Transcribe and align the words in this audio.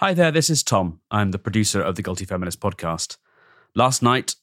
Hi 0.00 0.12
there, 0.12 0.30
this 0.30 0.50
is 0.50 0.62
Tom. 0.62 1.00
I'm 1.10 1.30
the 1.30 1.38
producer 1.38 1.80
of 1.80 1.94
the 1.94 2.02
Guilty 2.02 2.26
Feminist 2.26 2.60
podcast. 2.60 3.16
Last 3.74 4.02
night, 4.02 4.34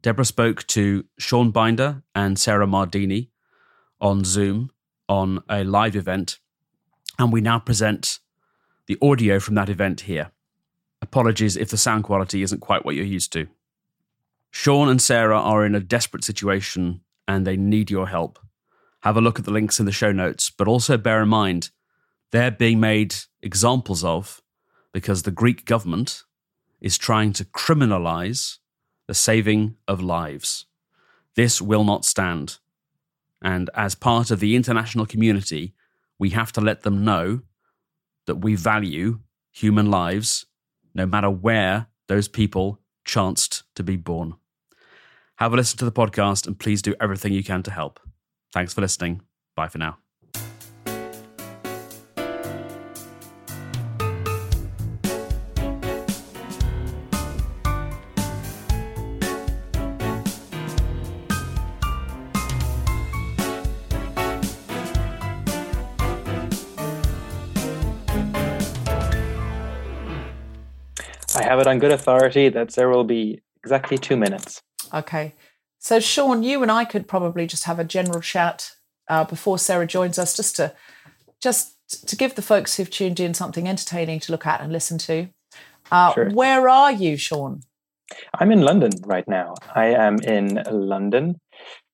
Deborah 0.00 0.24
spoke 0.24 0.66
to 0.68 1.04
Sean 1.18 1.50
Binder 1.50 2.04
and 2.14 2.38
Sarah 2.38 2.66
Mardini 2.66 3.28
on 4.00 4.24
Zoom 4.24 4.70
on 5.06 5.42
a 5.46 5.62
live 5.62 5.94
event, 5.94 6.38
and 7.18 7.30
we 7.30 7.42
now 7.42 7.58
present 7.58 8.20
the 8.86 8.96
audio 9.02 9.38
from 9.38 9.56
that 9.56 9.68
event 9.68 10.00
here. 10.00 10.30
Apologies 11.02 11.54
if 11.58 11.68
the 11.68 11.76
sound 11.76 12.04
quality 12.04 12.42
isn't 12.42 12.60
quite 12.60 12.86
what 12.86 12.94
you're 12.94 13.04
used 13.04 13.30
to. 13.34 13.46
Sean 14.50 14.88
and 14.88 15.02
Sarah 15.02 15.38
are 15.38 15.66
in 15.66 15.74
a 15.74 15.80
desperate 15.80 16.24
situation 16.24 17.02
and 17.28 17.46
they 17.46 17.58
need 17.58 17.90
your 17.90 18.08
help. 18.08 18.38
Have 19.02 19.18
a 19.18 19.20
look 19.20 19.38
at 19.38 19.44
the 19.44 19.52
links 19.52 19.78
in 19.78 19.84
the 19.84 19.92
show 19.92 20.12
notes, 20.12 20.48
but 20.48 20.66
also 20.66 20.96
bear 20.96 21.22
in 21.22 21.28
mind 21.28 21.68
they're 22.30 22.50
being 22.50 22.80
made 22.80 23.14
examples 23.42 24.02
of 24.02 24.40
because 24.98 25.22
the 25.22 25.30
Greek 25.30 25.64
government 25.64 26.24
is 26.80 26.98
trying 26.98 27.32
to 27.32 27.44
criminalize 27.44 28.58
the 29.06 29.14
saving 29.14 29.76
of 29.86 30.02
lives. 30.02 30.66
This 31.36 31.62
will 31.62 31.84
not 31.84 32.04
stand. 32.04 32.58
And 33.40 33.70
as 33.74 33.94
part 33.94 34.32
of 34.32 34.40
the 34.40 34.56
international 34.56 35.06
community, 35.06 35.72
we 36.18 36.30
have 36.30 36.50
to 36.50 36.60
let 36.60 36.82
them 36.82 37.04
know 37.04 37.42
that 38.26 38.40
we 38.40 38.56
value 38.56 39.20
human 39.52 39.88
lives 39.88 40.46
no 40.94 41.06
matter 41.06 41.30
where 41.30 41.86
those 42.08 42.26
people 42.26 42.80
chanced 43.04 43.62
to 43.76 43.84
be 43.84 43.94
born. 43.94 44.34
Have 45.36 45.52
a 45.52 45.56
listen 45.56 45.78
to 45.78 45.84
the 45.84 45.92
podcast 45.92 46.48
and 46.48 46.58
please 46.58 46.82
do 46.82 46.96
everything 47.00 47.32
you 47.32 47.44
can 47.44 47.62
to 47.62 47.70
help. 47.70 48.00
Thanks 48.52 48.74
for 48.74 48.80
listening. 48.80 49.22
Bye 49.54 49.68
for 49.68 49.78
now. 49.78 49.98
Have 71.58 71.66
it 71.66 71.70
on 71.70 71.78
good 71.78 71.92
authority 71.92 72.48
that 72.48 72.74
there 72.74 72.88
will 72.88 73.04
be 73.04 73.40
exactly 73.62 73.98
two 73.98 74.16
minutes. 74.16 74.62
Okay. 74.94 75.34
So, 75.78 76.00
Sean, 76.00 76.42
you 76.42 76.62
and 76.62 76.70
I 76.70 76.84
could 76.84 77.08
probably 77.08 77.46
just 77.46 77.64
have 77.64 77.78
a 77.78 77.84
general 77.84 78.20
chat 78.20 78.72
uh, 79.08 79.24
before 79.24 79.58
Sarah 79.58 79.86
joins 79.86 80.18
us, 80.18 80.36
just 80.36 80.56
to 80.56 80.74
just 81.40 81.74
to 82.08 82.16
give 82.16 82.34
the 82.34 82.42
folks 82.42 82.76
who've 82.76 82.90
tuned 82.90 83.20
in 83.20 83.34
something 83.34 83.68
entertaining 83.68 84.20
to 84.20 84.32
look 84.32 84.46
at 84.46 84.60
and 84.60 84.72
listen 84.72 84.98
to. 84.98 85.28
Uh, 85.90 86.12
Sure. 86.12 86.30
Where 86.30 86.68
are 86.68 86.92
you, 86.92 87.16
Sean? 87.16 87.62
I'm 88.38 88.52
in 88.52 88.60
London 88.60 88.90
right 89.04 89.26
now. 89.26 89.54
I 89.74 89.86
am 89.86 90.18
in 90.20 90.62
London 90.70 91.40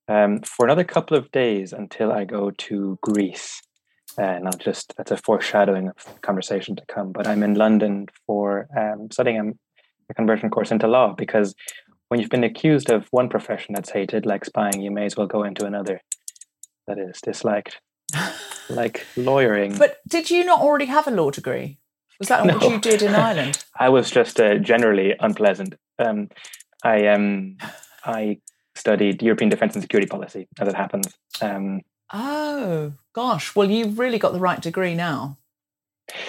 um, 0.09 0.41
for 0.41 0.67
another 0.67 0.85
couple 0.85 1.17
of 1.17 1.31
days 1.31 1.73
until 1.73 2.11
I 2.13 2.25
go 2.25 2.51
to 2.51 2.99
Greece. 3.03 3.61
And 4.19 4.47
I'll 4.47 4.59
just, 4.59 4.95
that's 4.97 5.11
a 5.11 5.17
foreshadowing 5.17 5.89
of 5.89 5.97
the 6.05 6.21
conversation 6.21 6.77
to 6.77 6.85
come. 6.87 7.13
But 7.13 7.27
I'm 7.27 7.43
in 7.43 7.55
London 7.55 8.07
for 8.27 8.69
um, 8.77 9.11
studying 9.11 9.39
a, 9.39 9.53
a 10.11 10.15
conversion 10.15 10.51
course 10.51 10.71
into 10.71 10.87
law 10.87 11.13
because 11.13 11.55
when 12.09 12.21
you've 12.21 12.31
been 12.31 12.45
accused 12.45 12.91
of 12.91 13.09
one 13.11 13.29
profession 13.29 13.75
that's 13.75 13.91
hated, 13.91 14.27
like 14.27 14.45
spying, 14.45 14.81
you 14.81 14.91
may 14.91 15.07
as 15.07 15.17
well 15.17 15.27
go 15.27 15.43
into 15.43 15.65
another 15.67 16.01
that 16.87 16.99
is 16.99 17.21
disliked, 17.21 17.81
like 18.71 19.07
lawyering. 19.17 19.77
But 19.77 19.99
did 20.07 20.31
you 20.31 20.45
not 20.45 20.61
already 20.61 20.87
have 20.87 21.07
a 21.07 21.11
law 21.11 21.31
degree? 21.31 21.79
Was 22.19 22.29
that 22.29 22.45
what 22.47 22.63
you 22.71 22.79
did 22.79 23.03
in 23.03 23.15
Ireland? 23.15 23.65
I 23.79 23.89
was 23.89 24.11
just 24.11 24.39
uh, 24.39 24.59
generally 24.59 25.15
unpleasant. 25.19 25.75
Um, 25.99 26.29
I 26.85 27.09
um, 27.09 27.57
I 28.05 28.39
studied 28.77 29.23
European 29.23 29.49
defence 29.49 29.75
and 29.75 29.83
security 29.83 30.07
policy, 30.09 30.47
as 30.61 30.69
it 30.69 30.75
happens. 30.75 31.07
Um, 31.41 31.81
Oh, 32.13 32.93
gosh. 33.13 33.55
Well, 33.55 33.71
you've 33.71 33.99
really 33.99 34.19
got 34.19 34.33
the 34.33 34.41
right 34.41 34.61
degree 34.61 34.95
now. 34.95 35.39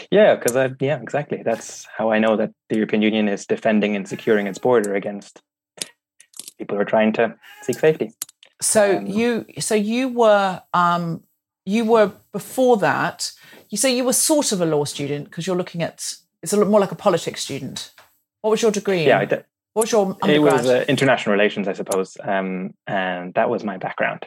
yeah, 0.09 0.35
because 0.35 0.55
I 0.55 0.71
yeah, 0.79 1.01
exactly. 1.01 1.43
That's 1.43 1.85
how 1.97 2.11
I 2.11 2.19
know 2.19 2.37
that 2.37 2.51
the 2.69 2.75
European 2.75 3.01
Union 3.01 3.27
is 3.27 3.45
defending 3.45 3.95
and 3.95 4.07
securing 4.07 4.47
its 4.47 4.57
border 4.57 4.95
against 4.95 5.41
people 6.57 6.77
who 6.77 6.81
are 6.81 6.85
trying 6.85 7.13
to 7.13 7.35
seek 7.61 7.79
safety. 7.79 8.13
So 8.61 8.97
Um, 8.97 9.07
you, 9.07 9.45
so 9.59 9.75
you 9.75 10.07
were, 10.07 10.61
um, 10.73 11.23
you 11.65 11.83
were 11.83 12.13
before 12.31 12.77
that. 12.77 13.31
You 13.69 13.77
say 13.77 13.95
you 13.95 14.05
were 14.05 14.13
sort 14.13 14.51
of 14.51 14.61
a 14.61 14.65
law 14.65 14.85
student 14.85 15.25
because 15.25 15.45
you're 15.45 15.57
looking 15.57 15.83
at 15.83 16.15
it's 16.41 16.53
a 16.53 16.57
lot 16.57 16.67
more 16.67 16.79
like 16.79 16.91
a 16.91 16.95
politics 16.95 17.41
student. 17.41 17.91
What 18.41 18.51
was 18.51 18.61
your 18.61 18.71
degree? 18.71 19.01
in? 19.01 19.07
Yeah, 19.07 19.19
I 19.19 19.25
did. 19.25 19.43
What 19.73 19.83
was 19.83 19.91
your 19.91 20.15
it 20.27 20.39
was 20.39 20.67
uh, 20.67 20.85
international 20.87 21.33
relations, 21.33 21.67
I 21.67 21.73
suppose, 21.73 22.17
um, 22.23 22.75
and 22.87 23.33
that 23.33 23.49
was 23.49 23.63
my 23.63 23.77
background. 23.77 24.25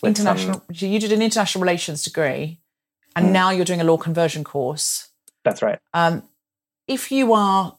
Some- 0.00 0.08
international. 0.08 0.62
you 0.70 0.98
did 1.00 1.12
an 1.12 1.22
international 1.22 1.62
relations 1.62 2.02
degree, 2.02 2.60
and 3.16 3.26
Mm. 3.26 3.32
now 3.32 3.50
you're 3.50 3.64
doing 3.64 3.80
a 3.80 3.84
law 3.84 3.96
conversion 3.96 4.44
course. 4.44 5.08
that's 5.44 5.62
right. 5.62 5.78
Um, 5.94 6.28
if 6.86 7.10
you 7.10 7.32
are, 7.32 7.78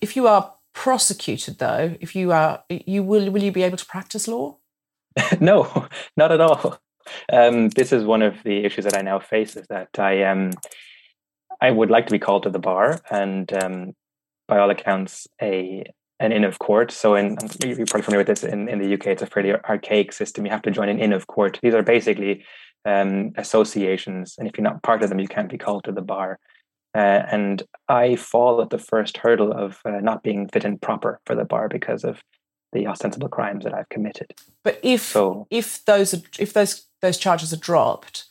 if 0.00 0.16
you 0.16 0.26
are 0.26 0.54
prosecuted, 0.72 1.58
though, 1.58 1.94
if 2.00 2.14
you 2.16 2.32
are, 2.32 2.64
you 2.68 3.02
will 3.02 3.30
will 3.30 3.42
you 3.42 3.52
be 3.52 3.62
able 3.64 3.76
to 3.76 3.84
practice 3.86 4.26
law? 4.28 4.56
no, 5.40 5.88
not 6.16 6.32
at 6.32 6.40
all. 6.40 6.78
Um, 7.30 7.68
this 7.70 7.92
is 7.92 8.04
one 8.04 8.22
of 8.22 8.42
the 8.44 8.64
issues 8.64 8.84
that 8.84 8.96
I 8.96 9.02
now 9.02 9.18
face 9.18 9.56
is 9.56 9.66
that 9.68 9.98
I 9.98 10.22
um, 10.22 10.50
I 11.60 11.70
would 11.70 11.90
like 11.90 12.06
to 12.06 12.12
be 12.12 12.18
called 12.18 12.44
to 12.44 12.50
the 12.50 12.58
bar, 12.58 13.00
and 13.10 13.52
um, 13.62 13.94
by 14.48 14.58
all 14.58 14.70
accounts, 14.70 15.26
a 15.40 15.84
an 16.20 16.32
inn 16.32 16.44
of 16.44 16.58
court. 16.58 16.90
So, 16.90 17.14
in 17.14 17.36
you're 17.64 17.86
probably 17.86 18.02
familiar 18.02 18.18
with 18.18 18.26
this 18.28 18.44
in, 18.44 18.68
in 18.68 18.78
the 18.78 18.94
UK, 18.94 19.08
it's 19.08 19.22
a 19.22 19.26
fairly 19.26 19.52
archaic 19.52 20.12
system. 20.12 20.44
You 20.44 20.52
have 20.52 20.62
to 20.62 20.70
join 20.70 20.88
an 20.88 20.98
inn 20.98 21.12
of 21.12 21.26
court. 21.26 21.58
These 21.62 21.74
are 21.74 21.82
basically 21.82 22.44
um, 22.84 23.32
associations, 23.36 24.36
and 24.38 24.48
if 24.48 24.56
you're 24.56 24.64
not 24.64 24.82
part 24.82 25.02
of 25.02 25.08
them, 25.08 25.18
you 25.20 25.28
can't 25.28 25.50
be 25.50 25.58
called 25.58 25.84
to 25.84 25.92
the 25.92 26.02
bar. 26.02 26.38
Uh, 26.94 27.22
and 27.30 27.62
I 27.88 28.16
fall 28.16 28.60
at 28.60 28.70
the 28.70 28.78
first 28.78 29.16
hurdle 29.16 29.50
of 29.52 29.80
uh, 29.84 30.00
not 30.00 30.22
being 30.22 30.48
fit 30.48 30.64
and 30.64 30.80
proper 30.80 31.20
for 31.24 31.34
the 31.34 31.44
bar 31.44 31.68
because 31.68 32.04
of 32.04 32.20
the 32.72 32.86
ostensible 32.86 33.28
crimes 33.28 33.64
that 33.64 33.74
I've 33.74 33.88
committed. 33.88 34.34
But 34.62 34.78
if 34.82 35.02
So- 35.02 35.46
if 35.50 35.84
those 35.84 36.14
if 36.38 36.52
those 36.52 36.86
those 37.00 37.18
charges 37.18 37.52
are 37.52 37.58
dropped, 37.58 38.24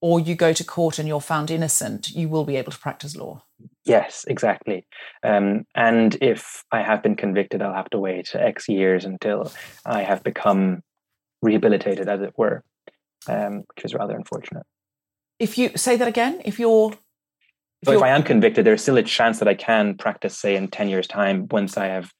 or 0.00 0.20
you 0.20 0.34
go 0.34 0.52
to 0.52 0.64
court 0.64 0.98
and 0.98 1.08
you're 1.08 1.20
found 1.20 1.50
innocent, 1.50 2.10
you 2.10 2.28
will 2.28 2.44
be 2.44 2.56
able 2.56 2.72
to 2.72 2.78
practice 2.78 3.16
law. 3.16 3.42
Yes, 3.84 4.24
exactly. 4.28 4.86
Um, 5.22 5.64
and 5.74 6.16
if 6.20 6.64
I 6.70 6.82
have 6.82 7.02
been 7.02 7.16
convicted, 7.16 7.62
I'll 7.62 7.74
have 7.74 7.90
to 7.90 7.98
wait 7.98 8.34
X 8.34 8.68
years 8.68 9.04
until 9.04 9.50
I 9.84 10.02
have 10.02 10.22
become 10.22 10.82
rehabilitated, 11.42 12.08
as 12.08 12.20
it 12.20 12.34
were, 12.36 12.62
um, 13.28 13.64
which 13.74 13.84
is 13.84 13.94
rather 13.94 14.14
unfortunate. 14.14 14.64
If 15.38 15.56
you 15.56 15.70
say 15.76 15.96
that 15.96 16.08
again, 16.08 16.42
if 16.44 16.58
you're 16.58 16.92
if 17.82 17.86
So 17.86 17.92
you're- 17.92 18.08
I 18.08 18.14
am 18.14 18.22
convicted, 18.24 18.66
there's 18.66 18.82
still 18.82 18.96
a 18.98 19.02
chance 19.02 19.38
that 19.38 19.48
I 19.48 19.54
can 19.54 19.96
practice, 19.96 20.36
say, 20.36 20.56
in 20.56 20.68
ten 20.68 20.88
years' 20.88 21.06
time, 21.06 21.46
once 21.50 21.76
I 21.76 21.86
have 21.86 22.12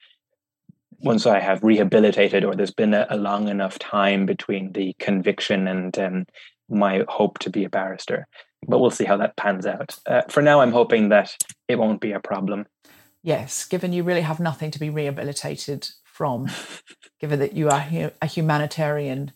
once 1.01 1.27
I 1.27 1.39
have 1.39 1.63
rehabilitated, 1.63 2.45
or 2.45 2.57
there's 2.57 2.73
been 2.73 2.93
a, 2.93 3.07
a 3.09 3.17
long 3.17 3.49
enough 3.49 3.79
time 3.79 4.27
between 4.27 4.73
the 4.73 4.95
conviction 4.99 5.69
and 5.69 5.97
um, 5.99 6.27
my 6.69 7.05
hope 7.09 7.39
to 7.41 7.51
be 7.51 7.65
a 7.65 7.69
barrister. 7.69 8.27
But 8.69 8.79
we'll 8.81 8.91
see 8.91 9.05
how 9.05 9.17
that 9.17 9.37
pans 9.37 9.67
out. 9.67 9.99
Uh, 10.07 10.23
for 10.29 10.43
now, 10.43 10.61
I'm 10.61 10.73
hoping 10.73 11.09
that 11.09 11.35
it 11.69 11.77
won't 11.77 12.01
be 12.01 12.13
a 12.13 12.21
problem. 12.21 12.67
Yes, 13.23 13.65
given 13.65 13.93
you 13.93 14.03
really 14.05 14.21
have 14.21 14.39
nothing 14.41 14.71
to 14.71 14.79
be 14.79 14.91
rehabilitated 14.91 15.89
from, 16.05 16.49
given 17.21 17.39
that 17.41 17.55
you 17.55 17.71
are 17.71 17.81
hu- 17.81 18.11
a 18.21 18.27
humanitarian 18.27 19.33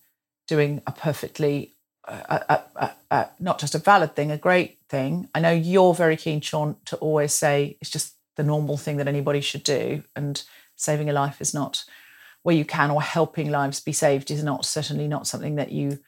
doing 0.46 0.82
a 0.86 0.92
perfectly, 0.92 1.74
uh, 2.06 2.38
uh, 2.48 2.58
uh, 2.76 2.90
uh, 3.10 3.24
not 3.40 3.58
just 3.58 3.74
a 3.74 3.78
valid 3.78 4.14
thing, 4.14 4.30
a 4.30 4.36
great 4.36 4.78
thing. 4.88 5.28
I 5.34 5.40
know 5.40 5.50
you're 5.50 5.94
very 5.94 6.16
keen, 6.16 6.40
Sean, 6.40 6.76
to 6.86 6.96
always 6.96 7.32
say 7.32 7.76
it's 7.80 7.90
just 7.90 8.14
the 8.36 8.42
normal 8.42 8.76
thing 8.76 8.96
that 8.98 9.08
anybody 9.08 9.40
should 9.40 9.62
do, 9.62 10.02
and 10.14 10.42
saving 10.76 11.08
a 11.08 11.12
life 11.12 11.40
is 11.40 11.54
not 11.54 11.84
where 12.42 12.56
you 12.56 12.64
can, 12.64 12.90
or 12.90 13.00
helping 13.00 13.50
lives 13.50 13.80
be 13.80 13.92
saved 13.92 14.30
is 14.30 14.42
not 14.42 14.64
certainly 14.64 15.08
not 15.08 15.26
something 15.26 15.54
that 15.56 15.72
you 15.72 16.00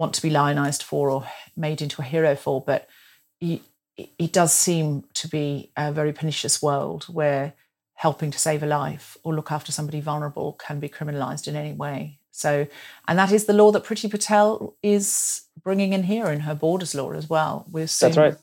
want 0.00 0.14
to 0.14 0.22
be 0.22 0.30
lionized 0.30 0.82
for 0.82 1.10
or 1.10 1.28
made 1.54 1.82
into 1.82 2.00
a 2.00 2.04
hero 2.04 2.34
for. 2.34 2.60
But 2.60 2.88
it- 3.40 3.62
it 3.96 4.32
does 4.32 4.54
seem 4.54 5.04
to 5.12 5.28
be 5.28 5.70
a 5.76 5.92
very 5.92 6.12
pernicious 6.12 6.62
world 6.62 7.04
where 7.04 7.52
helping 7.94 8.30
to 8.30 8.38
save 8.38 8.62
a 8.62 8.66
life 8.66 9.18
or 9.22 9.34
look 9.34 9.52
after 9.52 9.70
somebody 9.70 10.00
vulnerable 10.00 10.54
can 10.54 10.80
be 10.80 10.88
criminalized 10.88 11.46
in 11.46 11.54
any 11.54 11.74
way. 11.74 12.18
So, 12.30 12.66
and 13.06 13.18
that 13.18 13.30
is 13.30 13.44
the 13.44 13.52
law 13.52 13.70
that 13.72 13.84
Priti 13.84 14.10
Patel 14.10 14.74
is 14.82 15.42
bringing 15.62 15.92
in 15.92 16.04
here 16.04 16.28
in 16.28 16.40
her 16.40 16.54
borders 16.54 16.94
law 16.94 17.12
as 17.12 17.28
well. 17.28 17.66
We're 17.70 17.82
That's 17.82 18.16
right. 18.16 18.36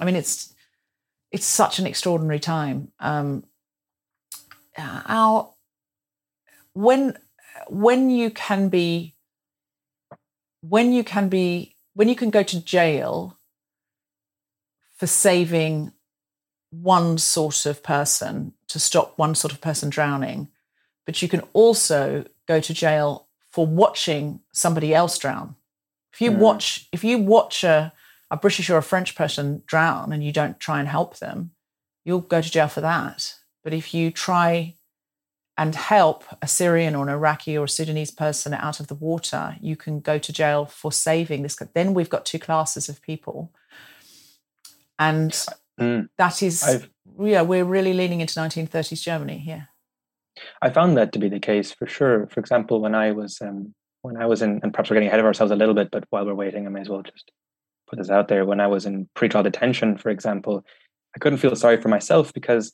I 0.00 0.04
mean, 0.04 0.16
it's 0.16 0.52
it's 1.30 1.46
such 1.46 1.78
an 1.78 1.86
extraordinary 1.86 2.40
time. 2.40 2.90
Um, 2.98 3.44
our 4.76 5.54
when 6.72 7.18
when 7.68 8.10
you 8.10 8.30
can 8.30 8.68
be 8.68 9.14
when 10.60 10.92
you 10.92 11.04
can 11.04 11.28
be 11.28 11.74
when 11.94 12.08
you 12.08 12.14
can 12.16 12.30
go 12.30 12.42
to 12.42 12.64
jail 12.64 13.36
for 14.96 15.06
saving 15.06 15.92
one 16.70 17.18
sort 17.18 17.66
of 17.66 17.82
person 17.82 18.52
to 18.68 18.78
stop 18.78 19.16
one 19.16 19.34
sort 19.34 19.52
of 19.52 19.60
person 19.60 19.90
drowning, 19.90 20.48
but 21.06 21.22
you 21.22 21.28
can 21.28 21.40
also 21.52 22.24
go 22.46 22.60
to 22.60 22.74
jail 22.74 23.28
for 23.50 23.66
watching 23.66 24.40
somebody 24.52 24.94
else 24.94 25.18
drown. 25.18 25.56
If 26.12 26.20
you 26.20 26.30
Mm. 26.30 26.38
watch, 26.38 26.88
if 26.92 27.02
you 27.02 27.18
watch 27.18 27.64
a, 27.64 27.92
a 28.30 28.36
British 28.36 28.68
or 28.70 28.76
a 28.76 28.82
French 28.82 29.14
person 29.14 29.62
drown 29.66 30.12
and 30.12 30.22
you 30.22 30.32
don't 30.32 30.60
try 30.60 30.78
and 30.78 30.88
help 30.88 31.18
them, 31.18 31.52
you'll 32.04 32.20
go 32.20 32.40
to 32.40 32.50
jail 32.50 32.68
for 32.68 32.80
that. 32.80 33.34
But 33.64 33.72
if 33.72 33.94
you 33.94 34.10
try 34.10 34.76
and 35.58 35.74
help 35.74 36.24
a 36.40 36.46
Syrian 36.46 36.94
or 36.94 37.02
an 37.02 37.08
Iraqi 37.12 37.58
or 37.58 37.64
a 37.64 37.68
Sudanese 37.68 38.12
person 38.12 38.54
out 38.54 38.78
of 38.78 38.86
the 38.86 38.94
water, 38.94 39.56
you 39.60 39.74
can 39.76 39.98
go 39.98 40.16
to 40.16 40.32
jail 40.32 40.64
for 40.64 40.92
saving 40.92 41.42
this. 41.42 41.56
Then 41.74 41.92
we've 41.94 42.08
got 42.08 42.24
two 42.24 42.38
classes 42.38 42.88
of 42.88 43.02
people. 43.02 43.52
And 44.98 45.32
Mm. 45.78 46.08
that 46.16 46.42
is, 46.42 46.62
I've- 46.62 46.88
yeah, 47.20 47.42
we're 47.42 47.64
really 47.64 47.92
leaning 47.92 48.20
into 48.20 48.38
1930s 48.40 49.02
Germany 49.02 49.38
here. 49.38 49.68
I 50.62 50.70
found 50.70 50.96
that 50.96 51.12
to 51.12 51.18
be 51.18 51.28
the 51.28 51.40
case 51.40 51.72
for 51.72 51.86
sure. 51.88 52.28
For 52.28 52.38
example, 52.40 52.80
when 52.80 52.94
I 52.94 53.10
was 53.10 53.40
um, 53.40 53.74
when 54.02 54.16
I 54.16 54.26
was 54.26 54.42
in, 54.42 54.60
and 54.62 54.72
perhaps 54.72 54.88
we're 54.90 54.94
getting 54.94 55.08
ahead 55.08 55.18
of 55.20 55.26
ourselves 55.26 55.50
a 55.50 55.56
little 55.56 55.74
bit, 55.74 55.90
but 55.90 56.04
while 56.10 56.24
we're 56.24 56.34
waiting, 56.34 56.66
I 56.66 56.70
may 56.70 56.80
as 56.80 56.88
well 56.88 57.02
just 57.02 57.32
put 57.88 57.98
this 57.98 58.10
out 58.10 58.28
there. 58.28 58.44
When 58.46 58.60
I 58.60 58.68
was 58.68 58.86
in 58.86 59.08
pretrial 59.16 59.42
detention, 59.42 59.98
for 59.98 60.10
example, 60.10 60.64
I 61.16 61.18
couldn't 61.18 61.38
feel 61.40 61.56
sorry 61.56 61.78
for 61.82 61.88
myself 61.88 62.32
because 62.32 62.72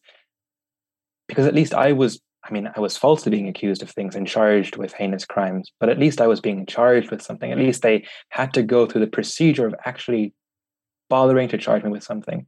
because 1.28 1.46
at 1.46 1.54
least 1.54 1.72
I 1.72 1.92
was. 1.92 2.20
I 2.46 2.52
mean, 2.52 2.70
I 2.76 2.80
was 2.80 2.96
falsely 2.96 3.30
being 3.30 3.48
accused 3.48 3.82
of 3.82 3.90
things 3.90 4.14
and 4.14 4.26
charged 4.26 4.76
with 4.76 4.92
heinous 4.92 5.24
crimes, 5.24 5.72
but 5.80 5.88
at 5.88 5.98
least 5.98 6.20
I 6.20 6.26
was 6.26 6.40
being 6.40 6.66
charged 6.66 7.10
with 7.10 7.22
something. 7.22 7.50
At 7.50 7.58
least 7.58 7.82
they 7.82 8.04
had 8.28 8.52
to 8.54 8.62
go 8.62 8.86
through 8.86 9.00
the 9.00 9.06
procedure 9.06 9.66
of 9.66 9.74
actually 9.86 10.34
bothering 11.08 11.48
to 11.48 11.58
charge 11.58 11.82
me 11.82 11.90
with 11.90 12.02
something. 12.02 12.46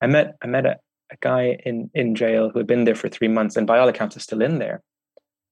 I 0.00 0.06
met 0.06 0.36
I 0.42 0.46
met 0.46 0.64
a, 0.64 0.76
a 1.12 1.16
guy 1.20 1.58
in 1.64 1.90
in 1.94 2.14
jail 2.14 2.48
who 2.48 2.58
had 2.58 2.66
been 2.66 2.84
there 2.84 2.94
for 2.94 3.08
three 3.08 3.28
months 3.28 3.56
and 3.56 3.66
by 3.66 3.78
all 3.78 3.88
accounts 3.88 4.16
is 4.16 4.22
still 4.22 4.40
in 4.40 4.58
there. 4.58 4.82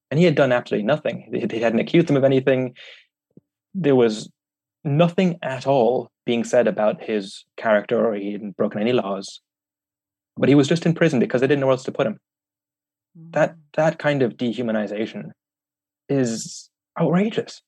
And 0.09 0.19
he 0.19 0.25
had 0.25 0.35
done 0.35 0.51
absolutely 0.51 0.85
nothing. 0.85 1.29
They, 1.31 1.45
they 1.45 1.59
hadn't 1.59 1.79
accused 1.79 2.09
him 2.09 2.17
of 2.17 2.23
anything. 2.23 2.75
There 3.75 3.95
was 3.95 4.29
nothing 4.83 5.39
at 5.43 5.67
all 5.67 6.09
being 6.25 6.43
said 6.43 6.67
about 6.67 7.03
his 7.03 7.45
character 7.57 8.05
or 8.05 8.15
he 8.15 8.33
hadn't 8.33 8.57
broken 8.57 8.81
any 8.81 8.93
laws. 8.93 9.41
But 10.35 10.49
he 10.49 10.55
was 10.55 10.67
just 10.67 10.85
in 10.85 10.93
prison 10.93 11.19
because 11.19 11.41
they 11.41 11.47
didn't 11.47 11.61
know 11.61 11.67
where 11.67 11.73
else 11.73 11.83
to 11.83 11.91
put 11.91 12.07
him 12.07 12.19
that 13.15 13.55
that 13.75 13.99
kind 13.99 14.21
of 14.21 14.37
dehumanization 14.37 15.31
is 16.09 16.69
outrageous 16.99 17.61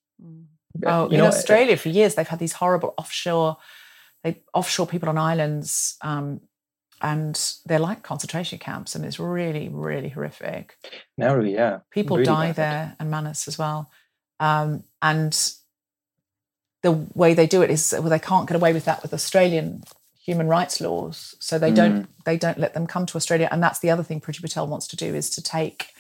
Oh, 0.85 1.05
You 1.05 1.11
in 1.13 1.17
know, 1.19 1.27
Australia 1.27 1.77
for 1.77 1.89
years 1.89 2.15
they've 2.15 2.27
had 2.27 2.39
these 2.39 2.53
horrible 2.53 2.93
offshore, 2.97 3.57
they 4.23 4.43
offshore 4.53 4.87
people 4.87 5.07
on 5.07 5.17
islands, 5.17 5.97
um, 6.01 6.41
and 7.01 7.39
they're 7.65 7.79
like 7.79 8.03
concentration 8.03 8.59
camps, 8.59 8.95
and 8.95 9.05
it's 9.05 9.19
really, 9.19 9.69
really 9.69 10.09
horrific. 10.09 10.75
Nauru, 11.17 11.45
yeah 11.45 11.79
People 11.91 12.17
really 12.17 12.25
die 12.25 12.47
bad. 12.47 12.55
there, 12.55 12.95
and 12.99 13.09
Manus 13.09 13.47
as 13.47 13.57
well. 13.57 13.89
Um, 14.39 14.83
and 15.01 15.33
the 16.83 16.91
way 16.91 17.33
they 17.33 17.47
do 17.47 17.61
it 17.61 17.69
is 17.71 17.93
well, 17.97 18.09
they 18.09 18.19
can't 18.19 18.47
get 18.47 18.55
away 18.55 18.73
with 18.73 18.85
that 18.85 19.01
with 19.01 19.13
Australian 19.13 19.83
human 20.25 20.47
rights 20.47 20.81
laws, 20.81 21.35
so 21.39 21.59
they 21.59 21.71
don't 21.71 22.03
mm. 22.03 22.07
they 22.25 22.37
don't 22.37 22.57
let 22.57 22.73
them 22.73 22.87
come 22.87 23.05
to 23.05 23.15
Australia. 23.15 23.47
And 23.51 23.61
that's 23.61 23.79
the 23.79 23.91
other 23.91 24.03
thing 24.03 24.19
Priti 24.19 24.41
Patel 24.41 24.67
wants 24.67 24.87
to 24.87 24.95
do 24.95 25.13
is 25.13 25.29
to 25.31 25.41
take 25.41 25.93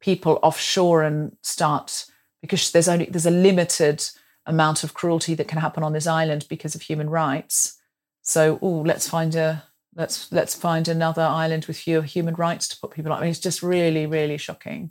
people 0.00 0.38
offshore 0.42 1.02
and 1.02 1.36
start 1.42 2.06
because 2.40 2.72
there's 2.72 2.88
only 2.88 3.06
there's 3.06 3.26
a 3.26 3.30
limited 3.30 4.02
amount 4.46 4.82
of 4.82 4.94
cruelty 4.94 5.34
that 5.34 5.48
can 5.48 5.58
happen 5.58 5.82
on 5.82 5.92
this 5.92 6.06
island 6.06 6.46
because 6.48 6.74
of 6.74 6.82
human 6.82 7.10
rights. 7.10 7.78
So, 8.22 8.58
oh, 8.62 8.80
let's 8.80 9.08
find 9.08 9.34
a 9.34 9.64
let's 9.94 10.32
let's 10.32 10.54
find 10.54 10.88
another 10.88 11.22
island 11.22 11.66
with 11.66 11.76
fewer 11.76 12.02
human 12.02 12.34
rights 12.34 12.68
to 12.68 12.78
put 12.80 12.92
people 12.92 13.12
on. 13.12 13.18
I 13.18 13.22
mean, 13.22 13.30
it's 13.30 13.40
just 13.40 13.62
really, 13.62 14.06
really 14.06 14.38
shocking. 14.38 14.90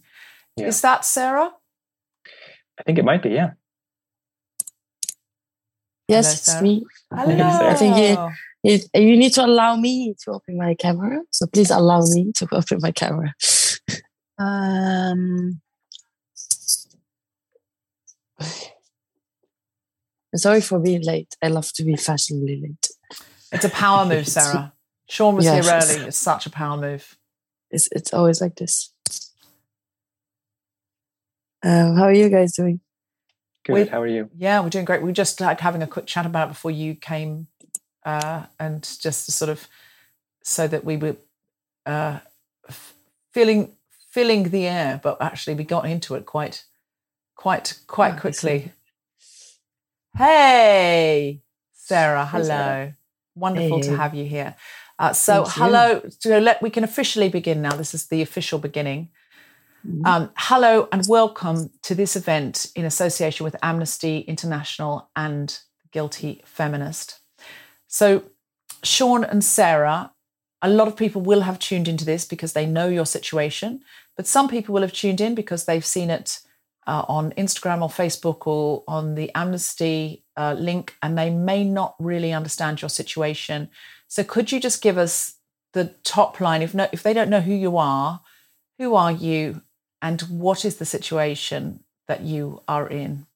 Yeah. 0.55 0.67
Is 0.67 0.81
that 0.81 1.05
Sarah? 1.05 1.51
i 2.79 2.81
think 2.81 2.97
it 2.97 3.05
might 3.05 3.21
be 3.21 3.29
yeah 3.29 3.51
Yes, 6.07 6.45
Hello, 6.45 6.57
it's 6.57 6.61
me. 6.61 6.85
Hello. 7.11 7.43
I 7.69 7.73
think 7.75 7.97
you, 7.97 8.29
you, 8.63 8.79
you 8.93 9.17
need 9.17 9.33
to 9.33 9.45
allow 9.45 9.75
me 9.75 10.15
to 10.23 10.31
open 10.31 10.57
my 10.57 10.75
camera. 10.75 11.21
So 11.31 11.45
please 11.47 11.69
allow 11.71 12.01
me 12.01 12.31
to 12.35 12.47
open 12.53 12.79
my 12.81 12.91
camera. 12.91 13.33
Um, 14.37 15.61
sorry 20.35 20.61
for 20.61 20.79
being 20.79 21.03
late. 21.03 21.35
I 21.41 21.47
love 21.49 21.71
to 21.73 21.83
be 21.83 21.95
fashionably 21.95 22.61
late. 22.61 22.87
It's 23.51 23.65
a 23.65 23.69
power 23.69 24.05
move, 24.11 24.27
Sarah. 24.27 24.73
Sean 25.09 25.35
was 25.35 25.45
Yes. 25.45 25.65
here 25.65 25.73
early. 25.99 26.07
It's 26.07 26.17
such 26.17 26.45
a 26.45 26.49
power 26.49 26.77
move. 26.77 27.17
It's 27.69 27.89
it's 27.91 28.13
always 28.13 28.39
like 28.41 28.55
this. 28.55 28.93
Um, 31.63 31.95
how 31.95 32.03
are 32.03 32.13
you 32.13 32.29
guys 32.29 32.53
doing? 32.55 32.79
good 33.65 33.73
We- 33.73 33.85
how 33.85 34.01
are 34.01 34.07
you 34.07 34.29
Yeah, 34.35 34.59
we're 34.61 34.69
doing 34.69 34.85
great. 34.85 35.01
We 35.01 35.07
were 35.07 35.13
just 35.13 35.39
like 35.39 35.59
having 35.59 35.81
a 35.81 35.87
quick 35.87 36.05
chat 36.05 36.25
about 36.25 36.47
it 36.47 36.51
before 36.51 36.71
you 36.71 36.95
came, 36.95 37.47
uh, 38.05 38.43
and 38.59 38.81
just 39.01 39.25
to 39.25 39.31
sort 39.31 39.49
of 39.49 39.67
so 40.43 40.67
that 40.67 40.83
we 40.83 40.97
were 40.97 41.15
uh, 41.85 42.19
filling 43.31 43.73
filling 44.09 44.49
the 44.49 44.67
air, 44.67 44.99
but 45.03 45.17
actually 45.21 45.55
we 45.55 45.63
got 45.63 45.85
into 45.85 46.15
it 46.15 46.25
quite 46.25 46.63
quite 47.35 47.79
quite 47.87 48.15
Oh, 48.15 48.19
quickly. 48.19 48.71
Hey, 50.15 51.41
Sarah. 51.73 52.25
Hey, 52.25 52.31
Hello. 52.37 52.45
Sarah. 52.47 52.97
Wonderful 53.35 53.79
to 53.81 53.97
have 53.97 54.13
you 54.13 54.25
here. 54.25 54.55
Uh, 54.99 55.11
so, 55.11 55.43
Thank 55.45 55.57
you. 55.57 55.63
hello. 55.63 56.01
So, 56.19 56.37
let 56.37 56.61
we 56.61 56.69
can 56.69 56.83
officially 56.83 57.29
begin 57.29 57.61
now. 57.63 57.75
This 57.75 57.93
is 57.95 58.07
the 58.07 58.21
official 58.21 58.59
beginning. 58.59 59.09
Mhm. 59.85 60.05
Um, 60.07 60.29
hello 60.37 60.87
and 60.93 61.03
welcome 61.09 61.69
to 61.81 61.95
this 61.95 62.15
event 62.15 62.67
in 62.75 62.85
association 62.85 63.43
with 63.43 63.55
Amnesty 63.61 64.19
International 64.19 65.09
and 65.15 65.59
Guilty 65.91 66.41
Feminist. 66.45 67.19
So, 67.93 68.23
Sean 68.83 69.23
and 69.23 69.43
Sarah, 69.43 70.13
a 70.63 70.67
lot 70.67 70.87
of 70.87 70.97
people 70.97 71.21
will 71.21 71.41
have 71.41 71.59
tuned 71.59 71.87
into 71.87 72.03
this 72.03 72.25
because 72.25 72.53
they 72.53 72.65
know 72.65 72.87
your 72.87 73.05
situation, 73.05 73.83
but 74.17 74.25
some 74.25 74.47
people 74.47 74.73
will 74.73 74.81
have 74.81 74.93
tuned 74.93 75.21
in 75.21 75.35
because 75.35 75.65
they've 75.65 75.85
seen 75.85 76.09
it 76.09 76.39
uh, 76.87 77.05
on 77.07 77.33
Instagram 77.33 77.83
or 77.83 77.89
Facebook 77.89 78.47
or 78.47 78.83
on 78.87 79.13
the 79.13 79.29
Amnesty 79.35 80.23
uh, 80.35 80.55
link 80.57 80.95
and 81.03 81.15
they 81.15 81.29
may 81.29 81.63
not 81.63 81.93
really 81.99 82.33
understand 82.33 82.81
your 82.81 82.89
situation. 82.89 83.69
So, 84.07 84.23
could 84.23 84.51
you 84.51 84.59
just 84.59 84.81
give 84.81 84.97
us 84.97 85.35
the 85.73 85.93
top 86.03 86.39
line, 86.39 86.63
if 86.63 86.73
no, 86.73 86.87
if 86.91 87.03
they 87.03 87.13
don't 87.13 87.29
know 87.29 87.41
who 87.41 87.53
you 87.53 87.77
are, 87.77 88.21
who 88.79 88.95
are 88.95 89.11
you, 89.11 89.61
and 90.01 90.19
what 90.21 90.65
is 90.65 90.77
the 90.77 90.85
situation 90.85 91.83
that 92.07 92.21
you 92.21 92.63
are 92.67 92.87
in? 92.87 93.27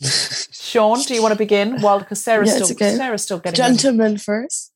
Sean, 0.70 1.02
do 1.02 1.14
you 1.14 1.22
want 1.22 1.32
to 1.32 1.38
begin? 1.38 1.82
Well, 1.82 1.98
because 1.98 2.22
Sarah's 2.22 2.48
Yeah, 2.48 2.62
still 2.62 2.76
okay. 2.76 2.96
Sarah's 2.96 3.22
still 3.22 3.40
getting 3.40 3.60
ready. 3.60 3.76
Gentlemen 3.76 4.18
first. 4.18 4.72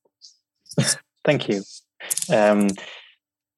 Thank 1.25 1.49
you. 1.49 1.63
Um, 2.29 2.69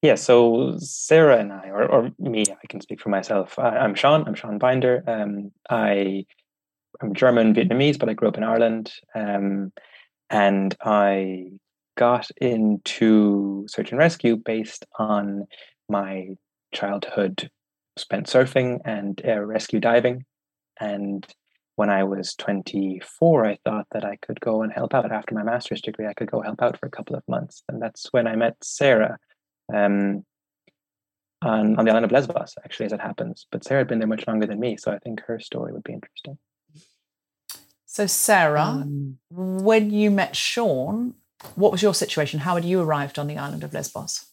yeah, 0.03 0.13
so 0.13 0.75
Sarah 0.77 1.37
and 1.37 1.51
I, 1.51 1.69
or, 1.69 1.85
or 1.85 2.11
me, 2.19 2.45
I 2.51 2.67
can 2.67 2.79
speak 2.79 3.01
for 3.01 3.09
myself. 3.09 3.57
I, 3.57 3.77
I'm 3.77 3.95
Sean. 3.95 4.23
I'm 4.27 4.35
Sean 4.35 4.59
Binder. 4.59 5.03
Um, 5.07 5.51
I 5.67 6.25
I'm 7.01 7.15
German 7.15 7.55
Vietnamese, 7.55 7.97
but 7.97 8.07
I 8.07 8.13
grew 8.13 8.27
up 8.27 8.37
in 8.37 8.43
Ireland, 8.43 8.93
um, 9.15 9.73
and 10.29 10.75
I 10.81 11.47
got 11.97 12.29
into 12.37 13.65
search 13.67 13.89
and 13.91 13.97
rescue 13.97 14.35
based 14.35 14.85
on 14.99 15.47
my 15.89 16.29
childhood 16.71 17.49
spent 17.97 18.27
surfing 18.27 18.79
and 18.85 19.19
uh, 19.27 19.39
rescue 19.39 19.79
diving, 19.79 20.23
and 20.79 21.25
when 21.77 21.91
I 21.91 22.03
was 22.03 22.33
24, 22.35 23.45
I 23.45 23.59
thought 23.63 23.85
that 23.91 24.03
I 24.03 24.17
could 24.17 24.41
go 24.41 24.63
and 24.63 24.73
help 24.73 24.95
out 24.95 25.11
after 25.11 25.35
my 25.35 25.43
master's 25.43 25.79
degree. 25.79 26.07
I 26.07 26.13
could 26.13 26.29
go 26.29 26.41
help 26.41 26.61
out 26.61 26.77
for 26.79 26.87
a 26.87 26.89
couple 26.91 27.15
of 27.15 27.23
months. 27.27 27.61
And 27.69 27.79
that's 27.79 28.07
when 28.11 28.25
I 28.25 28.35
met 28.35 28.55
Sarah 28.63 29.19
um, 29.71 30.25
on, 31.43 31.77
on 31.77 31.85
the 31.85 31.91
island 31.91 32.05
of 32.05 32.11
Lesbos, 32.11 32.55
actually, 32.65 32.87
as 32.87 32.93
it 32.93 32.99
happens. 32.99 33.45
But 33.51 33.63
Sarah 33.63 33.81
had 33.81 33.87
been 33.87 33.99
there 33.99 34.07
much 34.07 34.25
longer 34.27 34.47
than 34.47 34.59
me. 34.59 34.75
So 34.75 34.91
I 34.91 34.97
think 34.97 35.21
her 35.27 35.39
story 35.39 35.71
would 35.71 35.83
be 35.83 35.93
interesting. 35.93 36.39
So, 37.85 38.07
Sarah, 38.07 38.63
Um, 38.63 39.19
when 39.29 39.91
you 39.91 40.09
met 40.09 40.35
Sean, 40.35 41.13
what 41.53 41.71
was 41.71 41.83
your 41.83 41.93
situation? 41.93 42.39
How 42.39 42.55
had 42.55 42.65
you 42.65 42.81
arrived 42.81 43.19
on 43.19 43.27
the 43.27 43.37
island 43.37 43.63
of 43.63 43.73
Lesbos? 43.73 44.25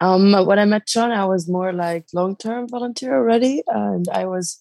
Um, 0.00 0.32
when 0.46 0.58
I 0.58 0.66
met 0.66 0.86
Sean, 0.86 1.12
I 1.12 1.24
was 1.24 1.48
more 1.48 1.72
like 1.72 2.08
long-term 2.12 2.68
volunteer 2.68 3.16
already, 3.16 3.62
and 3.66 4.06
I 4.08 4.26
was, 4.26 4.60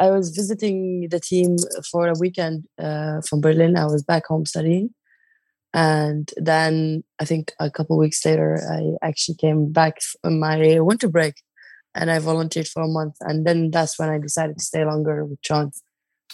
I 0.00 0.10
was 0.10 0.30
visiting 0.30 1.08
the 1.10 1.20
team 1.20 1.56
for 1.90 2.08
a 2.08 2.14
weekend 2.18 2.64
uh, 2.78 3.20
from 3.20 3.42
Berlin. 3.42 3.76
I 3.76 3.84
was 3.84 4.02
back 4.02 4.26
home 4.26 4.46
studying, 4.46 4.94
and 5.74 6.30
then 6.36 7.04
I 7.20 7.26
think 7.26 7.52
a 7.60 7.70
couple 7.70 7.98
weeks 7.98 8.24
later, 8.24 8.58
I 8.72 9.06
actually 9.06 9.36
came 9.36 9.70
back 9.70 9.98
on 10.24 10.40
my 10.40 10.80
winter 10.80 11.08
break, 11.08 11.34
and 11.94 12.10
I 12.10 12.18
volunteered 12.18 12.66
for 12.66 12.82
a 12.82 12.88
month, 12.88 13.16
and 13.20 13.46
then 13.46 13.70
that's 13.70 13.98
when 13.98 14.08
I 14.08 14.18
decided 14.18 14.58
to 14.58 14.64
stay 14.64 14.84
longer 14.84 15.24
with 15.24 15.42
John. 15.42 15.70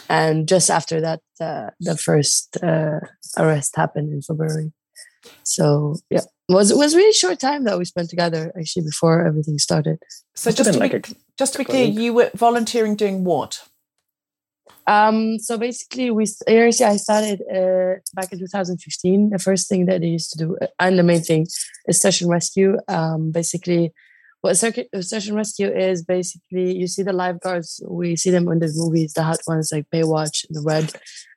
And 0.08 0.46
just 0.46 0.70
after 0.70 1.00
that, 1.00 1.20
uh, 1.40 1.70
the 1.80 1.96
first 1.96 2.56
uh, 2.62 3.00
arrest 3.36 3.74
happened 3.76 4.12
in 4.12 4.22
February. 4.22 4.72
So 5.42 5.96
yeah, 6.08 6.20
it 6.48 6.54
was 6.54 6.70
it 6.70 6.76
was 6.76 6.94
really 6.94 7.12
short 7.12 7.40
time 7.40 7.64
that 7.64 7.78
we 7.78 7.84
spent 7.84 8.10
together 8.10 8.52
actually 8.56 8.84
before 8.84 9.26
everything 9.26 9.58
started. 9.58 9.98
So, 10.36 10.50
Must 10.50 10.58
have 10.58 10.66
just 10.66 10.72
to, 10.74 10.78
been 10.78 10.88
be, 10.88 10.96
like 10.96 11.10
a 11.10 11.14
just 11.38 11.52
to 11.52 11.58
be 11.58 11.64
clear, 11.64 11.84
you 11.86 12.12
were 12.12 12.30
volunteering 12.34 12.96
doing 12.96 13.24
what? 13.24 13.62
Um, 14.86 15.38
so 15.38 15.58
basically, 15.58 16.10
with 16.10 16.40
ARC 16.48 16.80
I 16.80 16.96
started 16.96 17.42
uh, 17.50 18.00
back 18.14 18.32
in 18.32 18.38
2015. 18.38 19.30
The 19.30 19.38
first 19.38 19.68
thing 19.68 19.86
that 19.86 20.02
I 20.02 20.04
used 20.04 20.30
to 20.32 20.38
do, 20.38 20.56
uh, 20.62 20.66
and 20.78 20.98
the 20.98 21.02
main 21.02 21.20
thing, 21.20 21.46
is 21.88 22.00
search 22.00 22.20
and 22.20 22.30
rescue. 22.30 22.78
Um, 22.86 23.32
basically, 23.32 23.92
what 24.42 24.56
circuit, 24.56 24.88
search 25.00 25.26
and 25.26 25.36
rescue 25.36 25.68
is 25.68 26.04
basically 26.04 26.76
you 26.76 26.86
see 26.86 27.02
the 27.02 27.12
lifeguards. 27.12 27.82
We 27.88 28.16
see 28.16 28.30
them 28.30 28.48
in 28.48 28.60
the 28.60 28.72
movies, 28.74 29.12
the 29.12 29.24
hot 29.24 29.40
ones 29.46 29.70
like 29.72 29.90
Baywatch 29.90 30.46
and 30.48 30.56
the 30.56 30.62
Red. 30.62 30.92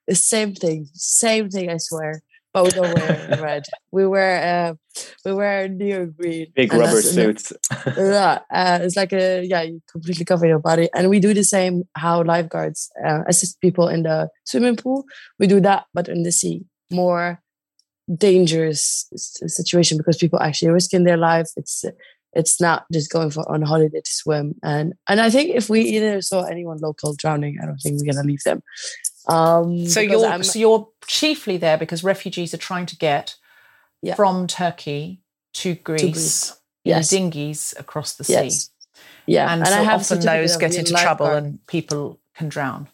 The 0.08 0.15
same 0.15 0.53
thing, 0.53 0.88
same 0.94 1.50
thing. 1.50 1.70
I 1.70 1.77
swear. 1.77 2.22
But 2.53 2.63
we 2.63 2.70
don't 2.72 2.94
wear 2.96 3.39
red. 3.41 3.63
We 3.91 4.08
wear 4.08 4.70
uh, 4.70 5.01
we 5.24 5.34
wear 5.34 5.68
neon 5.68 6.15
green. 6.18 6.48
Big 6.56 6.72
and 6.72 6.82
rubber 6.82 7.01
suits. 7.01 7.53
yeah, 7.98 8.39
uh, 8.51 8.79
it's 8.82 8.96
like 8.96 9.13
a 9.13 9.44
yeah, 9.44 9.62
you 9.62 9.82
completely 9.91 10.25
cover 10.25 10.48
your 10.48 10.60
body, 10.60 10.89
and 10.96 11.10
we 11.10 11.20
do 11.20 11.34
the 11.34 11.44
same. 11.44 11.84
How 11.96 12.24
lifeguards 12.24 12.89
uh, 13.06 13.22
assist 13.27 13.62
people 13.62 13.88
in 13.88 14.03
the 14.03 14.29
swimming 14.46 14.77
pool, 14.77 15.06
we 15.38 15.46
do 15.48 15.60
that, 15.62 15.86
but 15.94 16.08
in 16.08 16.24
the 16.24 16.32
sea, 16.32 16.65
more 16.91 17.39
dangerous 18.18 19.08
situation 19.15 19.98
because 19.98 20.18
people 20.18 20.41
actually 20.41 20.72
risking 20.72 21.03
their 21.03 21.18
life. 21.18 21.50
It's 21.56 21.86
it's 22.34 22.62
not 22.62 22.86
just 22.94 23.12
going 23.12 23.32
for 23.32 23.50
on 23.51 23.62
holiday 23.62 24.00
to 24.00 24.12
swim, 24.12 24.56
and 24.63 24.94
and 25.08 25.20
I 25.20 25.29
think 25.29 25.56
if 25.56 25.70
we 25.70 25.82
either 25.82 26.22
saw 26.22 26.44
anyone 26.44 26.77
local 26.77 27.15
drowning, 27.15 27.58
I 27.62 27.65
don't 27.65 27.77
think 27.77 28.00
we're 28.00 28.12
gonna 28.12 28.27
leave 28.27 28.44
them. 28.44 28.62
Um, 29.30 29.88
So 29.88 30.00
you're 30.00 30.26
I'm- 30.26 30.44
so 30.44 30.58
you're 30.60 30.90
chiefly 31.08 31.58
there 31.58 31.78
because 31.78 32.04
refugees 32.04 32.54
are 32.54 32.58
trying 32.58 32.86
to 32.88 32.96
get 32.98 33.36
Yeah. 34.02 34.16
from 34.16 34.48
Turkey 34.48 35.22
to 35.56 35.76
Greece, 35.76 36.02
Greece. 36.02 36.50
in 36.86 36.90
Yes. 36.92 37.10
dinghies 37.10 37.74
across 37.78 38.14
the 38.16 38.24
sea. 38.24 38.34
yes, 38.34 38.70
yeah, 39.28 39.52
And, 39.54 39.66
so 39.68 39.74
I 39.74 39.84
have 39.84 40.02
often 40.02 40.20
those 40.22 40.58
get 40.58 40.76
into 40.76 40.92
trouble 40.94 41.26
lifeguard. 41.26 41.44
and 41.44 41.68
people 41.68 42.20
can 42.36 42.50
drown. 42.50 42.88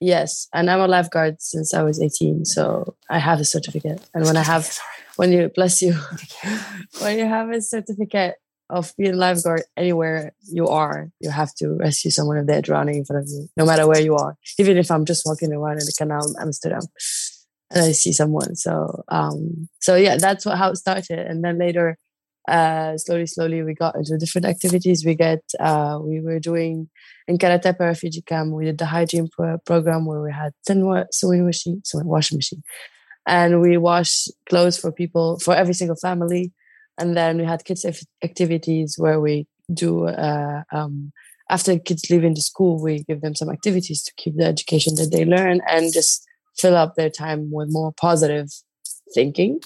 Yes, 0.00 0.48
and 0.52 0.70
I'm 0.70 0.80
a 0.80 0.86
lifeguard 0.88 1.40
since 1.40 1.72
I 1.72 1.82
was 1.82 2.00
18, 2.00 2.44
so 2.44 2.94
I 3.08 3.18
have 3.18 3.40
a 3.40 3.44
certificate. 3.44 4.00
And 4.12 4.24
when 4.26 4.36
I 4.36 4.42
have, 4.42 4.78
when 5.16 5.32
you 5.32 5.48
bless 5.54 5.80
you, 5.80 5.94
when 7.00 7.18
you 7.18 7.26
have 7.26 7.50
a 7.50 7.60
certificate 7.62 8.34
of 8.70 8.92
being 8.96 9.14
a 9.14 9.16
lifeguard 9.16 9.62
anywhere 9.76 10.32
you 10.50 10.66
are, 10.68 11.10
you 11.20 11.30
have 11.30 11.54
to 11.54 11.76
rescue 11.76 12.10
someone 12.10 12.38
if 12.38 12.46
they're 12.46 12.62
drowning 12.62 12.96
in 12.96 13.04
front 13.04 13.22
of 13.22 13.28
you, 13.28 13.46
no 13.56 13.66
matter 13.66 13.86
where 13.86 14.00
you 14.00 14.16
are. 14.16 14.36
Even 14.58 14.78
if 14.78 14.90
I'm 14.90 15.04
just 15.04 15.24
walking 15.26 15.52
around 15.52 15.80
in 15.80 15.86
the 15.86 15.94
canal 15.96 16.26
in 16.26 16.34
Amsterdam 16.40 16.82
and 17.70 17.84
I 17.84 17.92
see 17.92 18.12
someone. 18.12 18.56
So, 18.56 19.04
um, 19.08 19.68
so 19.80 19.96
yeah, 19.96 20.16
that's 20.16 20.46
what, 20.46 20.56
how 20.56 20.70
it 20.70 20.76
started. 20.76 21.18
And 21.18 21.44
then 21.44 21.58
later, 21.58 21.98
uh, 22.48 22.96
slowly, 22.96 23.26
slowly, 23.26 23.62
we 23.62 23.74
got 23.74 23.96
into 23.96 24.16
different 24.18 24.46
activities. 24.46 25.04
We 25.04 25.14
get, 25.14 25.42
uh, 25.60 25.98
we 26.02 26.20
were 26.20 26.40
doing 26.40 26.88
in 27.26 27.38
Karatepe 27.38 27.80
refugee 27.80 28.22
camp. 28.22 28.52
We 28.52 28.66
did 28.66 28.78
the 28.78 28.86
hygiene 28.86 29.28
pro- 29.28 29.58
program 29.58 30.04
where 30.04 30.20
we 30.20 30.32
had 30.32 30.52
ten 30.66 30.84
wa- 30.84 31.06
sewing 31.10 31.46
machine, 31.46 31.80
sewing 31.84 32.06
washing 32.06 32.36
machine, 32.36 32.62
and 33.26 33.62
we 33.62 33.78
wash 33.78 34.28
clothes 34.46 34.78
for 34.78 34.92
people 34.92 35.38
for 35.38 35.54
every 35.54 35.72
single 35.72 35.96
family. 35.96 36.52
And 36.98 37.16
then 37.16 37.38
we 37.38 37.44
had 37.44 37.64
kids 37.64 37.84
activities 38.22 38.96
where 38.98 39.20
we 39.20 39.46
do 39.72 40.06
uh, 40.06 40.62
um, 40.72 41.12
after 41.50 41.78
kids 41.78 42.08
leave 42.10 42.24
into 42.24 42.40
school, 42.40 42.80
we 42.82 43.04
give 43.04 43.20
them 43.20 43.34
some 43.34 43.50
activities 43.50 44.02
to 44.04 44.12
keep 44.16 44.36
the 44.36 44.44
education 44.44 44.94
that 44.96 45.10
they 45.10 45.24
learn 45.24 45.60
and 45.68 45.92
just 45.92 46.24
fill 46.56 46.76
up 46.76 46.94
their 46.94 47.10
time 47.10 47.50
with 47.50 47.70
more 47.70 47.92
positive 47.92 48.48
thinking. 49.14 49.60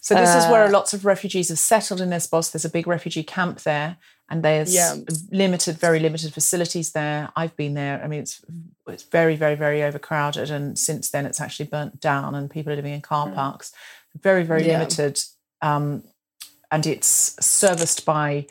So 0.00 0.14
this 0.14 0.34
is 0.34 0.46
where 0.50 0.64
Uh, 0.66 0.70
lots 0.70 0.92
of 0.92 1.04
refugees 1.04 1.48
have 1.48 1.58
settled 1.58 2.00
in 2.00 2.10
Lesbos. 2.10 2.50
There's 2.50 2.64
a 2.64 2.68
big 2.70 2.86
refugee 2.86 3.22
camp 3.22 3.60
there, 3.62 3.96
and 4.28 4.42
there's 4.42 4.74
Yeah. 4.74 4.96
limited, 5.30 5.78
very 5.78 6.00
limited 6.00 6.34
facilities 6.34 6.92
there. 6.92 7.30
I've 7.36 7.56
been 7.56 7.74
there. 7.74 8.02
I 8.04 8.08
mean, 8.08 8.20
it's 8.20 8.40
it's 8.88 9.04
very, 9.04 9.36
very, 9.36 9.54
very 9.54 9.82
overcrowded, 9.84 10.50
and 10.50 10.76
since 10.78 11.10
then 11.10 11.24
it's 11.24 11.40
actually 11.40 11.68
burnt 11.68 12.00
down, 12.00 12.34
and 12.34 12.50
people 12.50 12.72
are 12.72 12.76
living 12.76 12.94
in 12.94 13.00
car 13.00 13.30
parks. 13.30 13.72
Very, 14.20 14.42
very 14.44 14.62
Mm. 14.62 14.66
Yeah. 14.66 14.78
limited, 14.78 15.22
um, 15.62 16.02
and 16.72 16.86
it's 16.86 17.36
serviced 17.44 18.04
by 18.04 18.46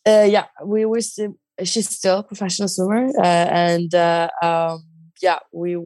Uh, 0.06 0.26
yeah, 0.28 0.46
we 0.64 0.84
were 0.84 1.00
still. 1.00 1.34
She's 1.62 1.88
still 1.88 2.18
a 2.18 2.22
professional 2.24 2.68
swimmer, 2.68 3.10
uh, 3.16 3.22
and 3.24 3.94
uh, 3.94 4.28
um, 4.42 4.84
yeah, 5.22 5.38
we 5.52 5.76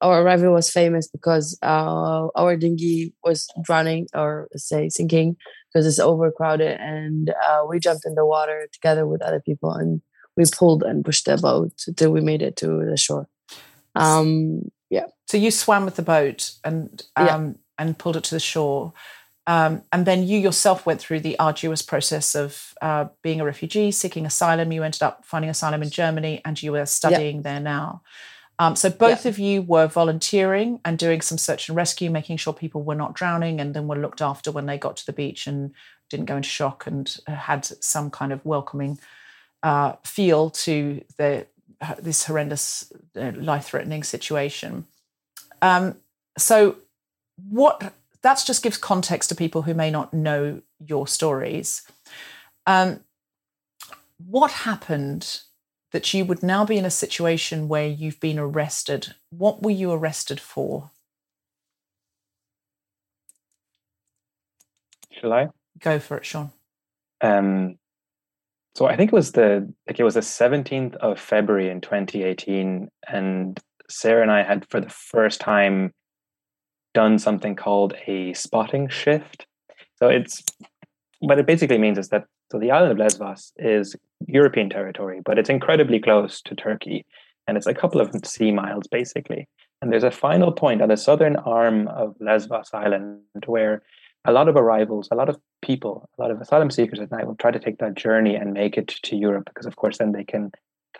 our 0.00 0.22
arrival 0.22 0.52
was 0.52 0.70
famous 0.70 1.08
because 1.08 1.58
uh, 1.62 2.28
our 2.34 2.56
dinghy 2.56 3.12
was 3.24 3.48
drowning 3.62 4.06
or 4.14 4.48
say 4.56 4.88
sinking 4.88 5.36
because 5.72 5.86
it's 5.86 5.98
overcrowded, 5.98 6.80
and 6.80 7.30
uh, 7.30 7.64
we 7.68 7.78
jumped 7.78 8.06
in 8.06 8.14
the 8.14 8.24
water 8.24 8.68
together 8.72 9.06
with 9.06 9.22
other 9.22 9.40
people, 9.40 9.72
and 9.72 10.00
we 10.36 10.44
pulled 10.56 10.82
and 10.82 11.04
pushed 11.04 11.26
the 11.26 11.36
boat 11.36 11.72
until 11.86 12.12
we 12.12 12.20
made 12.20 12.42
it 12.42 12.56
to 12.56 12.84
the 12.84 12.96
shore. 12.96 13.28
Um, 13.94 14.70
yeah, 14.90 15.06
So 15.26 15.36
you 15.36 15.50
swam 15.50 15.84
with 15.84 15.96
the 15.96 16.02
boat 16.02 16.52
and 16.64 17.02
Yeah. 17.18 17.34
um, 17.34 17.58
and 17.76 17.98
pulled 17.98 18.16
it 18.16 18.24
to 18.24 18.34
the 18.34 18.40
shore. 18.40 18.92
Um, 19.46 19.82
and 19.92 20.06
then 20.06 20.26
you 20.28 20.38
yourself 20.38 20.84
went 20.84 21.00
through 21.00 21.20
the 21.20 21.38
arduous 21.38 21.82
process 21.82 22.34
of 22.34 22.74
uh, 22.82 23.06
being 23.22 23.40
a 23.40 23.44
refugee, 23.44 23.90
seeking 23.90 24.26
asylum. 24.26 24.72
You 24.72 24.82
ended 24.82 25.02
up 25.02 25.24
finding 25.24 25.50
asylum 25.50 25.82
in 25.82 25.90
Germany, 25.90 26.42
and 26.44 26.62
you 26.62 26.72
were 26.72 26.86
studying 26.86 27.36
yep. 27.36 27.44
there 27.44 27.60
now. 27.60 28.02
Um, 28.58 28.74
so 28.74 28.90
both 28.90 29.24
yep. 29.24 29.34
of 29.34 29.38
you 29.38 29.62
were 29.62 29.86
volunteering 29.86 30.80
and 30.84 30.98
doing 30.98 31.20
some 31.20 31.38
search 31.38 31.68
and 31.68 31.76
rescue, 31.76 32.10
making 32.10 32.38
sure 32.38 32.52
people 32.52 32.82
were 32.82 32.94
not 32.94 33.14
drowning, 33.14 33.60
and 33.60 33.72
then 33.72 33.86
were 33.86 33.96
looked 33.96 34.20
after 34.20 34.50
when 34.50 34.66
they 34.66 34.78
got 34.78 34.96
to 34.96 35.06
the 35.06 35.12
beach 35.12 35.46
and 35.46 35.72
didn't 36.10 36.26
go 36.26 36.36
into 36.36 36.48
shock 36.48 36.86
and 36.86 37.18
had 37.26 37.64
some 37.64 38.10
kind 38.10 38.32
of 38.32 38.44
welcoming 38.44 38.98
uh, 39.62 39.92
feel 40.04 40.50
to 40.50 41.04
the 41.16 41.46
this 42.00 42.24
horrendous, 42.24 42.92
uh, 43.16 43.30
life-threatening 43.36 44.02
situation. 44.02 44.84
Um, 45.62 45.96
so, 46.36 46.76
what 47.48 47.92
that 48.22 48.42
just 48.44 48.62
gives 48.62 48.76
context 48.76 49.28
to 49.28 49.34
people 49.34 49.62
who 49.62 49.74
may 49.74 49.90
not 49.90 50.12
know 50.12 50.60
your 50.84 51.06
stories. 51.06 51.82
Um, 52.66 53.00
what 54.26 54.50
happened 54.50 55.42
that 55.92 56.12
you 56.12 56.24
would 56.24 56.42
now 56.42 56.64
be 56.64 56.76
in 56.76 56.84
a 56.84 56.90
situation 56.90 57.68
where 57.68 57.86
you've 57.86 58.20
been 58.20 58.38
arrested? 58.38 59.14
What 59.30 59.62
were 59.62 59.70
you 59.70 59.92
arrested 59.92 60.40
for? 60.40 60.90
Shall 65.10 65.32
I 65.32 65.48
go 65.80 65.98
for 65.98 66.16
it, 66.18 66.26
Sean? 66.26 66.52
Um, 67.20 67.78
so 68.74 68.86
I 68.86 68.96
think 68.96 69.12
it 69.12 69.16
was 69.16 69.32
the 69.32 69.72
like 69.88 69.98
it 69.98 70.04
was 70.04 70.14
the 70.14 70.22
seventeenth 70.22 70.94
of 70.96 71.18
February 71.18 71.68
in 71.70 71.80
2018, 71.80 72.88
and 73.08 73.58
Sarah 73.90 74.22
and 74.22 74.30
I 74.30 74.42
had 74.42 74.68
for 74.70 74.80
the 74.80 74.90
first 74.90 75.40
time 75.40 75.92
done 76.94 77.18
something 77.18 77.56
called 77.56 77.94
a 78.06 78.32
spotting 78.34 78.88
shift. 78.88 79.46
So 79.96 80.08
it's 80.08 80.42
what 81.18 81.38
it 81.38 81.46
basically 81.46 81.78
means 81.78 81.98
is 81.98 82.08
that 82.10 82.24
so 82.52 82.58
the 82.58 82.70
island 82.70 82.92
of 82.92 82.98
Lesbos 82.98 83.52
is 83.56 83.96
European 84.26 84.68
territory, 84.68 85.20
but 85.24 85.38
it's 85.38 85.50
incredibly 85.50 86.00
close 86.00 86.40
to 86.42 86.54
Turkey, 86.54 87.06
and 87.46 87.56
it's 87.56 87.66
a 87.66 87.74
couple 87.74 88.00
of 88.00 88.14
sea 88.24 88.50
miles 88.50 88.86
basically. 88.88 89.48
And 89.80 89.92
there's 89.92 90.04
a 90.04 90.10
final 90.10 90.50
point 90.52 90.82
on 90.82 90.88
the 90.88 90.96
southern 90.96 91.36
arm 91.36 91.86
of 91.88 92.16
Lesbos 92.20 92.70
Island 92.74 93.22
where 93.46 93.82
a 94.24 94.32
lot 94.32 94.48
of 94.48 94.56
arrivals, 94.56 95.08
a 95.10 95.14
lot 95.14 95.28
of 95.28 95.38
people, 95.62 96.08
a 96.18 96.22
lot 96.22 96.30
of 96.30 96.40
asylum 96.40 96.70
seekers 96.70 97.00
at 97.00 97.10
night 97.10 97.26
will 97.26 97.36
try 97.36 97.50
to 97.50 97.58
take 97.58 97.78
that 97.78 97.94
journey 97.94 98.34
and 98.34 98.52
make 98.52 98.76
it 98.76 98.88
to 98.88 99.16
Europe 99.16 99.44
because, 99.46 99.66
of 99.66 99.76
course, 99.76 99.98
then 99.98 100.12
they 100.12 100.24
can 100.24 100.50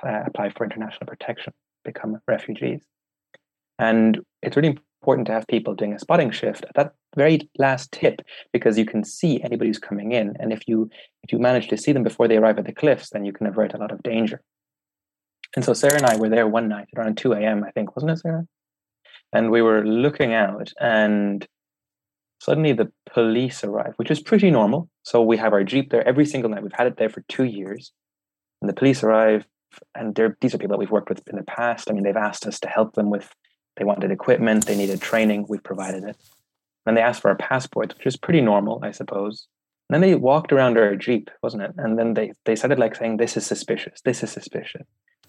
uh, 0.06 0.22
apply 0.26 0.50
for 0.50 0.64
international 0.64 1.06
protection, 1.06 1.52
become 1.84 2.18
refugees. 2.28 2.80
And 3.78 4.20
it's 4.42 4.56
really 4.56 4.78
important 5.00 5.26
to 5.26 5.32
have 5.32 5.46
people 5.46 5.74
doing 5.74 5.92
a 5.92 5.98
spotting 5.98 6.30
shift 6.30 6.64
at 6.64 6.74
that 6.74 6.94
very 7.16 7.48
last 7.58 7.92
tip 7.92 8.20
because 8.52 8.76
you 8.76 8.84
can 8.84 9.04
see 9.04 9.40
anybody 9.42 9.68
who's 9.68 9.78
coming 9.78 10.12
in. 10.12 10.34
And 10.38 10.52
if 10.52 10.66
you 10.66 10.90
if 11.22 11.32
you 11.32 11.38
manage 11.38 11.68
to 11.68 11.76
see 11.76 11.92
them 11.92 12.02
before 12.02 12.28
they 12.28 12.36
arrive 12.36 12.58
at 12.58 12.66
the 12.66 12.72
cliffs, 12.72 13.10
then 13.10 13.24
you 13.24 13.32
can 13.32 13.46
avert 13.46 13.74
a 13.74 13.78
lot 13.78 13.92
of 13.92 14.02
danger. 14.02 14.40
And 15.56 15.64
so 15.64 15.72
Sarah 15.72 15.96
and 15.96 16.06
I 16.06 16.16
were 16.16 16.28
there 16.28 16.46
one 16.46 16.68
night 16.68 16.88
around 16.96 17.16
2 17.16 17.32
a.m., 17.32 17.64
I 17.64 17.70
think, 17.70 17.96
wasn't 17.96 18.12
it, 18.12 18.18
Sarah? 18.18 18.46
And 19.32 19.50
we 19.50 19.62
were 19.62 19.84
looking 19.84 20.34
out 20.34 20.72
and 20.80 21.46
suddenly 22.40 22.72
the 22.72 22.92
police 23.12 23.64
arrive, 23.64 23.94
which 23.96 24.10
is 24.10 24.20
pretty 24.20 24.50
normal. 24.50 24.88
So 25.02 25.22
we 25.22 25.36
have 25.38 25.52
our 25.52 25.64
Jeep 25.64 25.90
there 25.90 26.06
every 26.06 26.26
single 26.26 26.50
night. 26.50 26.62
We've 26.62 26.72
had 26.72 26.86
it 26.86 26.96
there 26.96 27.08
for 27.08 27.24
two 27.28 27.44
years. 27.44 27.92
And 28.60 28.68
the 28.68 28.74
police 28.74 29.02
arrive 29.02 29.46
and 29.94 30.14
these 30.40 30.54
are 30.54 30.58
people 30.58 30.74
that 30.74 30.78
we've 30.78 30.90
worked 30.90 31.08
with 31.08 31.26
in 31.28 31.36
the 31.36 31.42
past. 31.44 31.90
I 31.90 31.94
mean, 31.94 32.04
they've 32.04 32.16
asked 32.16 32.46
us 32.46 32.58
to 32.60 32.68
help 32.68 32.94
them 32.94 33.10
with 33.10 33.32
they 33.78 33.85
wanted 33.85 34.11
equipment, 34.11 34.66
they 34.66 34.76
needed 34.76 35.00
training, 35.00 35.47
we've 35.49 35.62
provided 35.62 36.04
it. 36.04 36.16
Then 36.85 36.94
they 36.94 37.00
asked 37.00 37.23
for 37.23 37.28
our 37.28 37.37
passports, 37.37 37.94
which 37.97 38.06
is 38.06 38.16
pretty 38.16 38.40
normal, 38.40 38.80
I 38.82 38.90
suppose. 38.90 39.47
And 39.88 39.94
then 39.94 40.08
they 40.08 40.14
walked 40.14 40.52
around 40.52 40.76
our 40.76 40.97
Jeep, 40.97 41.30
wasn't 41.42 41.62
it? 41.62 41.73
And 41.78 41.99
then 41.99 42.14
they, 42.14 42.32
they 42.44 42.56
started 42.56 42.78
like 42.78 42.94
saying, 42.94 43.16
This 43.16 43.37
is 43.37 43.47
suspicious, 43.47 44.00
this 44.05 44.22
is 44.22 44.31
suspicious. 44.31 44.87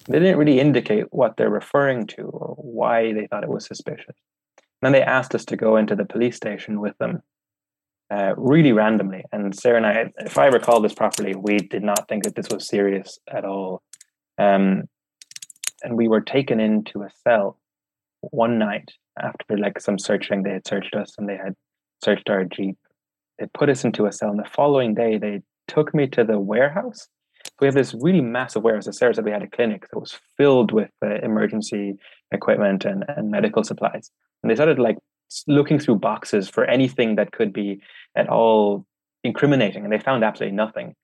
They 0.07 0.19
didn't 0.19 0.37
really 0.37 0.59
indicate 0.59 1.05
what 1.11 1.37
they're 1.37 1.49
referring 1.49 2.07
to 2.07 2.23
or 2.23 2.55
why 2.55 3.13
they 3.13 3.27
thought 3.27 3.43
it 3.43 3.49
was 3.49 3.65
suspicious. 3.65 4.15
And 4.57 4.81
then 4.81 4.91
they 4.93 5.01
asked 5.01 5.35
us 5.35 5.45
to 5.45 5.57
go 5.57 5.75
into 5.75 5.95
the 5.95 6.05
police 6.05 6.35
station 6.35 6.79
with 6.79 6.97
them 6.97 7.21
uh, 8.09 8.33
really 8.37 8.71
randomly. 8.71 9.23
And 9.31 9.53
Sarah 9.53 9.77
and 9.77 9.85
I, 9.85 10.11
if 10.19 10.37
I 10.37 10.47
recall 10.47 10.81
this 10.81 10.93
properly, 10.93 11.35
we 11.35 11.57
did 11.57 11.83
not 11.83 12.07
think 12.07 12.23
that 12.23 12.35
this 12.35 12.49
was 12.49 12.67
serious 12.67 13.19
at 13.27 13.45
all. 13.45 13.83
Um, 14.37 14.83
and 15.83 15.97
we 15.97 16.07
were 16.07 16.21
taken 16.21 16.59
into 16.59 17.03
a 17.03 17.09
cell 17.23 17.59
one 18.21 18.57
night 18.57 18.91
after 19.21 19.57
like 19.57 19.79
some 19.79 19.99
searching. 19.99 20.43
They 20.43 20.51
had 20.51 20.67
searched 20.67 20.93
us 20.95 21.15
and 21.17 21.27
they 21.27 21.37
had 21.37 21.55
searched 22.03 22.29
our 22.29 22.45
Jeep. 22.45 22.77
They 23.37 23.47
put 23.53 23.69
us 23.69 23.83
into 23.83 24.05
a 24.05 24.11
cell. 24.11 24.29
And 24.29 24.39
the 24.39 24.49
following 24.49 24.93
day, 24.93 25.17
they 25.17 25.41
took 25.67 25.93
me 25.93 26.07
to 26.07 26.23
the 26.23 26.39
warehouse. 26.39 27.07
we 27.61 27.67
have 27.67 27.75
this 27.75 27.93
really 27.93 28.21
massive 28.21 28.63
warehouse. 28.63 28.87
As 28.87 28.97
Sarah 28.97 29.13
said, 29.13 29.25
we 29.25 29.31
had 29.31 29.43
a 29.43 29.49
clinic 29.49 29.87
that 29.89 29.99
was 29.99 30.17
filled 30.37 30.71
with 30.71 30.91
uh, 31.03 31.15
emergency 31.21 31.95
equipment 32.31 32.85
and, 32.85 33.05
and 33.07 33.31
medical 33.31 33.63
supplies. 33.63 34.11
And 34.43 34.49
they 34.49 34.55
started 34.55 34.79
like 34.79 34.97
looking 35.47 35.79
through 35.79 35.95
boxes 35.99 36.49
for 36.49 36.65
anything 36.65 37.15
that 37.15 37.31
could 37.31 37.53
be 37.53 37.81
at 38.15 38.29
all 38.29 38.85
incriminating, 39.23 39.83
and 39.83 39.91
they 39.91 39.99
found 39.99 40.23
absolutely 40.23 40.55
nothing. 40.55 40.95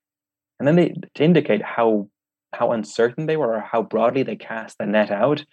And 0.58 0.66
then 0.66 0.76
they 0.76 0.94
to 1.14 1.24
indicate 1.24 1.62
how 1.62 2.08
how 2.52 2.72
uncertain 2.72 3.26
they 3.26 3.36
were 3.36 3.56
or 3.56 3.60
how 3.60 3.82
broadly 3.82 4.22
they 4.22 4.36
cast 4.36 4.78
the 4.78 4.86
net 4.86 5.10
out, 5.10 5.44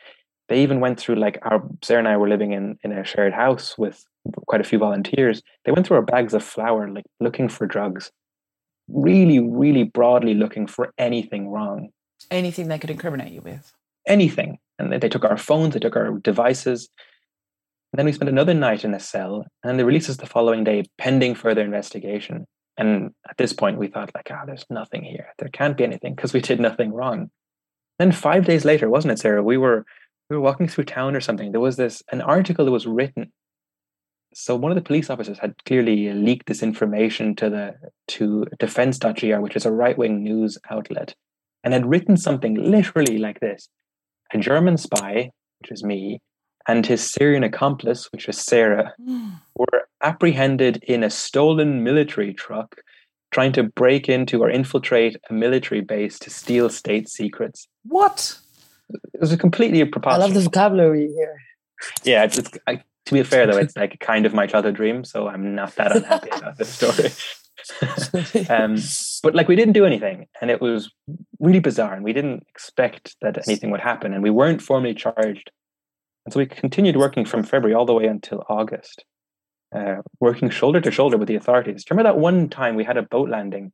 they 0.50 0.62
even 0.62 0.80
went 0.80 1.00
through 1.00 1.16
like 1.16 1.40
our 1.44 1.64
Sarah 1.84 2.00
and 2.00 2.08
I 2.08 2.18
were 2.18 2.30
living 2.30 2.52
in 2.52 2.78
in 2.84 2.92
a 2.92 3.04
shared 3.04 3.34
house 3.34 3.78
with 3.78 4.06
quite 4.48 4.62
a 4.62 4.66
few 4.66 4.78
volunteers. 4.78 5.42
They 5.66 5.72
went 5.72 5.88
through 5.88 5.98
our 5.98 6.04
bags 6.04 6.34
of 6.34 6.44
flour, 6.44 6.90
like 6.90 7.06
looking 7.20 7.50
for 7.50 7.66
drugs, 7.66 8.12
really, 8.88 9.40
really 9.40 9.84
broadly 9.84 10.34
looking 10.34 10.68
for 10.68 10.94
anything 10.98 11.50
wrong. 11.50 11.90
Anything 12.32 12.68
they 12.68 12.80
could 12.80 12.90
incriminate 12.90 13.34
you 13.34 13.42
with. 13.42 13.72
Anything. 14.08 14.60
And 14.80 14.92
they 14.92 15.10
took 15.10 15.24
our 15.24 15.38
phones, 15.38 15.74
they 15.74 15.80
took 15.80 15.96
our 15.96 16.18
devices. 16.20 16.90
And 17.92 18.00
then 18.00 18.06
we 18.06 18.12
spent 18.12 18.30
another 18.30 18.56
night 18.56 18.84
in 18.84 18.94
a 18.94 19.00
cell, 19.00 19.46
and 19.62 19.70
then 19.70 19.78
they 19.78 19.84
released 19.84 20.10
us 20.10 20.18
the 20.18 20.26
following 20.26 20.64
day, 20.64 20.84
pending 20.98 21.36
further 21.36 21.62
investigation. 21.62 22.46
And 22.76 23.12
at 23.30 23.38
this 23.38 23.54
point, 23.54 23.78
we 23.78 23.88
thought, 23.88 24.10
like, 24.16 24.30
ah, 24.32 24.40
oh, 24.42 24.46
there's 24.48 24.66
nothing 24.70 25.04
here. 25.04 25.28
There 25.38 25.50
can't 25.50 25.78
be 25.78 25.84
anything 25.84 26.16
because 26.16 26.34
we 26.34 26.42
did 26.42 26.60
nothing 26.60 26.92
wrong. 26.92 27.30
Then 28.00 28.12
five 28.12 28.46
days 28.46 28.66
later, 28.66 28.90
wasn't 28.90 29.12
it, 29.12 29.20
Sarah? 29.20 29.44
We 29.44 29.58
were 29.58 29.86
we 30.34 30.38
were 30.38 30.44
walking 30.44 30.68
through 30.68 30.86
town 30.86 31.16
or 31.16 31.22
something. 31.22 31.52
There 31.52 31.62
was 31.62 31.78
this 31.78 32.02
an 32.12 32.22
article 32.22 32.66
that 32.66 32.72
was 32.72 32.88
written. 32.88 33.32
So 34.34 34.56
one 34.56 34.72
of 34.72 34.76
the 34.76 34.82
police 34.82 35.12
officers 35.12 35.38
had 35.38 35.54
clearly 35.66 36.12
leaked 36.12 36.48
this 36.48 36.64
information 36.64 37.36
to 37.36 37.52
the 37.52 37.76
to 38.10 38.46
defense.gr, 38.58 39.40
which 39.40 39.56
is 39.56 39.66
a 39.66 39.72
right-wing 39.72 40.24
news 40.24 40.58
outlet, 40.72 41.14
and 41.64 41.72
had 41.72 41.86
written 41.86 42.18
something 42.18 42.56
literally 42.56 43.20
like 43.20 43.40
this. 43.42 43.70
A 44.34 44.40
German 44.40 44.78
spy, 44.78 45.30
which 45.60 45.72
is 45.72 45.84
me, 45.84 46.20
and 46.68 46.84
his 46.84 47.08
Syrian 47.08 47.44
accomplice, 47.44 48.12
which 48.12 48.28
is 48.28 48.40
Sarah, 48.40 48.94
mm. 49.00 49.40
were 49.56 49.88
apprehended 50.02 50.84
in 50.88 51.04
a 51.04 51.12
stolen 51.12 51.84
military 51.84 52.34
truck 52.34 52.76
trying 53.32 53.52
to 53.52 53.64
break 53.64 54.10
into 54.10 54.42
or 54.42 54.50
infiltrate 54.50 55.18
a 55.30 55.34
military 55.34 55.82
base 55.82 56.18
to 56.20 56.32
steal 56.32 56.70
state 56.70 57.08
secrets. 57.08 57.68
What? 57.84 58.40
It 58.90 59.22
was 59.22 59.32
a 59.32 59.38
completely 59.38 59.84
preposterous. 59.86 60.24
I 60.24 60.26
love 60.26 60.34
the 60.34 60.42
vocabulary 60.42 61.08
here. 61.08 61.38
Yeah, 62.04 62.24
it's, 62.24 62.38
it's 62.38 62.52
I, 62.68 62.84
to 63.06 63.14
be 63.14 63.24
fair 63.24 63.48
though, 63.48 63.58
it's 63.58 63.76
like 63.76 64.00
kind 64.00 64.26
of 64.26 64.34
my 64.34 64.48
childhood 64.48 64.76
dream, 64.76 65.04
so 65.04 65.28
I'm 65.28 65.56
not 65.56 65.76
that 65.76 65.96
unhappy 65.96 66.30
about 66.30 66.58
this 66.58 66.70
story. 66.70 67.12
um, 68.50 68.76
but 69.22 69.36
like 69.36 69.48
we 69.48 69.56
didn't 69.56 69.74
do 69.74 69.86
anything, 69.86 70.28
and 70.42 70.50
it 70.50 70.62
was 70.62 70.92
really 71.40 71.60
bizarre, 71.60 71.94
and 71.94 72.04
we 72.04 72.14
didn't 72.14 72.46
expect 72.50 73.16
that 73.22 73.38
anything 73.48 73.72
would 73.72 73.82
happen, 73.82 74.14
and 74.14 74.24
we 74.24 74.30
weren't 74.30 74.62
formally 74.62 74.94
charged, 74.94 75.52
and 76.26 76.34
so 76.34 76.40
we 76.40 76.46
continued 76.46 76.98
working 76.98 77.26
from 77.26 77.44
February 77.44 77.76
all 77.76 77.86
the 77.86 77.94
way 77.94 78.06
until 78.06 78.44
August, 78.50 79.04
uh, 79.76 79.98
working 80.20 80.50
shoulder 80.50 80.82
to 80.82 80.92
shoulder 80.92 81.18
with 81.18 81.28
the 81.28 81.36
authorities. 81.36 81.86
Remember 81.90 82.10
that 82.10 82.20
one 82.20 82.50
time 82.50 82.76
we 82.76 82.84
had 82.84 82.98
a 82.98 83.04
boat 83.04 83.30
landing, 83.30 83.72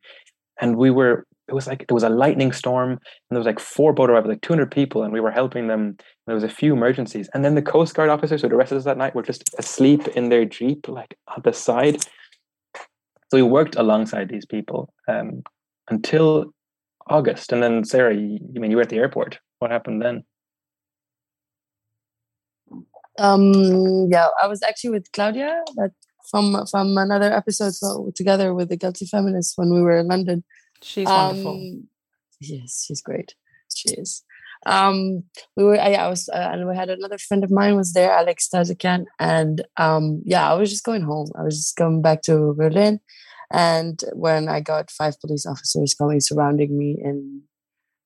and 0.59 0.75
we 0.75 0.91
were 0.91 1.25
it 1.49 1.55
was 1.55 1.67
like 1.67 1.87
there 1.87 1.95
was 1.95 2.03
a 2.03 2.09
lightning 2.09 2.51
storm 2.51 2.91
and 2.91 2.99
there 3.31 3.39
was 3.39 3.45
like 3.45 3.59
four 3.59 3.91
boat 3.91 4.09
arrivals, 4.09 4.29
like 4.29 4.41
200 4.41 4.71
people, 4.71 5.03
and 5.03 5.11
we 5.11 5.19
were 5.19 5.31
helping 5.31 5.67
them. 5.67 5.97
There 6.27 6.35
was 6.35 6.43
a 6.43 6.49
few 6.49 6.73
emergencies, 6.73 7.27
and 7.33 7.43
then 7.43 7.55
the 7.55 7.61
Coast 7.61 7.95
Guard 7.95 8.09
officers 8.09 8.41
who 8.41 8.47
arrested 8.49 8.77
us 8.77 8.83
that 8.83 8.97
night 8.97 9.15
were 9.15 9.23
just 9.23 9.49
asleep 9.57 10.07
in 10.09 10.29
their 10.29 10.45
jeep, 10.45 10.87
like 10.87 11.17
at 11.35 11.43
the 11.43 11.53
side. 11.53 12.03
So 13.29 13.33
we 13.33 13.41
worked 13.41 13.75
alongside 13.75 14.29
these 14.29 14.45
people 14.45 14.93
um, 15.07 15.43
until 15.89 16.53
August, 17.07 17.51
and 17.51 17.63
then 17.63 17.83
Sarah, 17.83 18.13
you, 18.13 18.39
mean 18.53 18.69
you 18.69 18.77
were 18.77 18.83
at 18.83 18.89
the 18.89 18.97
airport? 18.97 19.39
What 19.57 19.71
happened 19.71 20.01
then? 20.01 20.23
Um, 23.17 24.07
yeah, 24.11 24.27
I 24.41 24.47
was 24.47 24.61
actually 24.61 24.91
with 24.91 25.11
Claudia, 25.11 25.63
but 25.75 25.91
from 26.29 26.65
from 26.67 26.95
another 26.97 27.33
episode 27.33 27.73
so 27.73 28.11
together 28.15 28.53
with 28.53 28.69
the 28.69 28.77
Guilty 28.77 29.05
Feminists 29.05 29.57
when 29.57 29.73
we 29.73 29.81
were 29.81 29.97
in 29.97 30.07
London 30.07 30.43
She's 30.81 31.07
wonderful. 31.07 31.53
Um, 31.53 31.87
yes, 32.39 32.85
she's 32.87 33.01
great. 33.01 33.35
She 33.73 33.89
is. 33.89 34.23
um, 34.65 35.23
we 35.55 35.63
were, 35.63 35.75
yeah, 35.75 36.05
I 36.05 36.09
was, 36.09 36.27
uh, 36.29 36.49
and 36.51 36.67
we 36.67 36.75
had 36.75 36.89
another 36.89 37.17
friend 37.17 37.43
of 37.43 37.51
mine 37.51 37.75
was 37.75 37.93
there, 37.93 38.11
Alex 38.11 38.49
Tazikan, 38.53 39.05
and 39.19 39.65
um, 39.77 40.21
yeah, 40.25 40.51
I 40.51 40.55
was 40.55 40.69
just 40.69 40.83
going 40.83 41.01
home. 41.03 41.29
I 41.37 41.43
was 41.43 41.55
just 41.55 41.77
going 41.77 42.01
back 42.01 42.21
to 42.23 42.53
Berlin, 42.57 42.99
and 43.51 44.03
when 44.13 44.49
I 44.49 44.59
got 44.59 44.91
five 44.91 45.19
police 45.21 45.45
officers 45.45 45.93
coming 45.93 46.19
surrounding 46.19 46.77
me 46.77 46.99
in 47.01 47.43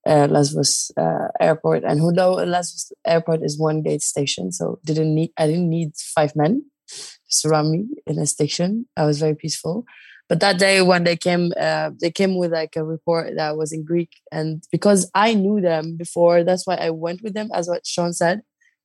uh, 0.05 0.27
Lesbos 0.29 0.91
uh, 0.97 1.29
airport, 1.39 1.83
and 1.83 1.99
who 1.99 2.07
although 2.07 2.33
Lesbos 2.33 2.91
airport 3.05 3.41
is 3.43 3.59
one 3.59 3.81
gate 3.81 4.03
station, 4.03 4.51
so 4.51 4.79
didn't 4.85 5.15
need 5.15 5.31
I 5.37 5.47
didn't 5.47 5.69
need 5.69 5.93
five 5.95 6.35
men 6.35 6.65
to 6.87 6.95
surround 7.29 7.71
me 7.71 7.85
in 8.05 8.19
a 8.19 8.27
station. 8.27 8.85
I 8.95 9.05
was 9.05 9.19
very 9.19 9.35
peaceful. 9.35 9.85
But 10.29 10.39
that 10.39 10.57
day 10.57 10.81
when 10.81 11.03
they 11.03 11.17
came, 11.17 11.51
uh, 11.59 11.91
they 11.99 12.11
came 12.11 12.37
with 12.37 12.51
like 12.51 12.75
a 12.75 12.83
report 12.83 13.33
that 13.35 13.57
was 13.57 13.71
in 13.71 13.83
Greek, 13.83 14.09
and 14.31 14.63
because 14.71 15.09
I 15.13 15.33
knew 15.33 15.61
them 15.61 15.97
before, 15.97 16.43
that's 16.43 16.65
why 16.65 16.75
I 16.75 16.89
went 16.89 17.21
with 17.21 17.33
them, 17.33 17.49
as 17.53 17.67
what 17.67 17.85
Sean 17.85 18.13
said. 18.13 18.41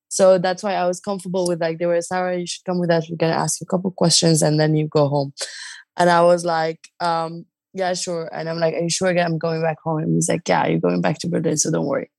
So 0.08 0.38
that's 0.38 0.62
why 0.62 0.74
I 0.74 0.86
was 0.86 1.00
comfortable 1.00 1.46
with 1.46 1.60
like 1.60 1.78
they 1.78 1.86
were 1.86 2.00
Sarah, 2.00 2.38
you 2.38 2.46
should 2.46 2.64
come 2.64 2.80
with 2.80 2.90
us. 2.90 3.08
We're 3.08 3.16
gonna 3.16 3.32
ask 3.34 3.60
you 3.60 3.64
a 3.64 3.70
couple 3.70 3.90
questions, 3.92 4.42
and 4.42 4.58
then 4.58 4.74
you 4.76 4.88
go 4.88 5.08
home. 5.08 5.32
And 5.96 6.10
I 6.10 6.22
was 6.22 6.44
like, 6.44 6.88
um, 7.00 7.46
yeah, 7.74 7.94
sure. 7.94 8.28
And 8.32 8.48
I'm 8.48 8.58
like, 8.58 8.74
are 8.74 8.80
you 8.80 8.90
sure 8.90 9.08
again? 9.08 9.26
I'm 9.26 9.38
going 9.38 9.62
back 9.62 9.78
home. 9.82 9.98
And 9.98 10.14
he's 10.14 10.28
like, 10.28 10.48
yeah, 10.48 10.66
you're 10.66 10.80
going 10.80 11.00
back 11.00 11.18
to 11.20 11.28
Berlin, 11.28 11.56
so 11.56 11.70
don't 11.70 11.86
worry. 11.86 12.10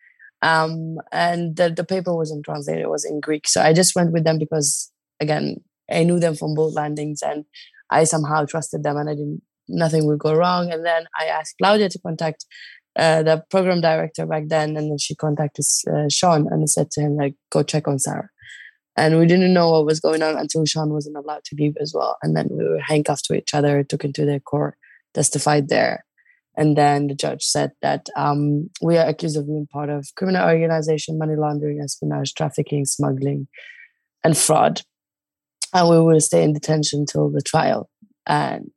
Um, 0.41 0.97
and 1.12 1.55
the, 1.55 1.69
the 1.69 1.84
paper 1.84 2.15
wasn't 2.15 2.45
translated; 2.45 2.84
it 2.84 2.89
was 2.89 3.05
in 3.05 3.19
Greek. 3.19 3.47
So 3.47 3.62
I 3.62 3.73
just 3.73 3.95
went 3.95 4.12
with 4.13 4.23
them 4.23 4.39
because, 4.39 4.91
again, 5.19 5.58
I 5.91 6.03
knew 6.03 6.19
them 6.19 6.36
from 6.36 6.55
both 6.55 6.75
landings, 6.75 7.21
and 7.21 7.45
I 7.89 8.04
somehow 8.04 8.45
trusted 8.45 8.84
them 8.84 8.97
and 8.97 9.10
I 9.10 9.13
didn't, 9.13 9.41
nothing 9.67 10.06
would 10.06 10.19
go 10.19 10.34
wrong. 10.34 10.71
And 10.71 10.86
then 10.86 11.06
I 11.19 11.25
asked 11.25 11.56
Claudia 11.62 11.89
to 11.89 11.99
contact 11.99 12.45
uh, 12.95 13.23
the 13.23 13.43
program 13.49 13.82
director 13.82 14.25
back 14.25 14.43
then. 14.47 14.78
And 14.78 14.91
then 14.91 14.97
she 14.97 15.15
contacted 15.15 15.65
uh, 15.91 16.10
Sean 16.10 16.47
and 16.52 16.69
said 16.69 16.91
to 16.91 17.02
him, 17.02 17.15
like, 17.15 17.36
go 17.52 17.63
check 17.63 17.88
on 17.88 17.99
Sarah. 17.99 18.30
And 18.97 19.17
we 19.17 19.25
didn't 19.25 19.54
know 19.54 19.69
what 19.71 19.86
was 19.86 19.99
going 19.99 20.21
on 20.21 20.38
until 20.38 20.65
Sean 20.65 20.89
wasn't 20.89 21.15
allowed 21.15 21.45
to 21.45 21.56
leave 21.56 21.78
as 21.80 21.93
well. 21.95 22.17
And 22.21 22.36
then 22.36 22.47
we 22.52 22.67
were 22.67 22.80
handcuffed 22.80 23.25
to 23.25 23.34
each 23.34 23.54
other, 23.54 23.84
took 23.84 24.04
into 24.04 24.25
the 24.25 24.39
court, 24.39 24.75
testified 25.13 25.69
there. 25.69 26.06
And 26.58 26.78
then 26.78 27.08
the 27.08 27.15
judge 27.15 27.43
said 27.43 27.71
that 27.82 28.08
um, 28.17 28.69
we 28.82 28.97
are 28.97 29.08
accused 29.08 29.38
of 29.38 29.47
being 29.47 29.67
part 29.71 29.89
of 29.89 30.10
criminal 30.17 30.45
organization, 30.45 31.17
money 31.17 31.38
laundering, 31.38 31.80
espionage, 31.80 32.34
trafficking, 32.34 32.84
smuggling, 32.84 33.47
and 34.25 34.38
fraud 34.38 34.82
and 35.73 35.89
we 35.89 35.99
will 35.99 36.19
stay 36.19 36.43
in 36.43 36.53
detention 36.53 37.05
till 37.05 37.29
the 37.29 37.41
trial. 37.41 37.89
And 38.25 38.71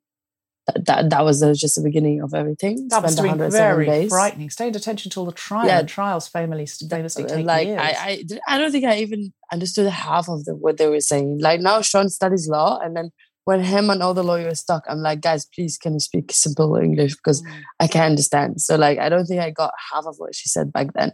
that 0.66 0.86
that, 0.86 1.10
that 1.10 1.24
was 1.24 1.40
just 1.60 1.74
the 1.74 1.82
beginning 1.82 2.20
of 2.20 2.34
everything. 2.34 2.88
That 2.88 3.02
was 3.02 3.18
very 3.18 3.86
days. 3.86 4.10
frightening. 4.10 4.50
Stay 4.50 4.68
in 4.68 4.72
detention 4.72 5.10
till 5.10 5.24
the 5.24 5.32
trial. 5.32 5.66
Yeah, 5.66 5.80
and 5.80 5.88
trials 5.88 6.28
famously 6.28 6.88
famously 6.88 7.24
take 7.24 7.44
like 7.44 7.66
years. 7.66 7.80
I, 7.80 8.24
I 8.48 8.54
I 8.54 8.58
don't 8.58 8.70
think 8.70 8.84
I 8.84 8.98
even 8.98 9.32
understood 9.52 9.88
half 9.88 10.28
of 10.28 10.44
the, 10.44 10.54
what 10.54 10.78
they 10.78 10.88
were 10.88 11.00
saying. 11.00 11.40
Like 11.40 11.60
now, 11.60 11.80
Sean 11.82 12.08
studies 12.08 12.48
law, 12.48 12.78
and 12.78 12.96
then 12.96 13.10
when 13.44 13.62
him 13.62 13.90
and 13.90 14.02
all 14.02 14.14
the 14.14 14.22
lawyers 14.22 14.62
talk, 14.62 14.84
I'm 14.88 14.98
like, 14.98 15.20
guys, 15.20 15.46
please 15.46 15.76
can 15.76 15.94
you 15.94 16.00
speak 16.00 16.30
simple 16.30 16.76
English 16.76 17.16
because 17.16 17.42
mm. 17.42 17.62
I 17.80 17.88
can't 17.88 18.10
understand. 18.10 18.60
So 18.60 18.76
like, 18.76 18.98
I 18.98 19.08
don't 19.08 19.26
think 19.26 19.40
I 19.40 19.50
got 19.50 19.72
half 19.92 20.06
of 20.06 20.14
what 20.18 20.34
she 20.34 20.48
said 20.48 20.72
back 20.72 20.92
then. 20.94 21.12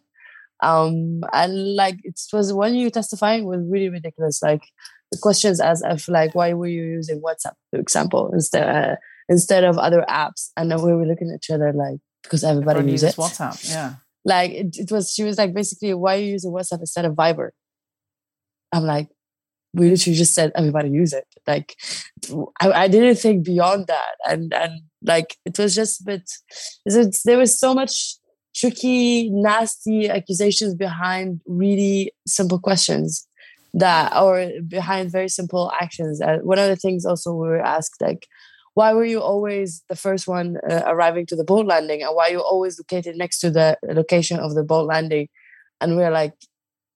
Um, 0.63 1.21
and 1.33 1.75
like 1.75 1.97
it 2.03 2.21
was 2.33 2.53
when 2.53 2.75
you 2.75 2.91
testifying 2.91 3.47
was 3.47 3.61
really 3.67 3.89
ridiculous. 3.89 4.43
Like 4.43 4.63
questions 5.17 5.61
as 5.61 5.83
if 5.83 6.09
like 6.09 6.35
why 6.35 6.53
were 6.53 6.67
you 6.67 6.85
using 6.85 7.21
WhatsApp, 7.21 7.55
for 7.71 7.81
example, 7.81 8.31
instead 8.33 8.69
uh, 8.69 8.97
instead 9.29 9.65
of 9.65 9.79
other 9.79 10.05
apps, 10.09 10.51
and 10.57 10.71
then 10.71 10.83
we 10.83 10.93
were 10.93 11.07
looking 11.07 11.31
at 11.31 11.37
each 11.37 11.51
other 11.51 11.73
like 11.73 11.99
because 12.23 12.45
everybody 12.45 12.81
Everyone 12.81 12.93
uses 12.93 13.15
it. 13.15 13.17
WhatsApp, 13.17 13.71
yeah. 13.71 13.95
Like 14.25 14.51
it, 14.53 14.77
it 14.77 14.93
was, 14.93 15.13
she 15.13 15.25
was 15.25 15.39
like 15.39 15.55
basically, 15.55 15.95
why 15.95 16.17
are 16.17 16.21
you 16.21 16.33
using 16.33 16.53
WhatsApp 16.53 16.81
instead 16.81 17.05
of 17.05 17.15
Viber? 17.15 17.51
I'm 18.73 18.85
like, 18.85 19.09
we 19.73 19.89
literally 19.91 20.17
just 20.17 20.35
said 20.35 20.53
everybody 20.55 20.91
use 20.91 21.13
it. 21.13 21.25
Like, 21.47 21.75
I, 22.61 22.73
I 22.73 22.89
didn't 22.89 23.17
think 23.17 23.45
beyond 23.45 23.87
that, 23.87 24.17
and 24.27 24.53
and 24.53 24.83
like 25.03 25.37
it 25.45 25.59
was 25.59 25.75
just 25.75 26.03
a 26.03 26.05
bit. 26.05 26.31
there 27.25 27.39
was 27.39 27.59
so 27.59 27.75
much 27.75 28.17
tricky, 28.55 29.31
nasty 29.31 30.09
accusations 30.11 30.75
behind 30.75 31.41
really 31.47 32.13
simple 32.27 32.59
questions 32.59 33.28
that 33.75 34.17
or 34.17 34.51
behind 34.67 35.11
very 35.11 35.29
simple 35.29 35.73
actions. 35.81 36.21
Uh, 36.21 36.39
one 36.43 36.59
of 36.59 36.69
the 36.69 36.77
things 36.77 37.05
also 37.05 37.33
we 37.33 37.49
were 37.49 37.61
asked 37.61 38.01
like 38.01 38.27
why 38.75 38.93
were 38.93 39.05
you 39.05 39.21
always 39.21 39.83
the 39.89 39.97
first 39.97 40.29
one 40.29 40.57
uh, 40.71 40.83
arriving 40.87 41.27
to 41.27 41.35
the 41.35 41.43
boat 41.43 41.67
landing? 41.67 42.01
And 42.01 42.15
why 42.15 42.29
you 42.29 42.41
always 42.41 42.79
located 42.79 43.17
next 43.17 43.41
to 43.41 43.51
the 43.51 43.77
location 43.83 44.39
of 44.39 44.55
the 44.55 44.63
boat 44.63 44.87
landing? 44.87 45.29
And 45.81 45.97
we 45.97 46.05
are 46.05 46.13
like 46.13 46.35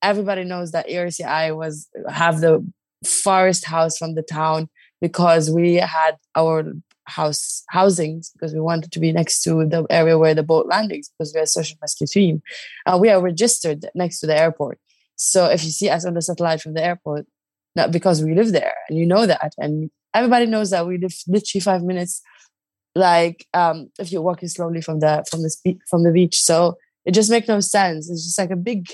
everybody 0.01 0.45
knows 0.45 0.71
that 0.71 0.89
ERCI 0.89 1.57
was 1.57 1.89
have 2.09 2.41
the 2.41 2.65
farthest 3.05 3.65
house 3.65 3.99
from 3.99 4.15
the 4.15 4.23
town 4.23 4.69
because 5.01 5.51
we 5.51 5.75
had 5.75 6.17
our 6.37 6.73
house 7.07 7.65
housings 7.69 8.31
because 8.31 8.55
we 8.55 8.61
wanted 8.61 8.93
to 8.93 9.01
be 9.01 9.11
next 9.11 9.43
to 9.43 9.67
the 9.67 9.85
area 9.91 10.17
where 10.17 10.35
the 10.35 10.43
boat 10.45 10.67
landings 10.67 11.11
because 11.19 11.33
we're 11.35 11.43
a 11.43 11.47
social 11.47 11.77
rescue 11.83 12.07
team 12.07 12.43
and 12.87 13.01
we 13.01 13.09
are 13.09 13.21
registered 13.21 13.87
next 13.95 14.21
to 14.21 14.27
the 14.29 14.39
airport 14.39 14.79
so 15.23 15.47
if 15.47 15.65
you 15.65 15.71
see 15.71 15.89
us 15.89 16.05
on 16.05 16.15
the 16.15 16.23
satellite 16.23 16.61
from 16.61 16.75
the 16.75 16.85
airport, 16.85 17.27
not 17.77 17.93
because 17.93 18.23
we 18.23 18.35
live 18.35 18.53
there 18.53 18.75
and 18.89 18.99
you 18.99 19.07
know 19.07 19.27
that, 19.27 19.53
and 19.59 19.91
everybody 20.15 20.47
knows 20.47 20.71
that 20.71 20.87
we 20.87 20.99
live 20.99 21.15
literally 21.27 21.61
five 21.61 21.83
minutes, 21.83 22.21
like 22.95 23.47
um, 23.55 23.91
if 23.99 24.13
you're 24.13 24.23
walking 24.23 24.49
slowly 24.49 24.83
from 24.83 25.01
the 25.01 25.25
from 25.31 25.43
the 25.43 25.79
from 25.89 26.03
the 26.03 26.13
beach. 26.13 26.41
So 26.43 26.77
it 27.05 27.13
just 27.13 27.31
makes 27.31 27.49
no 27.49 27.61
sense. 27.61 28.11
It's 28.11 28.25
just 28.25 28.39
like 28.39 28.51
a 28.51 28.57
big 28.57 28.89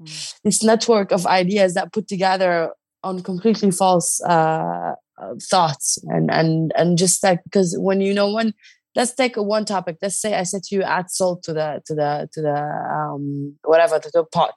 mm. 0.00 0.34
this 0.44 0.62
network 0.62 1.12
of 1.12 1.26
ideas 1.26 1.74
that 1.74 1.92
put 1.92 2.08
together 2.08 2.72
on 3.02 3.22
completely 3.22 3.70
false 3.70 4.20
uh, 4.22 4.94
uh, 5.18 5.34
thoughts 5.50 5.98
and 6.08 6.30
and 6.30 6.72
and 6.76 6.98
just 6.98 7.22
like 7.22 7.42
because 7.44 7.74
when 7.78 8.00
you 8.00 8.12
know 8.12 8.32
when 8.32 8.52
let's 8.94 9.14
take 9.14 9.36
one 9.36 9.64
topic 9.64 9.96
let's 10.02 10.20
say 10.20 10.34
i 10.34 10.42
said 10.42 10.62
to 10.62 10.74
you 10.74 10.82
add 10.82 11.10
salt 11.10 11.42
to 11.42 11.52
the 11.52 11.82
to 11.86 11.94
the 11.94 12.28
to 12.32 12.42
the 12.42 12.54
um 12.54 13.54
whatever 13.64 13.98
to 13.98 14.10
the 14.12 14.24
pot 14.24 14.54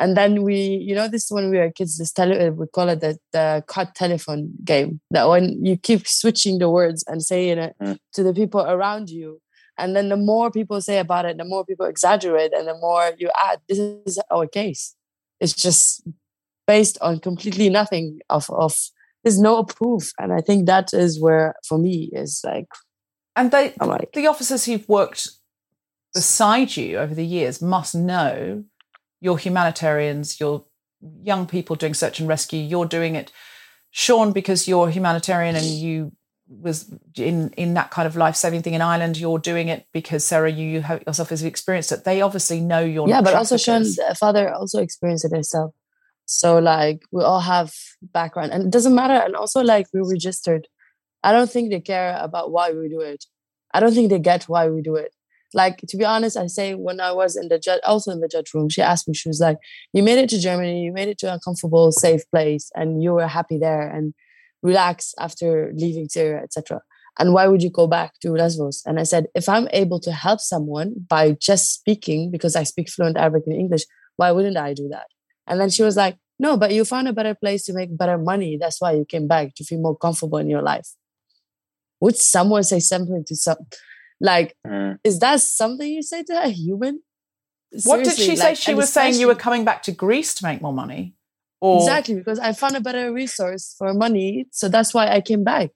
and 0.00 0.16
then 0.16 0.42
we, 0.42 0.56
you 0.56 0.94
know, 0.94 1.08
this 1.08 1.30
when 1.30 1.50
we 1.50 1.58
were 1.58 1.70
kids, 1.70 1.98
this 1.98 2.10
tele, 2.10 2.48
uh, 2.48 2.50
we 2.52 2.66
call 2.68 2.88
it 2.88 3.00
the, 3.00 3.18
the 3.32 3.62
cut 3.66 3.94
telephone 3.94 4.50
game. 4.64 4.98
That 5.10 5.28
when 5.28 5.62
you 5.62 5.76
keep 5.76 6.08
switching 6.08 6.58
the 6.58 6.70
words 6.70 7.04
and 7.06 7.22
saying 7.22 7.58
it 7.58 7.76
mm. 7.80 7.98
to 8.14 8.22
the 8.22 8.32
people 8.32 8.62
around 8.62 9.10
you, 9.10 9.42
and 9.76 9.94
then 9.94 10.08
the 10.08 10.16
more 10.16 10.50
people 10.50 10.80
say 10.80 10.98
about 10.98 11.26
it, 11.26 11.36
the 11.36 11.44
more 11.44 11.66
people 11.66 11.84
exaggerate, 11.84 12.54
and 12.54 12.66
the 12.66 12.78
more 12.78 13.12
you 13.18 13.30
add. 13.44 13.60
This 13.68 13.78
is 13.78 14.18
our 14.30 14.46
case. 14.46 14.96
It's 15.38 15.52
just 15.52 16.02
based 16.66 16.96
on 17.02 17.20
completely 17.20 17.68
nothing 17.68 18.20
of 18.30 18.48
of. 18.48 18.74
There's 19.22 19.38
no 19.38 19.64
proof, 19.64 20.12
and 20.18 20.32
I 20.32 20.40
think 20.40 20.64
that 20.64 20.94
is 20.94 21.20
where, 21.20 21.54
for 21.68 21.76
me, 21.76 22.08
is 22.14 22.40
like. 22.42 22.68
And 23.36 23.50
they, 23.50 23.74
like, 23.78 24.12
the 24.12 24.26
officers 24.28 24.64
who've 24.64 24.88
worked 24.88 25.28
beside 26.14 26.74
you 26.74 26.98
over 26.98 27.14
the 27.14 27.24
years 27.24 27.60
must 27.60 27.94
know 27.94 28.64
you're 29.20 29.38
humanitarians, 29.38 30.40
you're 30.40 30.64
young 31.22 31.46
people 31.46 31.76
doing 31.76 31.94
search 31.94 32.20
and 32.20 32.28
rescue, 32.28 32.60
you're 32.60 32.86
doing 32.86 33.14
it, 33.14 33.32
Sean, 33.90 34.32
because 34.32 34.68
you're 34.68 34.90
humanitarian 34.90 35.56
and 35.56 35.64
you 35.64 36.12
was 36.48 36.92
in 37.16 37.50
in 37.50 37.74
that 37.74 37.90
kind 37.90 38.08
of 38.08 38.16
life 38.16 38.34
saving 38.34 38.62
thing 38.62 38.74
in 38.74 38.82
Ireland. 38.82 39.16
You're 39.16 39.38
doing 39.38 39.68
it 39.68 39.86
because 39.92 40.24
Sarah, 40.24 40.50
you, 40.50 40.66
you 40.66 40.80
have 40.82 41.02
yourself 41.06 41.28
has 41.30 41.44
experienced 41.44 41.92
it. 41.92 42.04
They 42.04 42.22
obviously 42.22 42.60
know 42.60 42.80
you're 42.80 43.08
yeah, 43.08 43.20
but 43.20 43.34
also 43.34 43.56
Sean's 43.56 43.98
uh, 43.98 44.14
father 44.14 44.52
also 44.52 44.80
experienced 44.80 45.24
it 45.24 45.32
himself. 45.32 45.74
So 46.26 46.58
like 46.58 47.02
we 47.12 47.22
all 47.22 47.40
have 47.40 47.72
background, 48.02 48.52
and 48.52 48.64
it 48.64 48.70
doesn't 48.70 48.94
matter. 48.94 49.14
And 49.14 49.36
also 49.36 49.62
like 49.62 49.86
we 49.92 50.00
registered. 50.00 50.66
I 51.22 51.32
don't 51.32 51.50
think 51.50 51.70
they 51.70 51.80
care 51.80 52.16
about 52.18 52.50
why 52.50 52.72
we 52.72 52.88
do 52.88 53.00
it. 53.00 53.26
I 53.72 53.80
don't 53.80 53.92
think 53.92 54.10
they 54.10 54.18
get 54.18 54.44
why 54.44 54.68
we 54.68 54.80
do 54.80 54.96
it 54.96 55.14
like 55.54 55.78
to 55.88 55.96
be 55.96 56.04
honest 56.04 56.36
i 56.36 56.46
say 56.46 56.74
when 56.74 57.00
i 57.00 57.12
was 57.12 57.36
in 57.36 57.48
the 57.48 57.58
judge 57.58 57.80
also 57.84 58.10
in 58.10 58.20
the 58.20 58.28
judge 58.28 58.52
room 58.54 58.68
she 58.68 58.82
asked 58.82 59.08
me 59.08 59.14
she 59.14 59.28
was 59.28 59.40
like 59.40 59.58
you 59.92 60.02
made 60.02 60.18
it 60.18 60.28
to 60.28 60.40
germany 60.40 60.82
you 60.82 60.92
made 60.92 61.08
it 61.08 61.18
to 61.18 61.32
a 61.32 61.40
comfortable 61.40 61.90
safe 61.92 62.22
place 62.30 62.70
and 62.74 63.02
you 63.02 63.12
were 63.12 63.26
happy 63.26 63.58
there 63.58 63.88
and 63.88 64.14
relaxed 64.62 65.14
after 65.18 65.72
leaving 65.74 66.08
syria 66.08 66.40
etc 66.42 66.80
and 67.18 67.34
why 67.34 67.46
would 67.46 67.62
you 67.62 67.70
go 67.70 67.86
back 67.86 68.18
to 68.20 68.32
lesbos? 68.32 68.82
And 68.86 69.00
i 69.00 69.02
said 69.02 69.26
if 69.34 69.48
i'm 69.48 69.68
able 69.72 70.00
to 70.00 70.12
help 70.12 70.40
someone 70.40 70.94
by 71.08 71.32
just 71.32 71.74
speaking 71.74 72.30
because 72.30 72.56
i 72.56 72.62
speak 72.62 72.88
fluent 72.88 73.16
arabic 73.16 73.44
and 73.46 73.56
english 73.56 73.82
why 74.16 74.32
wouldn't 74.32 74.56
i 74.56 74.74
do 74.74 74.88
that? 74.88 75.06
And 75.46 75.58
then 75.60 75.70
she 75.70 75.82
was 75.82 75.96
like 75.96 76.16
no 76.38 76.56
but 76.56 76.72
you 76.72 76.84
found 76.84 77.08
a 77.08 77.12
better 77.12 77.34
place 77.34 77.64
to 77.64 77.72
make 77.72 77.96
better 77.96 78.18
money 78.18 78.56
that's 78.60 78.80
why 78.80 78.92
you 78.92 79.04
came 79.04 79.26
back 79.26 79.54
to 79.56 79.64
feel 79.64 79.80
more 79.80 79.96
comfortable 79.96 80.38
in 80.38 80.48
your 80.48 80.62
life. 80.62 80.88
Would 82.00 82.16
someone 82.16 82.62
say 82.62 82.80
something 82.80 83.24
to 83.26 83.36
some 83.36 83.58
like, 84.20 84.54
mm. 84.66 84.98
is 85.04 85.18
that 85.20 85.40
something 85.40 85.90
you 85.90 86.02
say 86.02 86.22
to 86.24 86.42
a 86.42 86.48
human? 86.48 87.00
Seriously, 87.72 87.90
what 87.90 88.04
did 88.04 88.16
she 88.16 88.36
say? 88.36 88.54
she 88.54 88.74
was 88.74 88.92
saying 88.92 89.14
you 89.14 89.28
were 89.28 89.34
coming 89.34 89.64
back 89.64 89.82
to 89.84 89.92
Greece 89.92 90.34
to 90.34 90.44
make 90.44 90.60
more 90.60 90.72
money. 90.72 91.14
Or... 91.60 91.78
Exactly, 91.78 92.14
because 92.14 92.38
I 92.38 92.52
found 92.52 92.76
a 92.76 92.80
better 92.80 93.12
resource 93.12 93.74
for 93.78 93.92
money. 93.94 94.46
So 94.50 94.68
that's 94.68 94.92
why 94.92 95.08
I 95.08 95.20
came 95.20 95.44
back. 95.44 95.70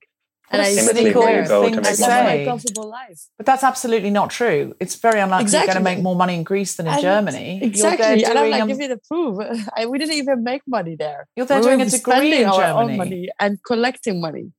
And 0.50 0.60
What 0.60 0.68
a 0.68 0.70
I 0.70 0.74
Famously, 0.74 0.82
stayed 0.82 0.96
cynical 0.96 1.22
where 1.22 1.42
you 1.42 1.48
go 1.48 1.62
to 1.62 1.66
thing 1.66 1.76
make 1.76 1.84
to 1.96 2.04
I 2.04 2.08
money. 2.08 2.16
got 2.16 2.24
my 2.24 2.36
say. 2.36 2.44
comfortable 2.44 2.88
life. 2.90 3.20
But 3.38 3.46
that's 3.46 3.64
absolutely 3.64 4.10
not 4.10 4.30
true. 4.30 4.74
It's 4.78 4.96
very 4.96 5.20
unlikely 5.20 5.52
you're 5.52 5.66
going 5.66 5.76
to 5.76 5.82
make 5.82 6.00
more 6.00 6.16
money 6.16 6.34
in 6.34 6.42
Greece 6.42 6.76
than 6.76 6.86
in 6.86 6.92
And- 6.92 7.02
Germany. 7.02 7.60
Exactly. 7.62 8.24
And 8.24 8.38
I'm 8.38 8.44
doing, 8.44 8.50
like, 8.50 8.62
um, 8.62 8.68
give 8.68 8.78
me 8.78 8.86
the 8.88 9.00
proof. 9.08 9.38
I, 9.76 9.86
we 9.86 9.98
didn't 9.98 10.14
even 10.14 10.44
make 10.44 10.62
money 10.66 10.96
there. 10.96 11.28
You're 11.34 11.46
there 11.46 11.60
we 11.60 11.66
doing 11.66 11.78
were 11.78 11.84
a 11.84 11.88
degree 11.88 12.12
spending 12.12 12.40
in 12.42 12.48
our 12.48 12.60
Germany. 12.60 12.92
own 12.92 12.96
money 12.98 13.28
and 13.40 13.58
collecting 13.64 14.20
money. 14.20 14.52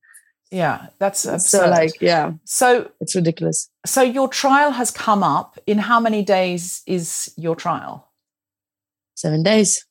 Yeah, 0.51 0.87
that's 0.99 1.25
absurd. 1.25 1.59
So 1.65 1.69
like, 1.69 1.99
yeah, 2.01 2.33
so 2.45 2.89
it's 3.01 3.15
ridiculous. 3.15 3.69
so 3.85 4.01
your 4.01 4.27
trial 4.27 4.71
has 4.71 4.91
come 4.91 5.23
up. 5.23 5.57
In 5.67 5.77
how 5.79 5.99
many 5.99 6.23
days 6.23 6.81
is 6.85 7.33
your 7.35 7.55
trial? 7.55 8.11
Seven 9.15 9.43
days. 9.43 9.85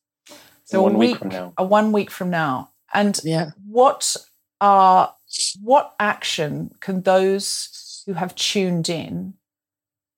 So 0.64 0.82
one 0.82 0.94
a 0.94 0.98
week 0.98 1.18
from 1.18 1.28
now. 1.28 1.52
A 1.58 1.64
one 1.64 1.92
week 1.92 2.10
from 2.10 2.30
now. 2.30 2.70
And 2.92 3.20
Yeah. 3.24 3.50
what 3.66 4.16
are 4.60 5.14
what 5.60 5.94
action 5.98 6.70
can 6.80 7.02
those 7.02 8.02
who 8.06 8.14
have 8.14 8.34
tuned 8.34 8.88
in 8.88 9.34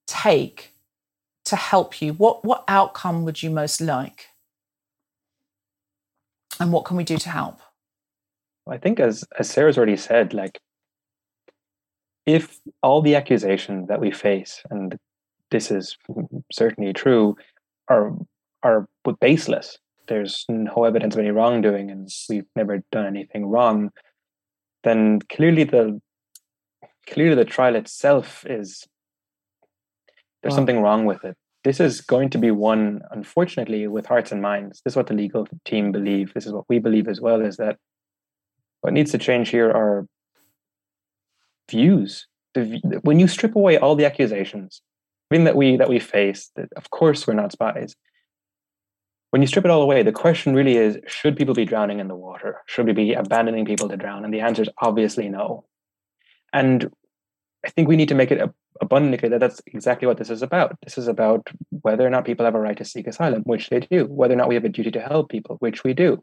take 0.06 0.74
to 1.46 1.56
help 1.56 2.00
you? 2.02 2.12
What 2.12 2.44
what 2.44 2.62
outcome 2.68 3.24
would 3.24 3.42
you 3.42 3.50
most 3.50 3.80
like? 3.80 4.28
And 6.60 6.72
what 6.72 6.84
can 6.84 6.96
we 6.96 7.04
do 7.04 7.16
to 7.18 7.28
help? 7.30 7.60
I 8.68 8.78
think 8.78 9.00
as 9.00 9.24
as 9.38 9.48
Sarah's 9.50 9.76
already 9.76 9.96
said, 9.96 10.34
like 10.34 10.58
if 12.26 12.58
all 12.82 13.02
the 13.02 13.14
accusations 13.14 13.88
that 13.88 14.00
we 14.00 14.10
face, 14.10 14.62
and 14.70 14.96
this 15.50 15.70
is 15.70 15.96
certainly 16.52 16.92
true, 16.92 17.36
are 17.88 18.12
are 18.62 18.88
baseless. 19.20 19.78
There's 20.08 20.44
no 20.48 20.84
evidence 20.84 21.14
of 21.14 21.20
any 21.20 21.30
wrongdoing, 21.30 21.90
and 21.90 22.08
we've 22.28 22.46
never 22.54 22.82
done 22.92 23.06
anything 23.06 23.46
wrong. 23.46 23.90
Then 24.84 25.20
clearly 25.30 25.64
the 25.64 26.00
clearly 27.08 27.36
the 27.36 27.44
trial 27.44 27.76
itself 27.76 28.44
is 28.46 28.84
there's 30.42 30.52
Wow. 30.52 30.56
something 30.56 30.80
wrong 30.82 31.04
with 31.06 31.24
it. 31.24 31.36
This 31.64 31.80
is 31.80 32.00
going 32.00 32.30
to 32.30 32.38
be 32.38 32.52
one, 32.52 33.00
unfortunately, 33.10 33.88
with 33.88 34.06
hearts 34.06 34.30
and 34.30 34.40
minds. 34.40 34.80
This 34.84 34.92
is 34.92 34.96
what 34.96 35.08
the 35.08 35.14
legal 35.14 35.46
team 35.64 35.90
believe. 35.90 36.32
This 36.34 36.46
is 36.46 36.52
what 36.52 36.64
we 36.68 36.78
believe 36.78 37.08
as 37.08 37.20
well. 37.20 37.40
Is 37.40 37.56
that 37.56 37.78
what 38.86 38.92
needs 38.92 39.10
to 39.10 39.18
change 39.18 39.48
here 39.48 39.68
are 39.68 40.06
views. 41.68 42.28
When 43.02 43.18
you 43.18 43.26
strip 43.26 43.56
away 43.56 43.78
all 43.78 43.96
the 43.96 44.06
accusations, 44.06 44.80
everything 45.28 45.44
that 45.46 45.56
we 45.56 45.76
that 45.76 45.88
we 45.88 45.98
face, 45.98 46.52
that 46.54 46.68
of 46.76 46.90
course 46.90 47.26
we're 47.26 47.34
not 47.34 47.50
spies. 47.50 47.96
When 49.30 49.42
you 49.42 49.48
strip 49.48 49.64
it 49.64 49.72
all 49.72 49.82
away, 49.82 50.04
the 50.04 50.12
question 50.12 50.54
really 50.54 50.76
is: 50.76 50.98
Should 51.08 51.36
people 51.36 51.52
be 51.52 51.64
drowning 51.64 51.98
in 51.98 52.06
the 52.06 52.14
water? 52.14 52.62
Should 52.66 52.86
we 52.86 52.92
be 52.92 53.12
abandoning 53.12 53.64
people 53.64 53.88
to 53.88 53.96
drown? 53.96 54.24
And 54.24 54.32
the 54.32 54.42
answer 54.42 54.62
is 54.62 54.68
obviously 54.80 55.28
no. 55.28 55.64
And 56.52 56.88
I 57.64 57.70
think 57.70 57.88
we 57.88 57.96
need 57.96 58.10
to 58.10 58.14
make 58.14 58.30
it 58.30 58.40
abundantly 58.80 59.18
clear 59.18 59.30
that 59.30 59.40
that's 59.40 59.60
exactly 59.66 60.06
what 60.06 60.18
this 60.18 60.30
is 60.30 60.42
about. 60.42 60.78
This 60.84 60.96
is 60.96 61.08
about 61.08 61.48
whether 61.70 62.06
or 62.06 62.10
not 62.10 62.24
people 62.24 62.44
have 62.44 62.54
a 62.54 62.60
right 62.60 62.78
to 62.78 62.84
seek 62.84 63.08
asylum, 63.08 63.42
which 63.42 63.68
they 63.68 63.80
do. 63.80 64.04
Whether 64.04 64.34
or 64.34 64.36
not 64.36 64.48
we 64.48 64.54
have 64.54 64.64
a 64.64 64.68
duty 64.68 64.92
to 64.92 65.00
help 65.00 65.28
people, 65.28 65.56
which 65.58 65.82
we 65.82 65.92
do 65.92 66.22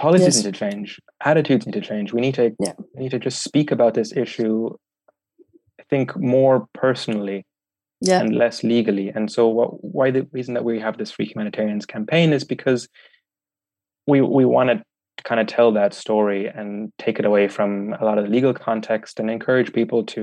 policies 0.00 0.36
Yes. 0.36 0.44
need 0.44 0.54
to 0.54 0.58
change 0.64 0.88
attitudes 1.30 1.66
need 1.66 1.78
to 1.80 1.86
change 1.92 2.12
we 2.16 2.20
need 2.26 2.34
to 2.34 2.46
Yeah. 2.66 2.72
we 2.94 3.02
need 3.04 3.10
to 3.16 3.18
just 3.18 3.42
speak 3.42 3.70
about 3.76 3.92
this 3.94 4.10
issue 4.24 4.70
i 5.80 5.84
think 5.90 6.16
more 6.16 6.56
personally 6.84 7.38
Yeah. 8.00 8.20
and 8.20 8.34
less 8.42 8.56
legally 8.74 9.08
and 9.16 9.30
so 9.30 9.42
what 9.58 9.70
why 9.96 10.10
the 10.10 10.22
reason 10.32 10.54
that 10.54 10.64
we 10.64 10.80
have 10.80 10.96
this 10.98 11.10
free 11.14 11.26
humanitarians 11.32 11.86
campaign 11.86 12.32
is 12.32 12.44
because 12.44 12.88
we 14.06 14.18
we 14.38 14.44
want 14.56 14.68
to 14.70 14.76
kind 15.28 15.40
of 15.42 15.46
tell 15.46 15.70
that 15.72 15.92
story 15.92 16.42
and 16.58 16.68
take 17.04 17.18
it 17.20 17.26
away 17.30 17.46
from 17.56 17.92
a 18.00 18.04
lot 18.08 18.16
of 18.18 18.24
the 18.24 18.30
legal 18.30 18.54
context 18.54 19.20
and 19.20 19.28
encourage 19.30 19.70
people 19.80 20.00
to 20.14 20.22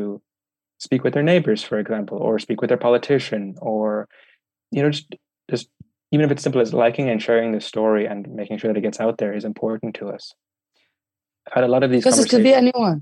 speak 0.80 1.04
with 1.04 1.14
their 1.14 1.28
neighbors 1.32 1.62
for 1.70 1.78
example 1.84 2.18
or 2.18 2.40
speak 2.40 2.60
with 2.62 2.70
their 2.70 2.84
politician 2.88 3.44
or 3.62 4.08
you 4.72 4.82
know 4.82 4.90
just 4.90 5.08
just 5.52 5.68
even 6.12 6.26
if 6.26 6.32
it's 6.32 6.44
simple 6.44 6.62
as 6.62 6.74
liking 6.74 7.10
and 7.10 7.22
sharing 7.22 7.52
the 7.52 7.62
story 7.62 8.06
and 8.06 8.28
making 8.34 8.58
sure 8.58 8.72
that 8.72 8.78
it 8.78 8.82
gets 8.82 9.00
out 9.00 9.18
there 9.18 9.34
is 9.34 9.44
important 9.46 9.96
to 9.96 10.08
us. 10.10 10.34
I've 11.48 11.54
had 11.54 11.64
a 11.64 11.68
lot 11.68 11.84
of 11.84 11.92
these 11.92 12.04
Because 12.04 12.20
it 12.24 12.30
could 12.30 12.44
be 12.44 12.54
anyone. 12.54 13.02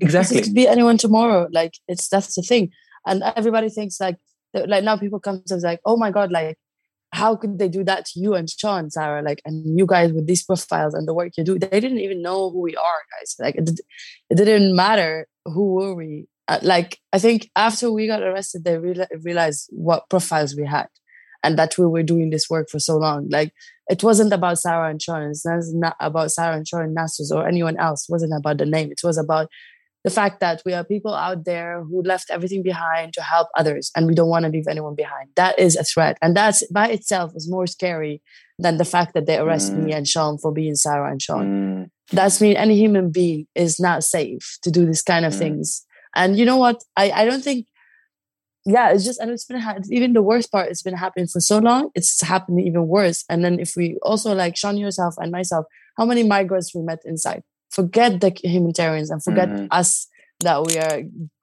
exactly. 0.00 0.38
It 0.38 0.44
could 0.44 0.54
be 0.54 0.68
anyone 0.68 0.98
tomorrow. 0.98 1.48
Like 1.52 1.74
it's 1.88 2.08
that's 2.08 2.34
the 2.34 2.42
thing. 2.42 2.70
And 3.06 3.22
everybody 3.36 3.68
thinks 3.68 4.00
like 4.00 4.16
like 4.54 4.84
now 4.84 4.96
people 4.96 5.18
come 5.20 5.42
to 5.46 5.56
us 5.56 5.62
like, 5.64 5.80
oh 5.84 5.96
my 5.96 6.10
god, 6.10 6.30
like 6.30 6.56
how 7.12 7.36
could 7.36 7.58
they 7.58 7.68
do 7.68 7.84
that 7.84 8.06
to 8.06 8.20
you 8.20 8.34
and 8.34 8.48
Sean, 8.48 8.90
Sarah? 8.90 9.22
Like 9.22 9.42
and 9.44 9.78
you 9.78 9.86
guys 9.86 10.12
with 10.12 10.26
these 10.26 10.44
profiles 10.44 10.94
and 10.94 11.06
the 11.06 11.14
work 11.14 11.32
you 11.36 11.44
do, 11.44 11.58
they 11.58 11.80
didn't 11.80 11.98
even 12.00 12.22
know 12.22 12.50
who 12.50 12.60
we 12.62 12.76
are, 12.76 13.00
guys. 13.20 13.36
Like 13.38 13.56
it, 13.56 13.64
did- 13.66 13.80
it 14.30 14.36
didn't 14.36 14.74
matter 14.74 15.26
who 15.44 15.74
were 15.74 15.94
we. 15.94 16.26
Uh, 16.48 16.58
like 16.62 16.98
I 17.12 17.18
think 17.18 17.50
after 17.54 17.90
we 17.92 18.06
got 18.06 18.22
arrested, 18.22 18.64
they 18.64 18.74
reali- 18.76 19.06
realized 19.22 19.68
what 19.72 20.08
profiles 20.08 20.56
we 20.56 20.66
had, 20.66 20.88
and 21.42 21.58
that 21.58 21.76
we 21.78 21.86
were 21.86 22.02
doing 22.02 22.30
this 22.30 22.48
work 22.48 22.68
for 22.70 22.78
so 22.78 22.96
long. 22.96 23.28
Like 23.30 23.52
it 23.88 24.02
wasn't 24.02 24.32
about 24.32 24.58
Sarah 24.58 24.90
and 24.90 25.00
Sean. 25.02 25.22
It's 25.30 25.44
not, 25.74 25.96
about 26.00 26.30
Sarah 26.32 26.56
and 26.56 26.66
Sean 26.66 26.94
Nassos 26.94 27.30
or 27.30 27.46
anyone 27.46 27.76
else. 27.78 28.08
It 28.08 28.12
wasn't 28.12 28.34
about 28.36 28.58
the 28.58 28.66
name. 28.66 28.90
It 28.92 29.00
was 29.04 29.18
about 29.18 29.48
the 30.04 30.10
fact 30.10 30.40
that 30.40 30.62
we 30.66 30.72
are 30.72 30.82
people 30.84 31.14
out 31.14 31.44
there 31.44 31.82
who 31.84 32.02
left 32.02 32.30
everything 32.30 32.62
behind 32.62 33.12
to 33.14 33.22
help 33.22 33.48
others 33.56 33.90
and 33.94 34.06
we 34.06 34.14
don't 34.14 34.28
want 34.28 34.44
to 34.44 34.50
leave 34.50 34.66
anyone 34.68 34.96
behind 34.96 35.28
that 35.36 35.56
is 35.60 35.76
a 35.76 35.84
threat 35.84 36.18
and 36.20 36.36
that's 36.36 36.66
by 36.72 36.88
itself 36.88 37.32
is 37.36 37.48
more 37.48 37.68
scary 37.68 38.20
than 38.58 38.78
the 38.78 38.84
fact 38.84 39.14
that 39.14 39.26
they 39.26 39.38
arrest 39.38 39.72
me 39.72 39.92
and 39.92 40.08
sean 40.08 40.38
for 40.38 40.50
being 40.52 40.74
sarah 40.74 41.08
and 41.10 41.22
sean 41.22 41.46
Mm, 41.46 41.90
that's 42.10 42.40
mean 42.40 42.56
any 42.56 42.76
human 42.76 43.12
being 43.12 43.46
is 43.54 43.78
not 43.78 44.02
safe 44.02 44.58
to 44.62 44.72
do 44.72 44.84
this 44.86 45.02
kind 45.02 45.24
of 45.24 45.32
Mm. 45.34 45.38
things 45.38 45.86
and 46.16 46.36
you 46.36 46.44
know 46.44 46.56
what 46.56 46.82
i 46.96 47.12
i 47.12 47.24
don't 47.24 47.44
think 47.44 47.66
yeah 48.64 48.90
it's 48.92 49.04
just 49.04 49.20
and 49.20 49.30
it's 49.30 49.44
been 49.44 49.58
ha- 49.60 49.78
even 49.90 50.12
the 50.12 50.22
worst 50.22 50.50
part 50.52 50.68
it's 50.70 50.82
been 50.82 50.96
happening 50.96 51.26
for 51.26 51.40
so 51.40 51.58
long 51.58 51.90
it's 51.94 52.20
happening 52.22 52.66
even 52.66 52.86
worse. 52.86 53.24
And 53.28 53.44
then 53.44 53.58
if 53.60 53.74
we 53.76 53.98
also 54.02 54.34
like 54.34 54.56
sean 54.56 54.76
yourself 54.76 55.14
and 55.18 55.30
myself 55.32 55.66
how 55.98 56.04
many 56.06 56.22
migrants 56.22 56.74
we 56.74 56.82
met 56.82 57.00
inside? 57.04 57.42
Forget 57.70 58.20
the 58.20 58.30
humanitarians 58.44 59.10
and 59.10 59.22
forget 59.22 59.48
Mhm. 59.50 59.68
us 59.70 60.06
that 60.40 60.58
we 60.66 60.78
are 60.78 61.02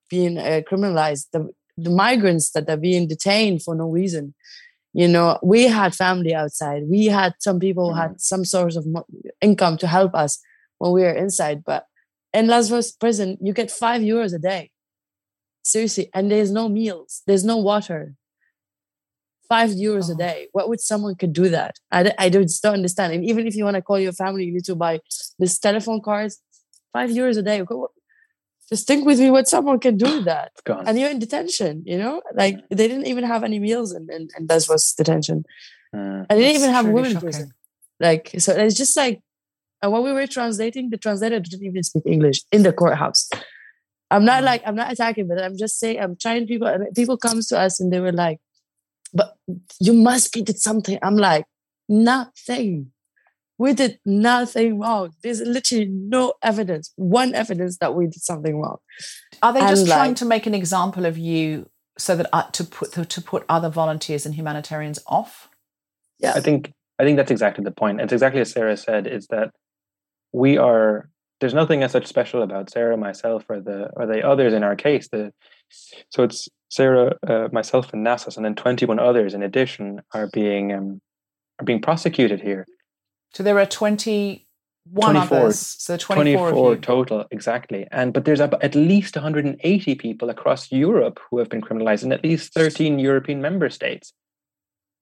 being 0.10 0.38
uh, 0.38 0.62
criminalized 0.70 1.26
the, 1.34 1.50
the 1.78 1.90
migrants 1.90 2.52
that 2.52 2.70
are 2.70 2.78
being 2.78 3.08
detained 3.08 3.62
for 3.64 3.76
no 3.76 3.88
reason. 3.90 4.34
You 4.94 5.08
know 5.08 5.38
we 5.44 5.68
had 5.68 5.94
family 5.94 6.34
outside 6.34 6.84
we 6.90 7.06
had 7.06 7.34
some 7.40 7.60
people 7.60 7.86
who 7.90 7.96
had 8.04 8.20
some 8.20 8.44
source 8.44 8.76
of 8.76 8.86
income 9.42 9.78
to 9.78 9.88
help 9.88 10.16
us 10.16 10.40
when 10.80 10.92
we 10.94 11.02
were 11.02 11.14
inside 11.26 11.64
but 11.64 11.86
in 12.34 12.48
Lazarus 12.48 12.92
prison 12.92 13.38
you 13.40 13.54
get 13.54 13.70
five 13.70 14.02
euros 14.02 14.34
a 14.34 14.40
day 14.40 14.72
seriously 15.64 16.10
and 16.14 16.32
there's 16.32 16.52
no 16.52 16.70
meals 16.70 17.22
there's 17.28 17.44
no 17.44 17.58
water. 17.58 18.16
Five 19.48 19.72
euros 19.72 20.10
a 20.10 20.14
Oh. 20.14 20.18
day 20.18 20.48
what 20.52 20.70
would 20.70 20.80
someone 20.80 21.16
could 21.16 21.34
do 21.34 21.50
that? 21.50 21.76
I, 21.92 22.14
I 22.20 22.30
don't, 22.30 22.50
don't 22.62 22.76
understand. 22.76 23.14
And 23.14 23.26
even 23.26 23.48
if 23.48 23.56
you 23.56 23.64
want 23.64 23.76
to 23.76 23.82
call 23.82 24.00
your 24.00 24.14
family 24.14 24.46
you 24.46 24.54
need 24.54 24.66
to 24.66 24.76
buy 24.76 25.00
this 25.40 25.58
telephone 25.60 26.02
cards 26.02 26.40
five 26.94 27.10
euros 27.10 27.38
a 27.38 27.42
day 27.42 27.64
just 28.70 28.86
think 28.86 29.06
with 29.06 29.20
me 29.20 29.32
what 29.32 29.48
someone 29.48 29.80
can 29.80 29.98
do 29.98 30.06
with 30.18 30.26
that. 30.26 30.52
And 30.86 31.00
you're 31.00 31.10
in 31.10 31.20
detention 31.20 31.84
you 31.86 31.98
know? 31.98 32.22
Like 32.36 32.58
they 32.70 32.88
didn't 32.88 33.08
even 33.08 33.24
have 33.24 33.44
any 33.44 33.60
meals 33.60 33.92
and 33.94 34.10
and, 34.10 34.30
in, 34.38 34.44
in 34.44 34.48
Lesbos 34.48 34.94
detention. 34.94 35.46
Mm, 35.96 36.26
and 36.30 36.40
they 36.40 36.44
didn't 36.44 36.58
even 36.62 36.72
have 36.72 36.88
women 36.88 37.14
shocking. 37.14 37.30
prison. 37.30 37.52
Like 38.00 38.36
so 38.38 38.54
it's 38.54 38.76
just 38.78 38.96
like 38.96 39.22
and 39.82 39.92
when 39.92 40.04
we 40.04 40.12
were 40.12 40.28
translating 40.28 40.90
the 40.90 40.98
translator 40.98 41.40
didn't 41.40 41.66
even 41.66 41.84
speak 41.84 42.04
english 42.06 42.42
in 42.52 42.64
the 42.64 42.74
courthouse 42.74 43.30
i'm 44.12 44.26
not 44.26 44.42
Mm. 44.42 44.46
like 44.46 44.62
i'm 44.66 44.76
not 44.76 44.92
attacking 44.92 45.28
but 45.28 45.42
i'm 45.42 45.58
just 45.58 45.80
saying 45.80 46.00
i'm 46.00 46.16
trying 46.16 46.48
people 46.48 46.68
and 46.68 46.88
people 46.96 47.18
comes 47.18 47.48
to 47.48 47.60
us 47.60 47.80
and 47.80 47.92
they 47.94 48.00
were 48.00 48.12
like 48.12 48.40
but 49.14 49.36
you 49.80 49.94
must 49.94 50.34
be 50.34 50.42
did 50.42 50.60
something 50.60 50.98
i'm 51.02 51.16
like 51.18 51.46
nothing 51.88 52.92
we 53.58 53.74
did 53.74 54.00
nothing 54.06 54.80
wrong 54.80 55.10
there's 55.24 55.42
literally 55.42 55.86
no 55.90 56.34
evidence 56.42 56.94
one 56.96 57.34
evidence 57.36 57.78
that 57.80 57.94
we 57.96 58.06
did 58.06 58.22
something 58.22 58.60
wrong 58.62 58.78
Are 59.42 59.54
they 59.54 59.60
just 59.62 59.82
And, 59.82 59.92
trying 59.92 60.16
to 60.16 60.26
make 60.26 60.46
an 60.46 60.54
example 60.54 61.06
of 61.06 61.18
you 61.18 61.70
so 61.98 62.16
that 62.16 62.28
uh, 62.32 62.44
to 62.52 62.64
put 62.64 62.92
to 63.10 63.22
put 63.22 63.44
other 63.50 63.70
volunteers 63.70 64.26
and 64.26 64.34
humanitarians 64.36 65.00
off? 65.08 65.50
yeah 66.20 66.34
I 66.36 66.40
think 66.42 66.72
I 67.00 67.04
think 67.04 67.18
that's 67.18 67.32
exactly 67.32 67.64
the 67.64 67.72
point. 67.72 68.00
It's 68.02 68.12
exactly 68.14 68.42
as 68.42 68.52
Sarah 68.52 68.76
said. 68.78 69.08
Is 69.08 69.28
that 69.28 69.50
we 70.34 70.58
are 70.58 71.10
there's 71.40 71.54
nothing 71.54 71.84
as 71.84 71.92
such 71.92 72.06
special 72.06 72.42
about 72.42 72.70
Sarah, 72.70 72.98
myself, 72.98 73.46
or 73.50 73.60
the 73.62 73.90
or 73.96 74.06
the 74.06 74.26
others 74.26 74.54
in 74.54 74.64
our 74.64 74.76
case. 74.76 75.08
The 75.08 75.34
so 76.10 76.24
it's 76.24 76.50
Sarah, 76.70 77.16
uh, 77.28 77.48
myself, 77.52 77.94
and 77.94 78.06
Nassos, 78.06 78.36
and 78.36 78.46
then 78.46 78.56
21 78.56 79.00
others 79.00 79.34
in 79.34 79.42
addition 79.42 80.02
are 80.14 80.28
being 80.28 80.74
um, 80.74 81.02
are 81.60 81.66
being 81.66 81.82
prosecuted 81.82 82.42
here. 82.42 82.66
So 83.34 83.44
there 83.44 83.60
are 83.60 83.66
twenty 83.66 84.48
one 84.92 85.14
24. 85.14 85.38
others. 85.38 85.60
So 85.60 85.98
twenty 85.98 86.36
four 86.36 86.50
of 86.50 86.54
24 86.54 86.74
you. 86.74 86.82
total, 86.82 87.26
exactly. 87.32 87.88
And 87.92 88.14
but 88.14 88.26
there's 88.26 88.42
at 88.42 88.76
least 88.76 89.16
180 89.16 89.96
people 89.96 90.30
across 90.30 90.72
Europe 90.72 91.20
who 91.30 91.38
have 91.40 91.50
been 91.50 91.62
criminalized 91.62 92.04
in 92.04 92.12
at 92.12 92.24
least 92.24 92.54
13 92.54 93.00
European 93.00 93.42
member 93.42 93.70
states. 93.70 94.14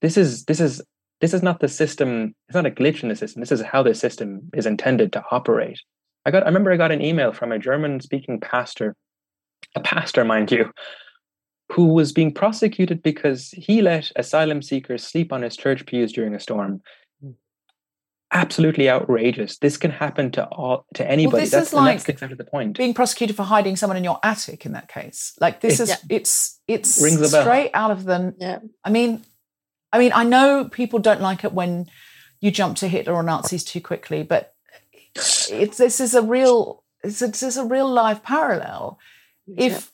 This 0.02 0.18
is 0.18 0.46
this 0.46 0.60
is 0.60 0.82
this 1.20 1.34
is 1.34 1.42
not 1.42 1.62
the 1.62 1.68
system. 1.68 2.36
It's 2.48 2.56
not 2.56 2.68
a 2.68 2.72
glitch 2.72 3.02
in 3.02 3.10
the 3.10 3.16
system. 3.16 3.40
This 3.40 3.52
is 3.52 3.62
how 3.62 3.82
the 3.82 3.96
system 3.96 4.50
is 4.54 4.66
intended 4.66 5.14
to 5.14 5.24
operate. 5.32 5.80
I 6.28 6.32
got 6.32 6.44
I 6.44 6.48
remember 6.48 6.72
I 6.74 6.78
got 6.78 6.92
an 6.92 7.02
email 7.02 7.32
from 7.32 7.54
a 7.54 7.58
German 7.58 8.02
speaking 8.02 8.40
pastor, 8.42 8.96
a 9.76 9.80
pastor, 9.80 10.26
mind 10.26 10.52
you, 10.52 10.72
who 11.72 11.86
was 11.86 12.12
being 12.12 12.34
prosecuted 12.34 13.02
because 13.02 13.50
he 13.52 13.82
let 13.82 14.12
asylum 14.18 14.62
seekers 14.62 15.04
sleep 15.06 15.32
on 15.32 15.42
his 15.42 15.56
church 15.56 15.86
pews 15.86 16.12
during 16.12 16.36
a 16.36 16.40
storm. 16.42 16.82
Hmm. 17.24 17.32
Absolutely 18.34 18.90
outrageous. 18.90 19.58
This 19.60 19.78
can 19.78 19.90
happen 19.90 20.30
to 20.32 20.46
all 20.48 20.86
to 20.96 21.10
anybody. 21.10 21.44
this 21.44 21.52
that's 21.52 21.68
is 21.68 21.72
the 21.72 21.78
like 21.78 21.94
next 21.96 22.10
exactly 22.10 22.36
the 22.36 22.44
point. 22.44 22.78
being 22.78 22.94
prosecuted 22.94 23.38
for 23.38 23.44
hiding 23.44 23.78
someone 23.78 23.96
in 23.96 24.04
your 24.04 24.20
attic 24.22 24.66
in 24.66 24.74
that 24.74 24.90
case. 24.90 25.32
Like 25.40 25.62
this 25.62 25.80
is 25.80 25.88
Yeah. 25.88 25.96
it's 26.10 26.60
it's 26.68 27.02
Rings 27.02 27.22
a 27.22 27.32
bell. 27.32 27.44
straight 27.44 27.72
out 27.74 27.92
of 27.92 28.04
the 28.04 28.36
Yeah. 28.38 28.60
I 28.84 28.90
mean 28.90 29.24
I 29.94 29.98
mean 29.98 30.12
I 30.14 30.26
know 30.26 30.68
people 30.70 31.00
don't 31.00 31.22
like 31.22 31.46
it 31.46 31.54
when 31.54 31.86
you 32.42 32.52
jump 32.52 32.76
to 32.80 32.90
Hitler 32.90 33.14
or 33.14 33.24
Nazis 33.24 33.64
too 33.64 33.80
quickly, 33.80 34.24
but 34.24 34.54
it's 35.52 35.78
this 35.78 36.00
is 36.00 36.14
a 36.14 36.22
real 36.22 36.84
it's 37.04 37.22
is 37.22 37.58
a 37.58 37.66
real 37.66 37.90
life 37.90 38.24
parallel. 38.24 39.00
If 39.56 39.92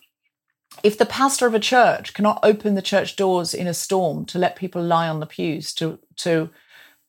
if 0.83 0.97
the 0.97 1.05
pastor 1.05 1.45
of 1.45 1.53
a 1.53 1.59
church 1.59 2.13
cannot 2.13 2.39
open 2.43 2.75
the 2.75 2.81
church 2.81 3.15
doors 3.15 3.53
in 3.53 3.67
a 3.67 3.73
storm 3.73 4.25
to 4.25 4.39
let 4.39 4.55
people 4.55 4.81
lie 4.81 5.07
on 5.07 5.19
the 5.19 5.25
pews 5.25 5.73
to 5.75 5.99
to 6.17 6.49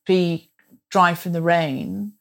be 0.05 0.51
dry 0.89 1.15
from 1.15 1.33
the 1.33 1.41
rain 1.41 2.13